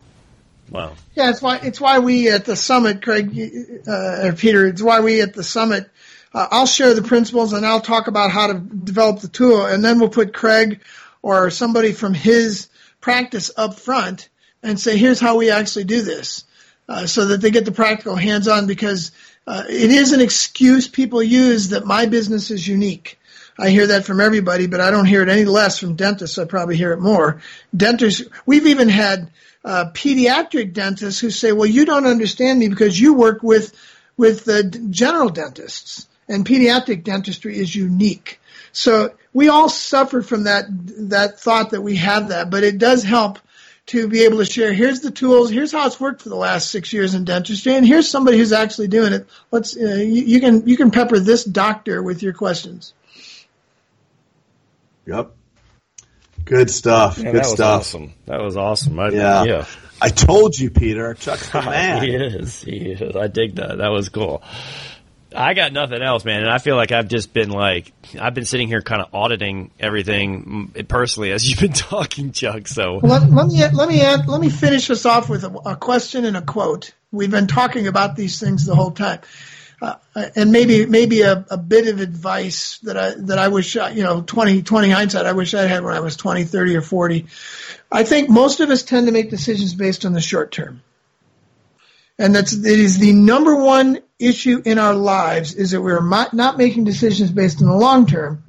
Wow. 0.68 0.92
Yeah, 1.14 1.30
it's 1.30 1.40
why 1.40 1.56
it's 1.56 1.80
why 1.80 2.00
we 2.00 2.28
at 2.28 2.44
the 2.44 2.54
summit, 2.54 3.00
Craig, 3.00 3.30
uh, 3.88 4.32
Peter. 4.36 4.66
It's 4.66 4.82
why 4.82 5.00
we 5.00 5.22
at 5.22 5.32
the 5.32 5.42
summit. 5.42 5.88
Uh, 6.34 6.48
I'll 6.50 6.66
share 6.66 6.92
the 6.92 7.00
principles 7.00 7.54
and 7.54 7.64
I'll 7.64 7.80
talk 7.80 8.08
about 8.08 8.30
how 8.30 8.48
to 8.48 8.58
develop 8.58 9.20
the 9.20 9.28
tool, 9.28 9.64
and 9.64 9.82
then 9.82 10.00
we'll 10.00 10.10
put 10.10 10.34
Craig 10.34 10.82
or 11.22 11.48
somebody 11.48 11.92
from 11.92 12.12
his 12.12 12.68
practice 13.03 13.50
up 13.55 13.74
front 13.78 14.30
and 14.62 14.80
say, 14.80 14.96
here's 14.96 15.20
how 15.20 15.36
we 15.36 15.50
actually 15.50 15.84
do 15.84 16.00
this, 16.00 16.44
uh, 16.88 17.07
so 17.07 17.26
that 17.26 17.42
they 17.42 17.50
get 17.50 17.66
the 17.66 17.72
practical 17.72 18.16
hands-on 18.16 18.66
because 18.66 19.12
uh, 19.46 19.64
it 19.68 19.90
is 19.90 20.12
an 20.12 20.22
excuse 20.22 20.88
people 20.88 21.22
use 21.22 21.70
that 21.70 21.84
my 21.84 22.07
business 22.07 22.50
is 22.50 22.66
unique. 22.66 23.18
I 23.59 23.68
hear 23.68 23.88
that 23.88 24.05
from 24.05 24.20
everybody, 24.20 24.66
but 24.66 24.80
I 24.80 24.90
don't 24.90 25.05
hear 25.05 25.22
it 25.22 25.28
any 25.28 25.44
less 25.44 25.78
from 25.78 25.94
dentists. 25.94 26.38
I 26.38 26.46
probably 26.46 26.76
hear 26.76 26.92
it 26.92 27.00
more. 27.00 27.42
Dentists, 27.76 28.22
we've 28.46 28.66
even 28.66 28.88
had 28.88 29.30
uh, 29.64 29.90
pediatric 29.92 30.72
dentists 30.72 31.20
who 31.20 31.30
say, 31.30 31.53
"Well, 31.53 31.66
you 31.66 31.84
don't 31.84 32.07
understand 32.07 32.59
me 32.59 32.68
because 32.68 32.98
you 32.98 33.14
work 33.14 33.42
with 33.42 33.74
with 34.16 34.44
the 34.44 34.64
general 34.90 35.28
dentists, 35.28 36.09
and 36.28 36.46
pediatric 36.46 37.05
dentistry 37.05 37.59
is 37.59 37.74
unique." 37.74 38.40
So 38.70 39.14
we 39.32 39.48
all 39.48 39.68
suffer 39.68 40.22
from 40.22 40.44
that 40.44 40.66
that 41.10 41.40
thought 41.40 41.70
that 41.70 41.82
we 41.82 41.96
have 41.96 42.28
that, 42.28 42.50
but 42.50 42.62
it 42.62 42.78
does 42.78 43.02
help 43.02 43.38
to 43.86 44.08
be 44.08 44.24
able 44.24 44.38
to 44.38 44.44
share. 44.44 44.72
Here's 44.72 45.00
the 45.00 45.10
tools. 45.10 45.50
Here's 45.50 45.72
how 45.72 45.86
it's 45.86 45.98
worked 45.98 46.22
for 46.22 46.28
the 46.28 46.36
last 46.36 46.70
six 46.70 46.92
years 46.92 47.14
in 47.14 47.24
dentistry, 47.24 47.74
and 47.74 47.86
here's 47.86 48.08
somebody 48.08 48.38
who's 48.38 48.52
actually 48.52 48.88
doing 48.88 49.12
it. 49.12 49.26
Let's 49.50 49.76
uh, 49.76 49.80
you, 49.80 50.22
you, 50.22 50.40
can 50.40 50.66
you 50.68 50.76
can 50.76 50.90
pepper 50.90 51.18
this 51.18 51.44
doctor 51.44 52.02
with 52.02 52.22
your 52.22 52.32
questions. 52.32 52.94
Yep. 55.06 55.32
Good 56.44 56.70
stuff. 56.70 57.18
Man, 57.18 57.32
Good 57.32 57.44
that 57.44 57.48
stuff. 57.48 57.80
Awesome. 57.80 58.14
That 58.26 58.40
was 58.40 58.56
awesome. 58.56 58.98
I, 58.98 59.08
yeah. 59.10 59.44
yeah. 59.44 59.64
I 60.00 60.08
told 60.08 60.58
you, 60.58 60.70
Peter. 60.70 61.14
Chuck's 61.14 61.50
the 61.50 61.62
man. 61.62 62.02
he 62.02 62.14
is. 62.14 62.62
He 62.62 62.76
is. 62.92 63.16
I 63.16 63.28
dig 63.28 63.56
that. 63.56 63.78
That 63.78 63.88
was 63.88 64.08
cool. 64.08 64.42
I 65.34 65.54
got 65.54 65.72
nothing 65.72 66.02
else, 66.02 66.24
man, 66.24 66.42
and 66.42 66.50
I 66.50 66.58
feel 66.58 66.76
like 66.76 66.92
I've 66.92 67.08
just 67.08 67.32
been 67.32 67.50
like 67.50 67.92
I've 68.20 68.34
been 68.34 68.44
sitting 68.44 68.68
here 68.68 68.82
kind 68.82 69.02
of 69.02 69.14
auditing 69.14 69.70
everything 69.78 70.72
mm, 70.74 70.88
personally 70.88 71.32
as 71.32 71.48
you've 71.48 71.60
been 71.60 71.72
talking, 71.72 72.32
Chuck. 72.32 72.68
So 72.68 73.00
let, 73.02 73.30
let 73.30 73.46
me 73.46 73.64
let 73.72 73.88
me 73.88 74.00
add, 74.00 74.28
let 74.28 74.40
me 74.40 74.50
finish 74.50 74.88
this 74.88 75.06
off 75.06 75.28
with 75.28 75.44
a, 75.44 75.50
a, 75.50 75.76
question 75.76 76.24
and 76.24 76.36
a 76.36 76.42
quote. 76.42 76.92
We've 77.10 77.30
been 77.30 77.46
talking 77.46 77.86
about 77.86 78.16
these 78.16 78.40
things 78.40 78.64
the 78.64 78.74
whole 78.74 78.90
time, 78.90 79.20
uh, 79.80 79.96
uh 80.14 80.26
and 80.36 80.52
maybe 80.52 80.86
maybe 80.86 81.22
a, 81.22 81.44
a, 81.50 81.56
bit 81.56 81.88
of 81.88 82.00
advice 82.00 82.78
that 82.84 82.96
I 82.96 83.14
that 83.16 83.38
I 83.38 83.48
wish 83.48 83.76
uh, 83.76 83.90
you 83.94 84.02
know 84.02 84.22
20, 84.22 84.62
20 84.62 84.90
hindsight 84.90 85.26
I 85.26 85.32
wish 85.32 85.54
I 85.54 85.66
had 85.66 85.84
when 85.84 85.94
I 85.94 86.00
was 86.00 86.16
20, 86.16 86.44
30, 86.44 86.76
or 86.76 86.82
forty. 86.82 87.26
I 87.90 88.04
think 88.04 88.30
most 88.30 88.60
of 88.60 88.70
us 88.70 88.82
tend 88.82 89.06
to 89.06 89.12
make 89.12 89.30
decisions 89.30 89.74
based 89.74 90.04
on 90.04 90.12
the 90.12 90.20
short 90.20 90.52
term 90.52 90.82
and 92.22 92.34
that's 92.34 92.52
it 92.52 92.64
is 92.64 92.98
the 92.98 93.12
number 93.12 93.56
one 93.56 93.98
issue 94.18 94.62
in 94.64 94.78
our 94.78 94.94
lives 94.94 95.54
is 95.54 95.72
that 95.72 95.82
we're 95.82 96.00
not 96.32 96.56
making 96.56 96.84
decisions 96.84 97.32
based 97.32 97.60
on 97.60 97.66
the 97.66 97.76
long 97.76 98.06
term, 98.06 98.44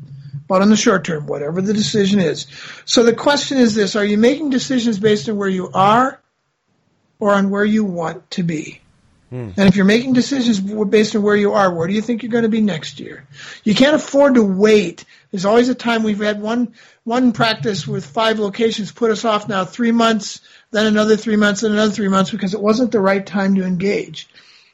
but 0.47 0.61
on 0.61 0.69
the 0.69 0.75
short 0.75 1.03
term, 1.03 1.25
whatever 1.25 1.59
the 1.59 1.73
decision 1.73 2.19
is. 2.19 2.45
So 2.85 3.03
the 3.03 3.15
question 3.15 3.57
is 3.57 3.73
this: 3.73 3.95
Are 3.95 4.05
you 4.05 4.19
making 4.19 4.51
decisions 4.51 4.99
based 4.99 5.27
on 5.27 5.37
where 5.37 5.49
you 5.49 5.71
are, 5.73 6.21
or 7.19 7.33
on 7.33 7.49
where 7.49 7.65
you 7.65 7.83
want 7.83 8.29
to 8.31 8.43
be? 8.43 8.79
Hmm. 9.31 9.49
And 9.57 9.67
if 9.67 9.75
you're 9.75 9.85
making 9.85 10.13
decisions 10.13 10.59
based 10.59 11.15
on 11.15 11.23
where 11.23 11.35
you 11.35 11.53
are, 11.53 11.73
where 11.73 11.87
do 11.87 11.95
you 11.95 12.01
think 12.03 12.21
you're 12.21 12.31
going 12.31 12.43
to 12.43 12.49
be 12.49 12.61
next 12.61 12.99
year? 12.99 13.25
You 13.63 13.73
can't 13.73 13.95
afford 13.95 14.35
to 14.35 14.43
wait. 14.43 15.03
There's 15.31 15.45
always 15.45 15.69
a 15.69 15.75
time 15.75 16.03
we've 16.03 16.19
had 16.19 16.39
one 16.39 16.75
one 17.05 17.31
practice 17.31 17.87
with 17.87 18.05
five 18.05 18.37
locations 18.37 18.91
put 18.91 19.09
us 19.09 19.25
off 19.25 19.49
now 19.49 19.65
three 19.65 19.91
months 19.91 20.41
then 20.73 20.87
another 20.87 21.15
three 21.15 21.35
months, 21.35 21.63
and 21.63 21.73
another 21.73 21.91
three 21.91 22.09
months 22.09 22.31
because 22.31 22.53
it 22.53 22.61
wasn't 22.61 22.91
the 22.91 22.99
right 22.99 23.25
time 23.25 23.55
to 23.55 23.63
engage. 23.63 24.27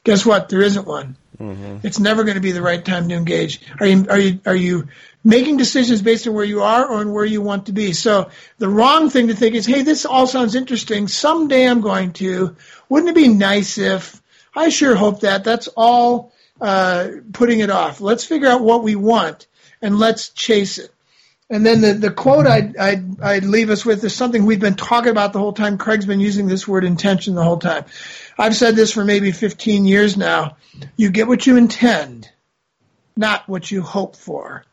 Guess 0.03 0.25
what? 0.25 0.49
There 0.49 0.61
isn't 0.61 0.87
one. 0.87 1.15
Mm-hmm. 1.39 1.85
It's 1.85 1.99
never 1.99 2.23
going 2.23 2.35
to 2.35 2.41
be 2.41 2.51
the 2.51 2.61
right 2.61 2.83
time 2.83 3.07
to 3.09 3.15
engage. 3.15 3.61
Are 3.79 3.85
you 3.85 4.05
are 4.09 4.19
you 4.19 4.39
are 4.45 4.55
you 4.55 4.87
making 5.23 5.57
decisions 5.57 6.01
based 6.01 6.27
on 6.27 6.33
where 6.33 6.45
you 6.45 6.63
are 6.63 6.85
or 6.85 6.99
on 6.99 7.11
where 7.11 7.25
you 7.25 7.41
want 7.41 7.67
to 7.67 7.71
be? 7.71 7.93
So 7.93 8.29
the 8.57 8.67
wrong 8.67 9.09
thing 9.09 9.27
to 9.27 9.35
think 9.35 9.55
is, 9.55 9.65
hey, 9.65 9.83
this 9.83 10.05
all 10.05 10.27
sounds 10.27 10.55
interesting. 10.55 11.07
Someday 11.07 11.65
I'm 11.65 11.81
going 11.81 12.13
to. 12.13 12.55
Wouldn't 12.89 13.09
it 13.09 13.15
be 13.15 13.27
nice 13.27 13.77
if? 13.77 14.21
I 14.55 14.69
sure 14.69 14.95
hope 14.95 15.21
that. 15.21 15.43
That's 15.43 15.67
all 15.77 16.33
uh, 16.59 17.09
putting 17.31 17.59
it 17.59 17.69
off. 17.69 18.01
Let's 18.01 18.25
figure 18.25 18.47
out 18.47 18.61
what 18.61 18.83
we 18.83 18.95
want 18.95 19.47
and 19.81 19.97
let's 19.97 20.29
chase 20.29 20.77
it. 20.77 20.93
And 21.51 21.65
then 21.65 21.81
the, 21.81 21.93
the 21.93 22.11
quote 22.11 22.45
I'd, 22.45 22.77
I'd, 22.77 23.21
I'd 23.21 23.43
leave 23.43 23.71
us 23.71 23.83
with 23.83 24.03
is 24.03 24.15
something 24.15 24.45
we've 24.45 24.59
been 24.59 24.75
talking 24.75 25.09
about 25.09 25.33
the 25.33 25.39
whole 25.39 25.53
time. 25.53 25.79
Craig's 25.79 26.05
been 26.05 26.19
using 26.19 26.47
this 26.47 26.67
word 26.67 26.83
intention 26.83 27.33
the 27.33 27.43
whole 27.43 27.57
time. 27.57 27.85
I've 28.37 28.55
said 28.55 28.75
this 28.75 28.93
for 28.93 29.03
maybe 29.03 29.31
15 29.31 29.85
years 29.85 30.15
now. 30.15 30.57
You 30.95 31.09
get 31.09 31.27
what 31.27 31.47
you 31.47 31.57
intend, 31.57 32.29
not 33.17 33.47
what 33.47 33.71
you 33.71 33.81
hope 33.81 34.15
for. 34.15 34.63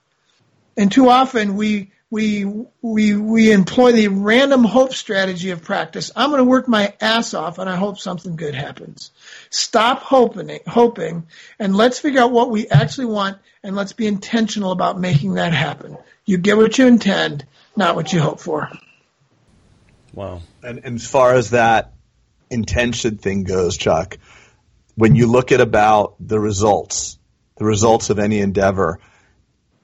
And 0.76 0.92
too 0.92 1.08
often 1.08 1.56
we, 1.56 1.92
we, 2.10 2.44
we, 2.82 3.16
we 3.16 3.52
employ 3.52 3.92
the 3.92 4.08
random 4.08 4.62
hope 4.62 4.92
strategy 4.92 5.50
of 5.50 5.62
practice. 5.62 6.12
I'm 6.14 6.28
going 6.28 6.40
to 6.40 6.44
work 6.44 6.68
my 6.68 6.92
ass 7.00 7.32
off 7.32 7.58
and 7.58 7.70
I 7.70 7.76
hope 7.76 7.98
something 7.98 8.36
good 8.36 8.54
happens. 8.54 9.12
Stop 9.48 10.00
hoping, 10.00 10.60
hoping 10.66 11.26
and 11.58 11.74
let's 11.74 11.98
figure 11.98 12.20
out 12.20 12.32
what 12.32 12.50
we 12.50 12.68
actually 12.68 13.06
want 13.06 13.38
and 13.62 13.74
let's 13.74 13.94
be 13.94 14.06
intentional 14.06 14.72
about 14.72 15.00
making 15.00 15.34
that 15.34 15.54
happen. 15.54 15.96
You 16.26 16.38
get 16.38 16.56
what 16.56 16.76
you 16.76 16.86
intend, 16.86 17.46
not 17.76 17.94
what 17.94 18.12
you 18.12 18.20
hope 18.20 18.40
for. 18.40 18.70
Wow. 20.12 20.42
And, 20.62 20.80
and 20.84 20.96
as 20.96 21.06
far 21.06 21.34
as 21.34 21.50
that 21.50 21.92
intention 22.50 23.18
thing 23.18 23.44
goes, 23.44 23.76
Chuck, 23.76 24.18
when 24.96 25.14
you 25.14 25.30
look 25.30 25.52
at 25.52 25.60
about 25.60 26.16
the 26.20 26.40
results, 26.40 27.18
the 27.56 27.64
results 27.64 28.10
of 28.10 28.18
any 28.18 28.40
endeavor, 28.40 28.98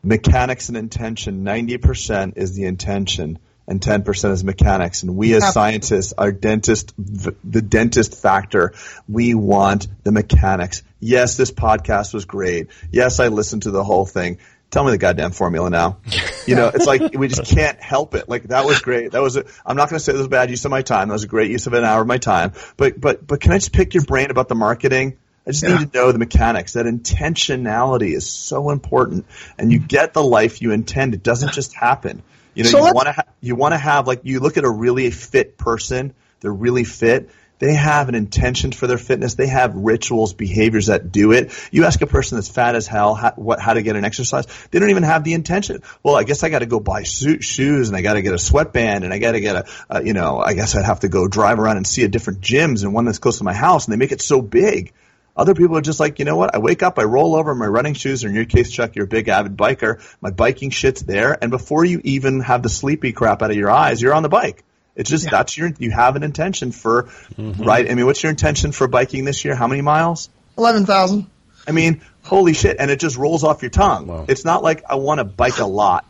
mechanics 0.03 0.69
and 0.69 0.77
intention, 0.77 1.45
90% 1.45 2.37
is 2.37 2.55
the 2.55 2.65
intention 2.65 3.39
and 3.69 3.81
10% 3.81 4.33
is 4.33 4.43
mechanics. 4.43 5.03
And 5.03 5.17
we 5.17 5.35
as 5.35 5.53
scientists, 5.53 6.13
our 6.19 6.33
dentist, 6.33 6.93
the 6.99 7.63
dentist 7.63 8.21
factor, 8.21 8.75
we 9.09 9.35
want 9.35 9.87
the 10.03 10.13
mechanics. 10.13 10.83
Yes, 10.99 11.37
this 11.37 11.53
podcast 11.53 12.13
was 12.13 12.25
great. 12.25 12.69
Yes, 12.91 13.21
I 13.21 13.29
listened 13.29 13.63
to 13.63 13.71
the 13.71 13.85
whole 13.85 14.07
thing 14.07 14.39
tell 14.73 14.83
me 14.83 14.91
the 14.91 14.99
goddamn 14.99 15.31
formula 15.31 15.71
now. 15.71 15.99
You 16.47 16.57
know, 16.57 16.69
it's 16.75 16.87
like 16.87 17.15
we 17.15 17.29
just 17.29 17.45
can't 17.55 17.81
help 17.81 18.17
it. 18.17 18.29
Like 18.29 18.45
that 18.45 18.65
was 18.65 18.81
great. 18.81 19.13
That 19.13 19.23
was 19.23 19.37
a, 19.37 19.45
I'm 19.65 19.77
not 19.77 19.89
going 19.89 19.99
to 19.99 20.05
say 20.05 20.13
this 20.13 20.19
was 20.19 20.27
a 20.27 20.31
bad 20.31 20.51
use 20.51 20.65
of 20.65 20.71
my 20.73 20.83
time. 20.83 21.09
That 21.09 21.15
was 21.15 21.25
a 21.25 21.29
great 21.29 21.51
use 21.51 21.69
of 21.69 21.75
an 21.75 21.85
hour 21.85 22.01
of 22.01 22.09
my 22.09 22.19
time. 22.19 22.55
But 22.77 23.01
but 23.01 23.25
but 23.25 23.41
can 23.41 23.53
I 23.53 23.59
just 23.59 23.73
pick 23.73 23.95
your 23.95 24.05
brain 24.05 24.31
about 24.31 24.49
the 24.49 24.57
marketing? 24.57 25.19
I 25.47 25.51
just 25.51 25.63
yeah. 25.63 25.79
need 25.79 25.93
to 25.93 25.99
know 25.99 26.11
the 26.11 26.19
mechanics. 26.19 26.73
That 26.73 26.87
intentionality 26.87 28.15
is 28.15 28.29
so 28.29 28.71
important, 28.71 29.27
and 29.59 29.71
you 29.71 29.79
get 29.79 30.15
the 30.15 30.23
life 30.23 30.63
you 30.63 30.73
intend. 30.73 31.15
It 31.15 31.23
doesn't 31.23 31.53
just 31.53 31.75
happen. 31.75 32.23
You 32.55 32.65
know, 32.65 32.71
so 32.71 32.87
you 32.87 32.93
want 32.95 33.07
to 33.07 33.13
ha- 33.13 33.27
you 33.41 33.55
want 33.55 33.73
to 33.73 33.79
have 33.79 34.07
like 34.07 34.21
you 34.25 34.41
look 34.41 34.57
at 34.57 34.65
a 34.65 34.71
really 34.71 35.11
fit 35.11 35.59
person. 35.59 36.15
They're 36.41 36.53
really 36.53 36.85
fit 36.85 37.31
they 37.63 37.75
have 37.75 38.09
an 38.09 38.17
intention 38.17 38.73
for 38.73 38.89
their 38.89 38.99
fitness. 38.99 39.35
They 39.35 39.47
have 39.47 39.77
rituals, 39.77 40.33
behaviors 40.33 40.87
that 40.87 41.13
do 41.13 41.31
it. 41.31 41.53
You 41.71 41.85
ask 41.85 42.03
a 42.03 42.09
person 42.09 42.37
that's 42.37 42.49
fat 42.49 42.75
as 42.75 42.89
hell 42.89 43.15
how, 43.15 43.35
what, 43.37 43.61
how 43.61 43.75
to 43.75 43.83
get 43.83 43.95
an 43.95 44.05
exercise. 44.05 44.47
They 44.73 44.81
don't 44.81 44.91
even 44.91 45.05
have 45.05 45.23
the 45.23 45.33
intention. 45.33 45.85
Well, 46.03 46.17
I 46.17 46.25
guess 46.25 46.43
I 46.43 46.49
got 46.49 46.59
to 46.59 46.67
go 46.67 46.81
buy 46.81 47.05
suit, 47.05 47.45
shoes 47.45 47.87
and 47.87 47.97
I 47.97 48.03
got 48.03 48.15
to 48.15 48.23
get 48.23 48.35
a 48.35 48.39
sweatband 48.39 49.05
and 49.05 49.15
I 49.15 49.19
got 49.19 49.33
to 49.33 49.41
get 49.41 49.69
a, 49.89 50.03
you 50.05 50.13
know, 50.13 50.41
I 50.41 50.55
guess 50.55 50.75
I'd 50.75 50.85
have 50.85 51.01
to 51.01 51.09
go 51.09 51.29
drive 51.29 51.61
around 51.61 51.77
and 51.77 51.87
see 51.87 52.03
a 52.03 52.09
different 52.09 52.41
gyms 52.41 52.83
and 52.83 52.93
one 52.93 53.05
that's 53.05 53.21
close 53.21 53.39
to 53.39 53.45
my 53.45 53.55
house 53.55 53.87
and 53.87 53.93
they 53.93 53.97
make 53.97 54.11
it 54.11 54.21
so 54.21 54.43
big. 54.43 54.93
Other 55.37 55.55
people 55.55 55.77
are 55.79 55.83
just 55.83 56.01
like, 56.01 56.19
you 56.19 56.25
know 56.25 56.37
what? 56.37 56.57
I 56.57 56.59
wake 56.59 56.83
up, 56.83 56.99
I 56.99 57.05
roll 57.05 57.37
over 57.37 57.55
my 57.55 57.67
running 57.67 57.95
shoes, 57.95 58.25
or 58.25 58.29
in 58.29 58.35
your 58.35 58.45
case, 58.45 58.73
Chuck, 58.73 58.97
you're 58.97 59.05
a 59.05 59.09
big 59.09 59.29
avid 59.29 59.57
biker. 59.57 60.03
My 60.21 60.31
biking 60.31 60.71
shit's 60.71 61.03
there, 61.03 61.39
and 61.41 61.53
before 61.53 61.85
you 61.85 62.01
even 62.03 62.41
have 62.41 62.63
the 62.65 62.69
sleepy 62.69 63.13
crap 63.13 63.41
out 63.41 63.53
of 63.53 63.57
your 63.57 63.71
eyes, 63.71 64.03
you're 64.03 64.13
on 64.15 64.25
the 64.25 64.29
bike. 64.29 64.65
It's 64.95 65.09
just 65.09 65.31
that's 65.31 65.57
your 65.57 65.71
you 65.79 65.91
have 65.91 66.17
an 66.17 66.23
intention 66.23 66.73
for 66.73 67.05
mm-hmm. 67.05 67.63
right. 67.63 67.91
I 67.91 67.95
mean, 67.95 68.07
what's 68.07 68.23
your 68.23 68.31
intention 68.31 68.73
for 68.73 68.89
biking 68.89 69.25
this 69.25 69.45
year? 69.45 69.55
How 69.55 69.67
many 69.67 69.81
miles? 69.81 70.29
Eleven 70.59 70.85
thousand. 70.85 71.27
I 71.67 71.73
mean, 71.73 72.03
holy 72.23 72.53
shit! 72.53 72.77
And 72.79 72.91
it 72.91 73.01
just 73.01 73.17
rolls 73.17 73.45
off 73.45 73.63
your 73.63 73.71
tongue. 73.71 74.27
It's 74.29 74.45
not 74.45 74.63
like 74.63 74.85
I 74.89 74.97
want 74.97 75.19
to 75.19 75.25
bike 75.25 75.59
a 75.59 75.67
lot. 75.67 76.05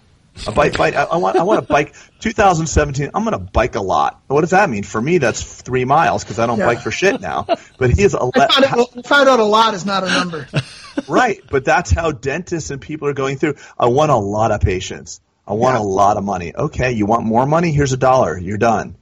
A 0.46 0.52
bike, 0.52 0.76
bike. 0.78 0.94
I, 0.96 1.04
I 1.04 1.16
want. 1.16 1.36
I 1.36 1.42
want 1.42 1.60
to 1.60 1.72
bike. 1.72 1.94
2017. 2.20 3.10
I'm 3.14 3.22
going 3.22 3.32
to 3.32 3.38
bike 3.38 3.74
a 3.74 3.82
lot. 3.82 4.22
What 4.28 4.40
does 4.40 4.50
that 4.50 4.70
mean? 4.70 4.82
For 4.82 5.00
me, 5.00 5.18
that's 5.18 5.42
three 5.42 5.84
miles 5.84 6.24
because 6.24 6.38
I 6.38 6.46
don't 6.46 6.58
Yeah. 6.58 6.66
bike 6.66 6.80
for 6.80 6.90
shit 6.90 7.20
now. 7.20 7.44
But 7.76 7.90
he 7.90 8.02
is 8.02 8.14
a. 8.14 8.18
I 8.18 8.48
found, 8.48 8.64
out, 8.64 8.88
I 8.96 9.02
found 9.02 9.28
out 9.28 9.40
a 9.40 9.44
lot 9.44 9.74
is 9.74 9.84
not 9.84 10.04
a 10.04 10.06
number. 10.06 10.48
right. 11.08 11.42
But 11.50 11.64
that's 11.64 11.90
how 11.90 12.12
dentists 12.12 12.70
and 12.70 12.80
people 12.80 13.08
are 13.08 13.12
going 13.12 13.36
through. 13.36 13.56
I 13.78 13.86
want 13.86 14.10
a 14.10 14.16
lot 14.16 14.52
of 14.52 14.62
patients. 14.62 15.20
I 15.46 15.54
want 15.54 15.74
Yeah. 15.76 15.82
a 15.82 15.84
lot 15.84 16.16
of 16.16 16.24
money. 16.24 16.54
Okay, 16.54 16.92
you 16.92 17.06
want 17.06 17.24
more 17.24 17.46
money? 17.46 17.72
Here's 17.72 17.92
a 17.92 17.96
dollar. 17.96 18.38
You're 18.38 18.58
done. 18.58 18.96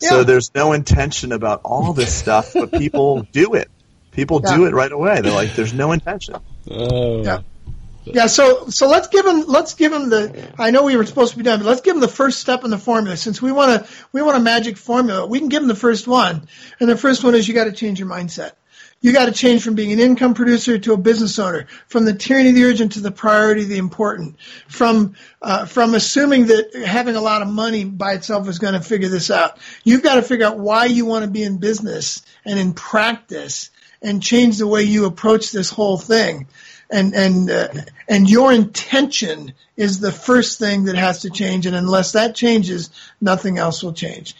So 0.00 0.22
there's 0.22 0.54
no 0.54 0.72
intention 0.74 1.32
about 1.32 1.62
all 1.64 1.92
this 1.92 2.14
stuff, 2.22 2.52
but 2.54 2.70
people 2.72 3.26
do 3.32 3.54
it. 3.54 3.68
People 4.12 4.38
do 4.40 4.66
it 4.66 4.74
right 4.74 4.90
away. 4.92 5.20
They're 5.20 5.32
like, 5.32 5.54
there's 5.54 5.72
no 5.74 5.92
intention. 5.92 6.36
Oh. 6.70 7.22
Yeah. 7.24 7.40
Yeah, 8.04 8.26
so 8.26 8.68
so 8.70 8.88
let's 8.88 9.08
give 9.08 9.26
him 9.26 9.44
let's 9.46 9.74
give 9.74 9.92
him 9.92 10.08
the 10.08 10.48
I 10.58 10.70
know 10.70 10.84
we 10.84 10.96
were 10.96 11.04
supposed 11.04 11.32
to 11.32 11.36
be 11.36 11.44
done, 11.44 11.58
but 11.58 11.66
let's 11.66 11.82
give 11.82 11.94
him 11.94 12.00
the 12.00 12.08
first 12.08 12.40
step 12.40 12.64
in 12.64 12.70
the 12.70 12.78
formula. 12.78 13.16
Since 13.18 13.42
we 13.42 13.52
want 13.52 13.84
to 13.84 13.92
we 14.12 14.22
want 14.22 14.38
a 14.38 14.40
magic 14.40 14.78
formula, 14.78 15.26
we 15.26 15.38
can 15.40 15.48
give 15.50 15.60
him 15.62 15.68
the 15.68 15.74
first 15.74 16.08
one. 16.08 16.48
And 16.80 16.88
the 16.88 16.96
first 16.96 17.22
one 17.22 17.34
is 17.34 17.46
you 17.46 17.52
got 17.54 17.64
to 17.64 17.72
change 17.72 17.98
your 17.98 18.08
mindset. 18.08 18.52
You 19.00 19.12
got 19.12 19.26
to 19.26 19.32
change 19.32 19.62
from 19.62 19.76
being 19.76 19.92
an 19.92 20.00
income 20.00 20.34
producer 20.34 20.76
to 20.76 20.92
a 20.92 20.96
business 20.96 21.38
owner, 21.38 21.66
from 21.86 22.04
the 22.04 22.14
tyranny 22.14 22.48
of 22.48 22.56
the 22.56 22.64
urgent 22.64 22.92
to 22.92 23.00
the 23.00 23.12
priority 23.12 23.62
of 23.62 23.68
the 23.68 23.78
important, 23.78 24.36
from 24.66 25.14
uh, 25.40 25.66
from 25.66 25.94
assuming 25.94 26.46
that 26.46 26.74
having 26.74 27.14
a 27.14 27.20
lot 27.20 27.42
of 27.42 27.48
money 27.48 27.84
by 27.84 28.14
itself 28.14 28.48
is 28.48 28.58
going 28.58 28.74
to 28.74 28.80
figure 28.80 29.08
this 29.08 29.30
out. 29.30 29.58
You've 29.84 30.02
got 30.02 30.16
to 30.16 30.22
figure 30.22 30.46
out 30.46 30.58
why 30.58 30.86
you 30.86 31.06
want 31.06 31.24
to 31.24 31.30
be 31.30 31.44
in 31.44 31.58
business 31.58 32.22
and 32.44 32.58
in 32.58 32.72
practice 32.74 33.70
and 34.02 34.22
change 34.22 34.58
the 34.58 34.66
way 34.66 34.82
you 34.82 35.06
approach 35.06 35.52
this 35.52 35.70
whole 35.70 35.98
thing. 35.98 36.48
And 36.90 37.14
and 37.14 37.50
uh, 37.50 37.68
and 38.08 38.28
your 38.28 38.52
intention 38.52 39.52
is 39.76 40.00
the 40.00 40.12
first 40.12 40.58
thing 40.58 40.84
that 40.86 40.96
has 40.96 41.20
to 41.20 41.30
change. 41.30 41.66
And 41.66 41.76
unless 41.76 42.12
that 42.12 42.34
changes, 42.34 42.90
nothing 43.20 43.58
else 43.58 43.82
will 43.82 43.92
change. 43.92 44.34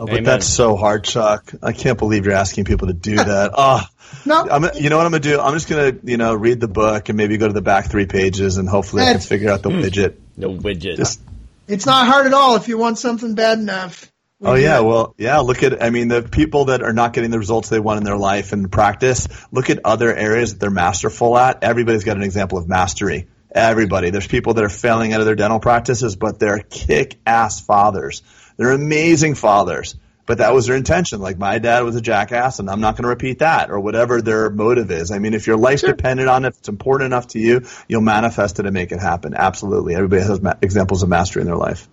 Oh, 0.00 0.06
but 0.06 0.12
Amen. 0.12 0.24
that's 0.24 0.46
so 0.46 0.76
hard, 0.76 1.04
Chuck. 1.04 1.52
I 1.62 1.72
can't 1.72 1.98
believe 1.98 2.24
you're 2.24 2.34
asking 2.34 2.64
people 2.64 2.86
to 2.86 2.94
do 2.94 3.16
that. 3.16 3.52
Oh, 3.54 3.82
No, 4.24 4.46
I'm, 4.50 4.64
you 4.74 4.90
know 4.90 4.96
what 4.96 5.06
I'm 5.06 5.12
gonna 5.12 5.20
do? 5.20 5.40
I'm 5.40 5.54
just 5.54 5.68
gonna, 5.68 5.92
you 6.02 6.16
know, 6.16 6.34
read 6.34 6.60
the 6.60 6.68
book 6.68 7.08
and 7.08 7.16
maybe 7.16 7.36
go 7.36 7.46
to 7.46 7.52
the 7.52 7.62
back 7.62 7.90
three 7.90 8.06
pages 8.06 8.58
and 8.58 8.68
hopefully 8.68 9.02
I 9.02 9.12
can 9.12 9.20
figure 9.20 9.50
out 9.50 9.62
the 9.62 9.70
hmm. 9.70 9.80
widget. 9.80 10.16
No 10.36 10.50
widget. 10.50 10.96
Just 10.96 11.20
it's 11.68 11.86
not 11.86 12.06
hard 12.06 12.26
at 12.26 12.34
all 12.34 12.56
if 12.56 12.68
you 12.68 12.76
want 12.76 12.98
something 12.98 13.34
bad 13.34 13.58
enough. 13.58 14.10
we 14.40 14.48
Oh 14.48 14.54
yeah, 14.54 14.78
it. 14.78 14.84
well, 14.84 15.14
yeah. 15.16 15.38
Look 15.38 15.62
at, 15.62 15.82
I 15.82 15.90
mean, 15.90 16.08
the 16.08 16.22
people 16.22 16.66
that 16.66 16.82
are 16.82 16.92
not 16.92 17.12
getting 17.12 17.30
the 17.30 17.38
results 17.38 17.68
they 17.68 17.80
want 17.80 17.98
in 17.98 18.04
their 18.04 18.16
life 18.16 18.52
and 18.52 18.70
practice. 18.70 19.28
Look 19.52 19.70
at 19.70 19.80
other 19.84 20.14
areas 20.14 20.52
that 20.52 20.60
they're 20.60 20.70
masterful 20.70 21.38
at. 21.38 21.62
Everybody's 21.62 22.04
got 22.04 22.16
an 22.16 22.22
example 22.22 22.58
of 22.58 22.68
mastery. 22.68 23.28
Everybody. 23.52 24.10
There's 24.10 24.26
people 24.26 24.54
that 24.54 24.64
are 24.64 24.68
failing 24.68 25.12
out 25.12 25.20
of 25.20 25.26
their 25.26 25.36
dental 25.36 25.60
practices, 25.60 26.16
but 26.16 26.38
they're 26.38 26.60
kick-ass 26.60 27.60
fathers. 27.60 28.22
They're 28.60 28.72
amazing 28.72 29.36
fathers. 29.36 29.96
But 30.26 30.36
that 30.38 30.52
was 30.52 30.66
their 30.66 30.76
intention. 30.76 31.22
Like 31.22 31.38
my 31.38 31.58
dad 31.58 31.82
was 31.82 31.96
a 31.96 32.02
jackass, 32.02 32.58
and 32.58 32.68
I'm 32.68 32.82
not 32.82 32.94
going 32.94 33.04
to 33.04 33.08
repeat 33.08 33.38
that, 33.38 33.70
or 33.70 33.80
whatever 33.80 34.20
their 34.20 34.50
motive 34.50 34.90
is. 34.90 35.10
I 35.10 35.18
mean, 35.18 35.32
if 35.32 35.46
your 35.46 35.56
life's 35.56 35.80
dependent 35.80 36.28
on 36.28 36.44
it, 36.44 36.48
if 36.48 36.58
it's 36.58 36.68
important 36.68 37.06
enough 37.06 37.28
to 37.28 37.38
you, 37.38 37.62
you'll 37.88 38.02
manifest 38.02 38.60
it 38.60 38.66
and 38.66 38.74
make 38.74 38.92
it 38.92 39.00
happen. 39.00 39.32
Absolutely. 39.34 39.94
Everybody 39.94 40.20
has 40.20 40.42
ma- 40.42 40.56
examples 40.60 41.02
of 41.02 41.08
mastery 41.08 41.40
in 41.40 41.46
their 41.46 41.56
life. 41.56 41.88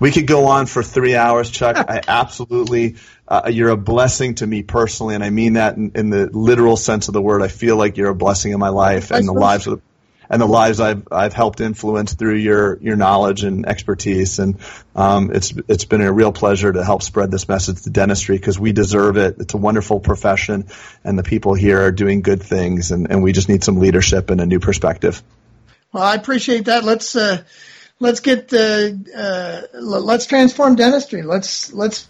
We 0.00 0.10
could 0.10 0.26
go 0.26 0.46
on 0.46 0.64
for 0.64 0.82
three 0.82 1.14
hours, 1.14 1.50
Chuck. 1.50 1.76
I 1.88 2.00
absolutely, 2.08 2.96
uh, 3.28 3.50
you're 3.52 3.68
a 3.68 3.76
blessing 3.76 4.36
to 4.36 4.46
me 4.46 4.62
personally, 4.62 5.14
and 5.14 5.22
I 5.22 5.28
mean 5.28 5.52
that 5.52 5.76
in, 5.76 5.92
in 5.94 6.08
the 6.08 6.30
literal 6.32 6.78
sense 6.78 7.08
of 7.08 7.12
the 7.12 7.22
word. 7.22 7.42
I 7.42 7.48
feel 7.48 7.76
like 7.76 7.98
you're 7.98 8.08
a 8.08 8.14
blessing 8.14 8.52
in 8.52 8.58
my 8.58 8.70
life 8.70 9.10
and 9.10 9.28
the 9.28 9.34
lives 9.34 9.66
of, 9.66 9.82
and 10.30 10.40
the 10.40 10.46
lives 10.46 10.80
I've 10.80 11.08
I've 11.10 11.32
helped 11.32 11.60
influence 11.60 12.14
through 12.14 12.36
your 12.36 12.78
your 12.80 12.96
knowledge 12.96 13.44
and 13.44 13.66
expertise. 13.66 14.38
And 14.38 14.58
um, 14.94 15.30
it's 15.32 15.54
it's 15.68 15.84
been 15.84 16.00
a 16.00 16.12
real 16.12 16.32
pleasure 16.32 16.72
to 16.72 16.84
help 16.84 17.02
spread 17.02 17.30
this 17.30 17.48
message 17.48 17.82
to 17.82 17.90
dentistry 17.90 18.36
because 18.36 18.58
we 18.58 18.72
deserve 18.72 19.16
it. 19.16 19.36
It's 19.38 19.54
a 19.54 19.58
wonderful 19.58 20.00
profession, 20.00 20.66
and 21.04 21.18
the 21.18 21.22
people 21.22 21.54
here 21.54 21.80
are 21.80 21.92
doing 21.92 22.22
good 22.22 22.42
things, 22.42 22.90
and, 22.90 23.10
and 23.10 23.22
we 23.22 23.32
just 23.32 23.48
need 23.48 23.64
some 23.64 23.78
leadership 23.78 24.30
and 24.30 24.40
a 24.40 24.46
new 24.46 24.60
perspective. 24.60 25.22
Well, 25.92 26.02
I 26.02 26.14
appreciate 26.14 26.66
that. 26.66 26.84
Let's 26.84 27.16
uh, 27.16 27.42
let's 27.98 28.20
get 28.20 28.52
uh, 28.52 28.90
uh, 29.16 29.62
let's 29.74 30.26
transform 30.26 30.76
dentistry. 30.76 31.22
Let's 31.22 31.72
let's 31.72 32.08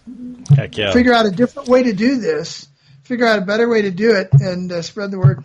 Heck 0.55 0.77
yeah. 0.77 0.91
figure 0.91 1.13
out 1.13 1.25
a 1.25 1.31
different 1.31 1.69
way 1.69 1.83
to 1.83 1.93
do 1.93 2.19
this. 2.19 2.67
Figure 3.03 3.25
out 3.25 3.39
a 3.39 3.45
better 3.45 3.67
way 3.67 3.83
to 3.83 3.91
do 3.91 4.15
it 4.15 4.29
and 4.33 4.71
uh, 4.71 4.81
spread 4.81 5.11
the 5.11 5.17
word. 5.17 5.43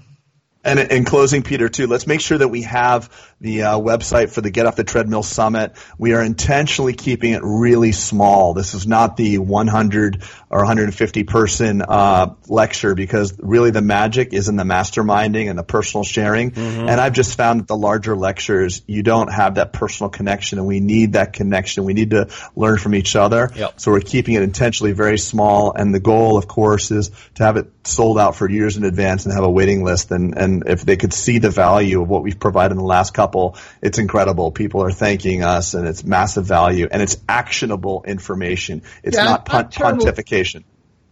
And 0.65 0.79
in 0.79 1.05
closing, 1.05 1.43
Peter, 1.43 1.69
too, 1.69 1.87
let's 1.87 2.07
make 2.07 2.21
sure 2.21 2.39
that 2.39 2.49
we 2.49 2.63
have 2.63 3.11
the 3.41 3.63
uh, 3.63 3.79
website 3.79 4.31
for 4.31 4.41
the 4.41 4.51
Get 4.51 4.65
Off 4.65 4.77
the 4.77 4.85
Treadmill 4.85 5.23
Summit. 5.23 5.73
We 5.99 6.15
are 6.15 6.23
intentionally 6.23 6.95
keeping 6.95 7.33
it 7.33 7.43
really 7.45 7.93
small. 7.93 8.55
This 8.55 8.73
is 8.73 8.87
not 8.87 9.17
the 9.19 9.39
100 9.39 10.23
or 10.49 10.59
150 10.59 11.25
person 11.25 11.83
uh, 11.83 12.35
lecture 12.49 12.95
because 12.95 13.35
really 13.39 13.71
the 13.71 13.83
magic 13.83 14.33
is 14.33 14.49
in 14.49 14.57
the 14.57 14.63
masterminding 14.63 15.51
and 15.51 15.59
the 15.59 15.65
personal 15.65 16.05
sharing. 16.05 16.53
And 16.57 17.01
I've 17.01 17.13
just 17.13 17.37
found 17.37 17.61
that 17.61 17.67
the 17.67 17.77
larger 17.77 18.17
lectures, 18.17 18.83
you 18.87 19.03
don't 19.03 19.33
have 19.33 19.57
that 19.57 19.73
personal 19.73 20.09
connection, 20.09 20.59
and 20.59 20.67
we 20.67 20.81
need 20.81 21.13
that 21.13 21.33
connection. 21.33 21.85
We 21.85 21.93
need 21.93 22.11
to 22.11 22.29
learn 22.57 22.79
from 22.79 22.95
each 22.95 23.17
other. 23.17 23.51
Yep. 23.55 23.81
So 23.81 23.93
we're 23.93 24.01
keeping 24.01 24.35
it 24.35 24.43
intentionally 24.43 24.93
very 24.93 25.19
small, 25.19 25.73
and 25.73 25.93
the 25.95 26.01
goal, 26.01 26.39
of 26.39 26.49
course, 26.49 26.91
is 26.91 27.11
to 27.35 27.45
have 27.45 27.57
it 27.57 27.67
sold 27.87 28.19
out 28.19 28.37
for 28.37 28.49
years 28.49 28.77
in 28.77 28.85
advance 28.85 29.27
and 29.27 29.35
have 29.35 29.45
a 29.45 29.51
waiting 29.51 29.85
list. 29.85 30.11
And, 30.11 30.37
and 30.37 30.54
if 30.67 30.85
they 30.85 30.97
could 30.97 31.13
see 31.13 31.39
the 31.39 31.51
value 31.51 32.03
of 32.03 32.09
what 32.09 32.23
we've 32.23 32.39
provided 32.39 32.73
in 32.73 32.79
the 32.79 32.85
last 32.85 33.15
couple, 33.15 33.57
it's 33.83 33.99
incredible. 33.99 34.53
People 34.53 34.83
are 34.83 34.93
thanking 34.93 35.43
us, 35.43 35.75
and 35.75 35.87
it's 35.87 36.05
massive 36.05 36.45
value, 36.45 36.89
and 36.91 37.03
it's 37.03 37.17
actionable 37.29 38.05
information. 38.07 38.83
It's 39.03 39.17
Yeah, 39.17 39.25
not 39.25 39.47
terrible. 39.73 40.07
pontification. 40.07 40.65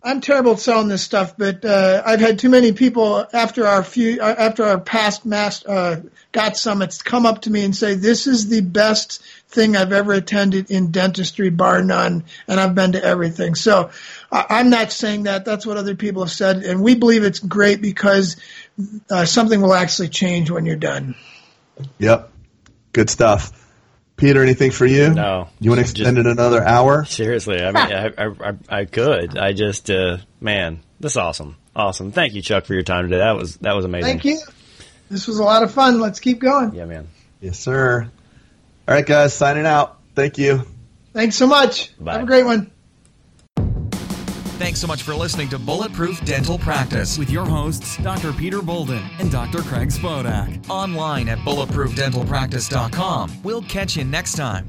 I'm 0.05 0.21
terrible 0.21 0.53
at 0.53 0.59
selling 0.59 0.89
this 0.89 1.03
stuff, 1.03 1.37
but 1.37 1.65
uh, 1.65 2.03
I've 2.05 2.19
had 2.19 2.41
too 2.41 2.49
many 2.49 2.73
people 2.73 3.25
after 3.33 3.67
our 3.69 3.85
few 3.85 4.21
uh, 4.21 4.35
after 4.37 4.65
our 4.65 4.81
past 4.81 5.25
mass 5.25 5.65
uh, 5.65 6.01
got 6.33 6.57
summits 6.57 7.03
come 7.03 7.25
up 7.25 7.43
to 7.43 7.51
me 7.51 7.65
and 7.65 7.75
say 7.75 7.95
this 7.95 8.27
is 8.27 8.49
the 8.49 8.63
best 8.63 9.23
thing 9.49 9.77
I've 9.77 9.93
ever 9.93 10.13
attended 10.13 10.73
in 10.73 10.91
dentistry, 10.91 11.51
bar 11.51 11.85
none, 11.85 12.25
and 12.49 12.59
I've 12.59 12.75
been 12.75 12.93
to 12.93 13.05
everything. 13.05 13.55
So 13.55 13.91
I 14.33 14.47
I'm 14.51 14.71
not 14.71 14.91
saying 14.91 15.25
that. 15.25 15.45
That's 15.45 15.65
what 15.65 15.77
other 15.77 15.95
people 15.95 16.25
have 16.25 16.33
said, 16.33 16.65
and 16.65 16.83
we 16.83 16.97
believe 16.97 17.23
it's 17.23 17.39
great 17.39 17.81
because 17.81 18.37
uh, 19.11 19.25
something 19.25 19.61
will 19.61 19.75
actually 19.75 20.09
change 20.09 20.51
when 20.51 20.67
you're 20.67 20.77
done. 20.77 21.15
Yep. 21.99 22.31
Good 22.93 23.11
stuff. 23.11 23.59
Peter, 24.17 24.43
anything 24.43 24.71
for 24.71 24.87
you? 24.87 25.11
No. 25.15 25.49
You 25.59 25.71
want 25.71 25.81
to 25.81 25.85
Just- 25.85 25.99
extend 25.99 26.19
it 26.19 26.27
another 26.27 26.63
hour? 26.63 27.05
Seriously, 27.05 27.61
I 27.61 27.67
mean, 27.73 27.77
I, 27.77 28.07
I, 28.19 28.51
I, 28.51 28.81
I 28.81 28.85
could. 28.85 29.37
I 29.37 29.53
just, 29.53 29.91
uh, 29.91 30.19
man, 30.41 30.81
this 31.01 31.13
is 31.13 31.17
awesome. 31.17 31.57
Awesome. 31.75 32.13
Thank 32.13 32.35
you, 32.35 32.43
Chuck, 32.43 32.67
for 32.67 32.75
your 32.75 32.83
time 32.83 33.05
today. 33.09 33.19
That 33.19 33.37
was, 33.37 33.57
that 33.59 33.75
was 33.75 33.85
amazing. 33.85 34.21
Thank 34.21 34.25
you. 34.25 34.39
This 35.11 35.27
was 35.27 35.39
a 35.39 35.43
lot 35.43 35.63
of 35.63 35.73
fun. 35.73 36.01
Let's 36.01 36.21
keep 36.21 36.39
going. 36.39 36.75
Yeah, 36.75 36.85
man. 36.85 37.09
Yes, 37.41 37.59
sir. 37.59 38.11
All 38.87 38.95
right, 38.95 39.05
guys, 39.05 39.35
signing 39.35 39.67
out. 39.67 39.99
Thank 40.15 40.39
you. 40.39 40.67
Thanks 41.15 41.37
so 41.37 41.47
much. 41.47 41.97
Bye. 41.99 42.13
Have 42.13 42.23
a 42.23 42.27
great 42.27 42.45
one. 42.45 42.71
Thanks 44.59 44.81
so 44.81 44.87
much 44.87 45.03
for 45.03 45.15
listening 45.15 45.49
to 45.49 45.59
Bulletproof 45.59 46.25
Dental 46.25 46.59
Practice. 46.59 47.19
With 47.19 47.31
your 47.31 47.45
hosts, 47.45 47.97
Dr. 47.97 48.33
Peter 48.33 48.63
Boulden 48.63 49.03
and 49.19 49.31
Dr. 49.31 49.63
Craig 49.63 49.89
Spodak. 49.89 50.69
Online 50.71 51.29
at 51.29 51.39
bulletproofdentalpractice.com. 51.39 53.33
We'll 53.43 53.63
catch 53.63 53.97
you 53.97 54.05
next 54.05 54.35
time. 54.35 54.69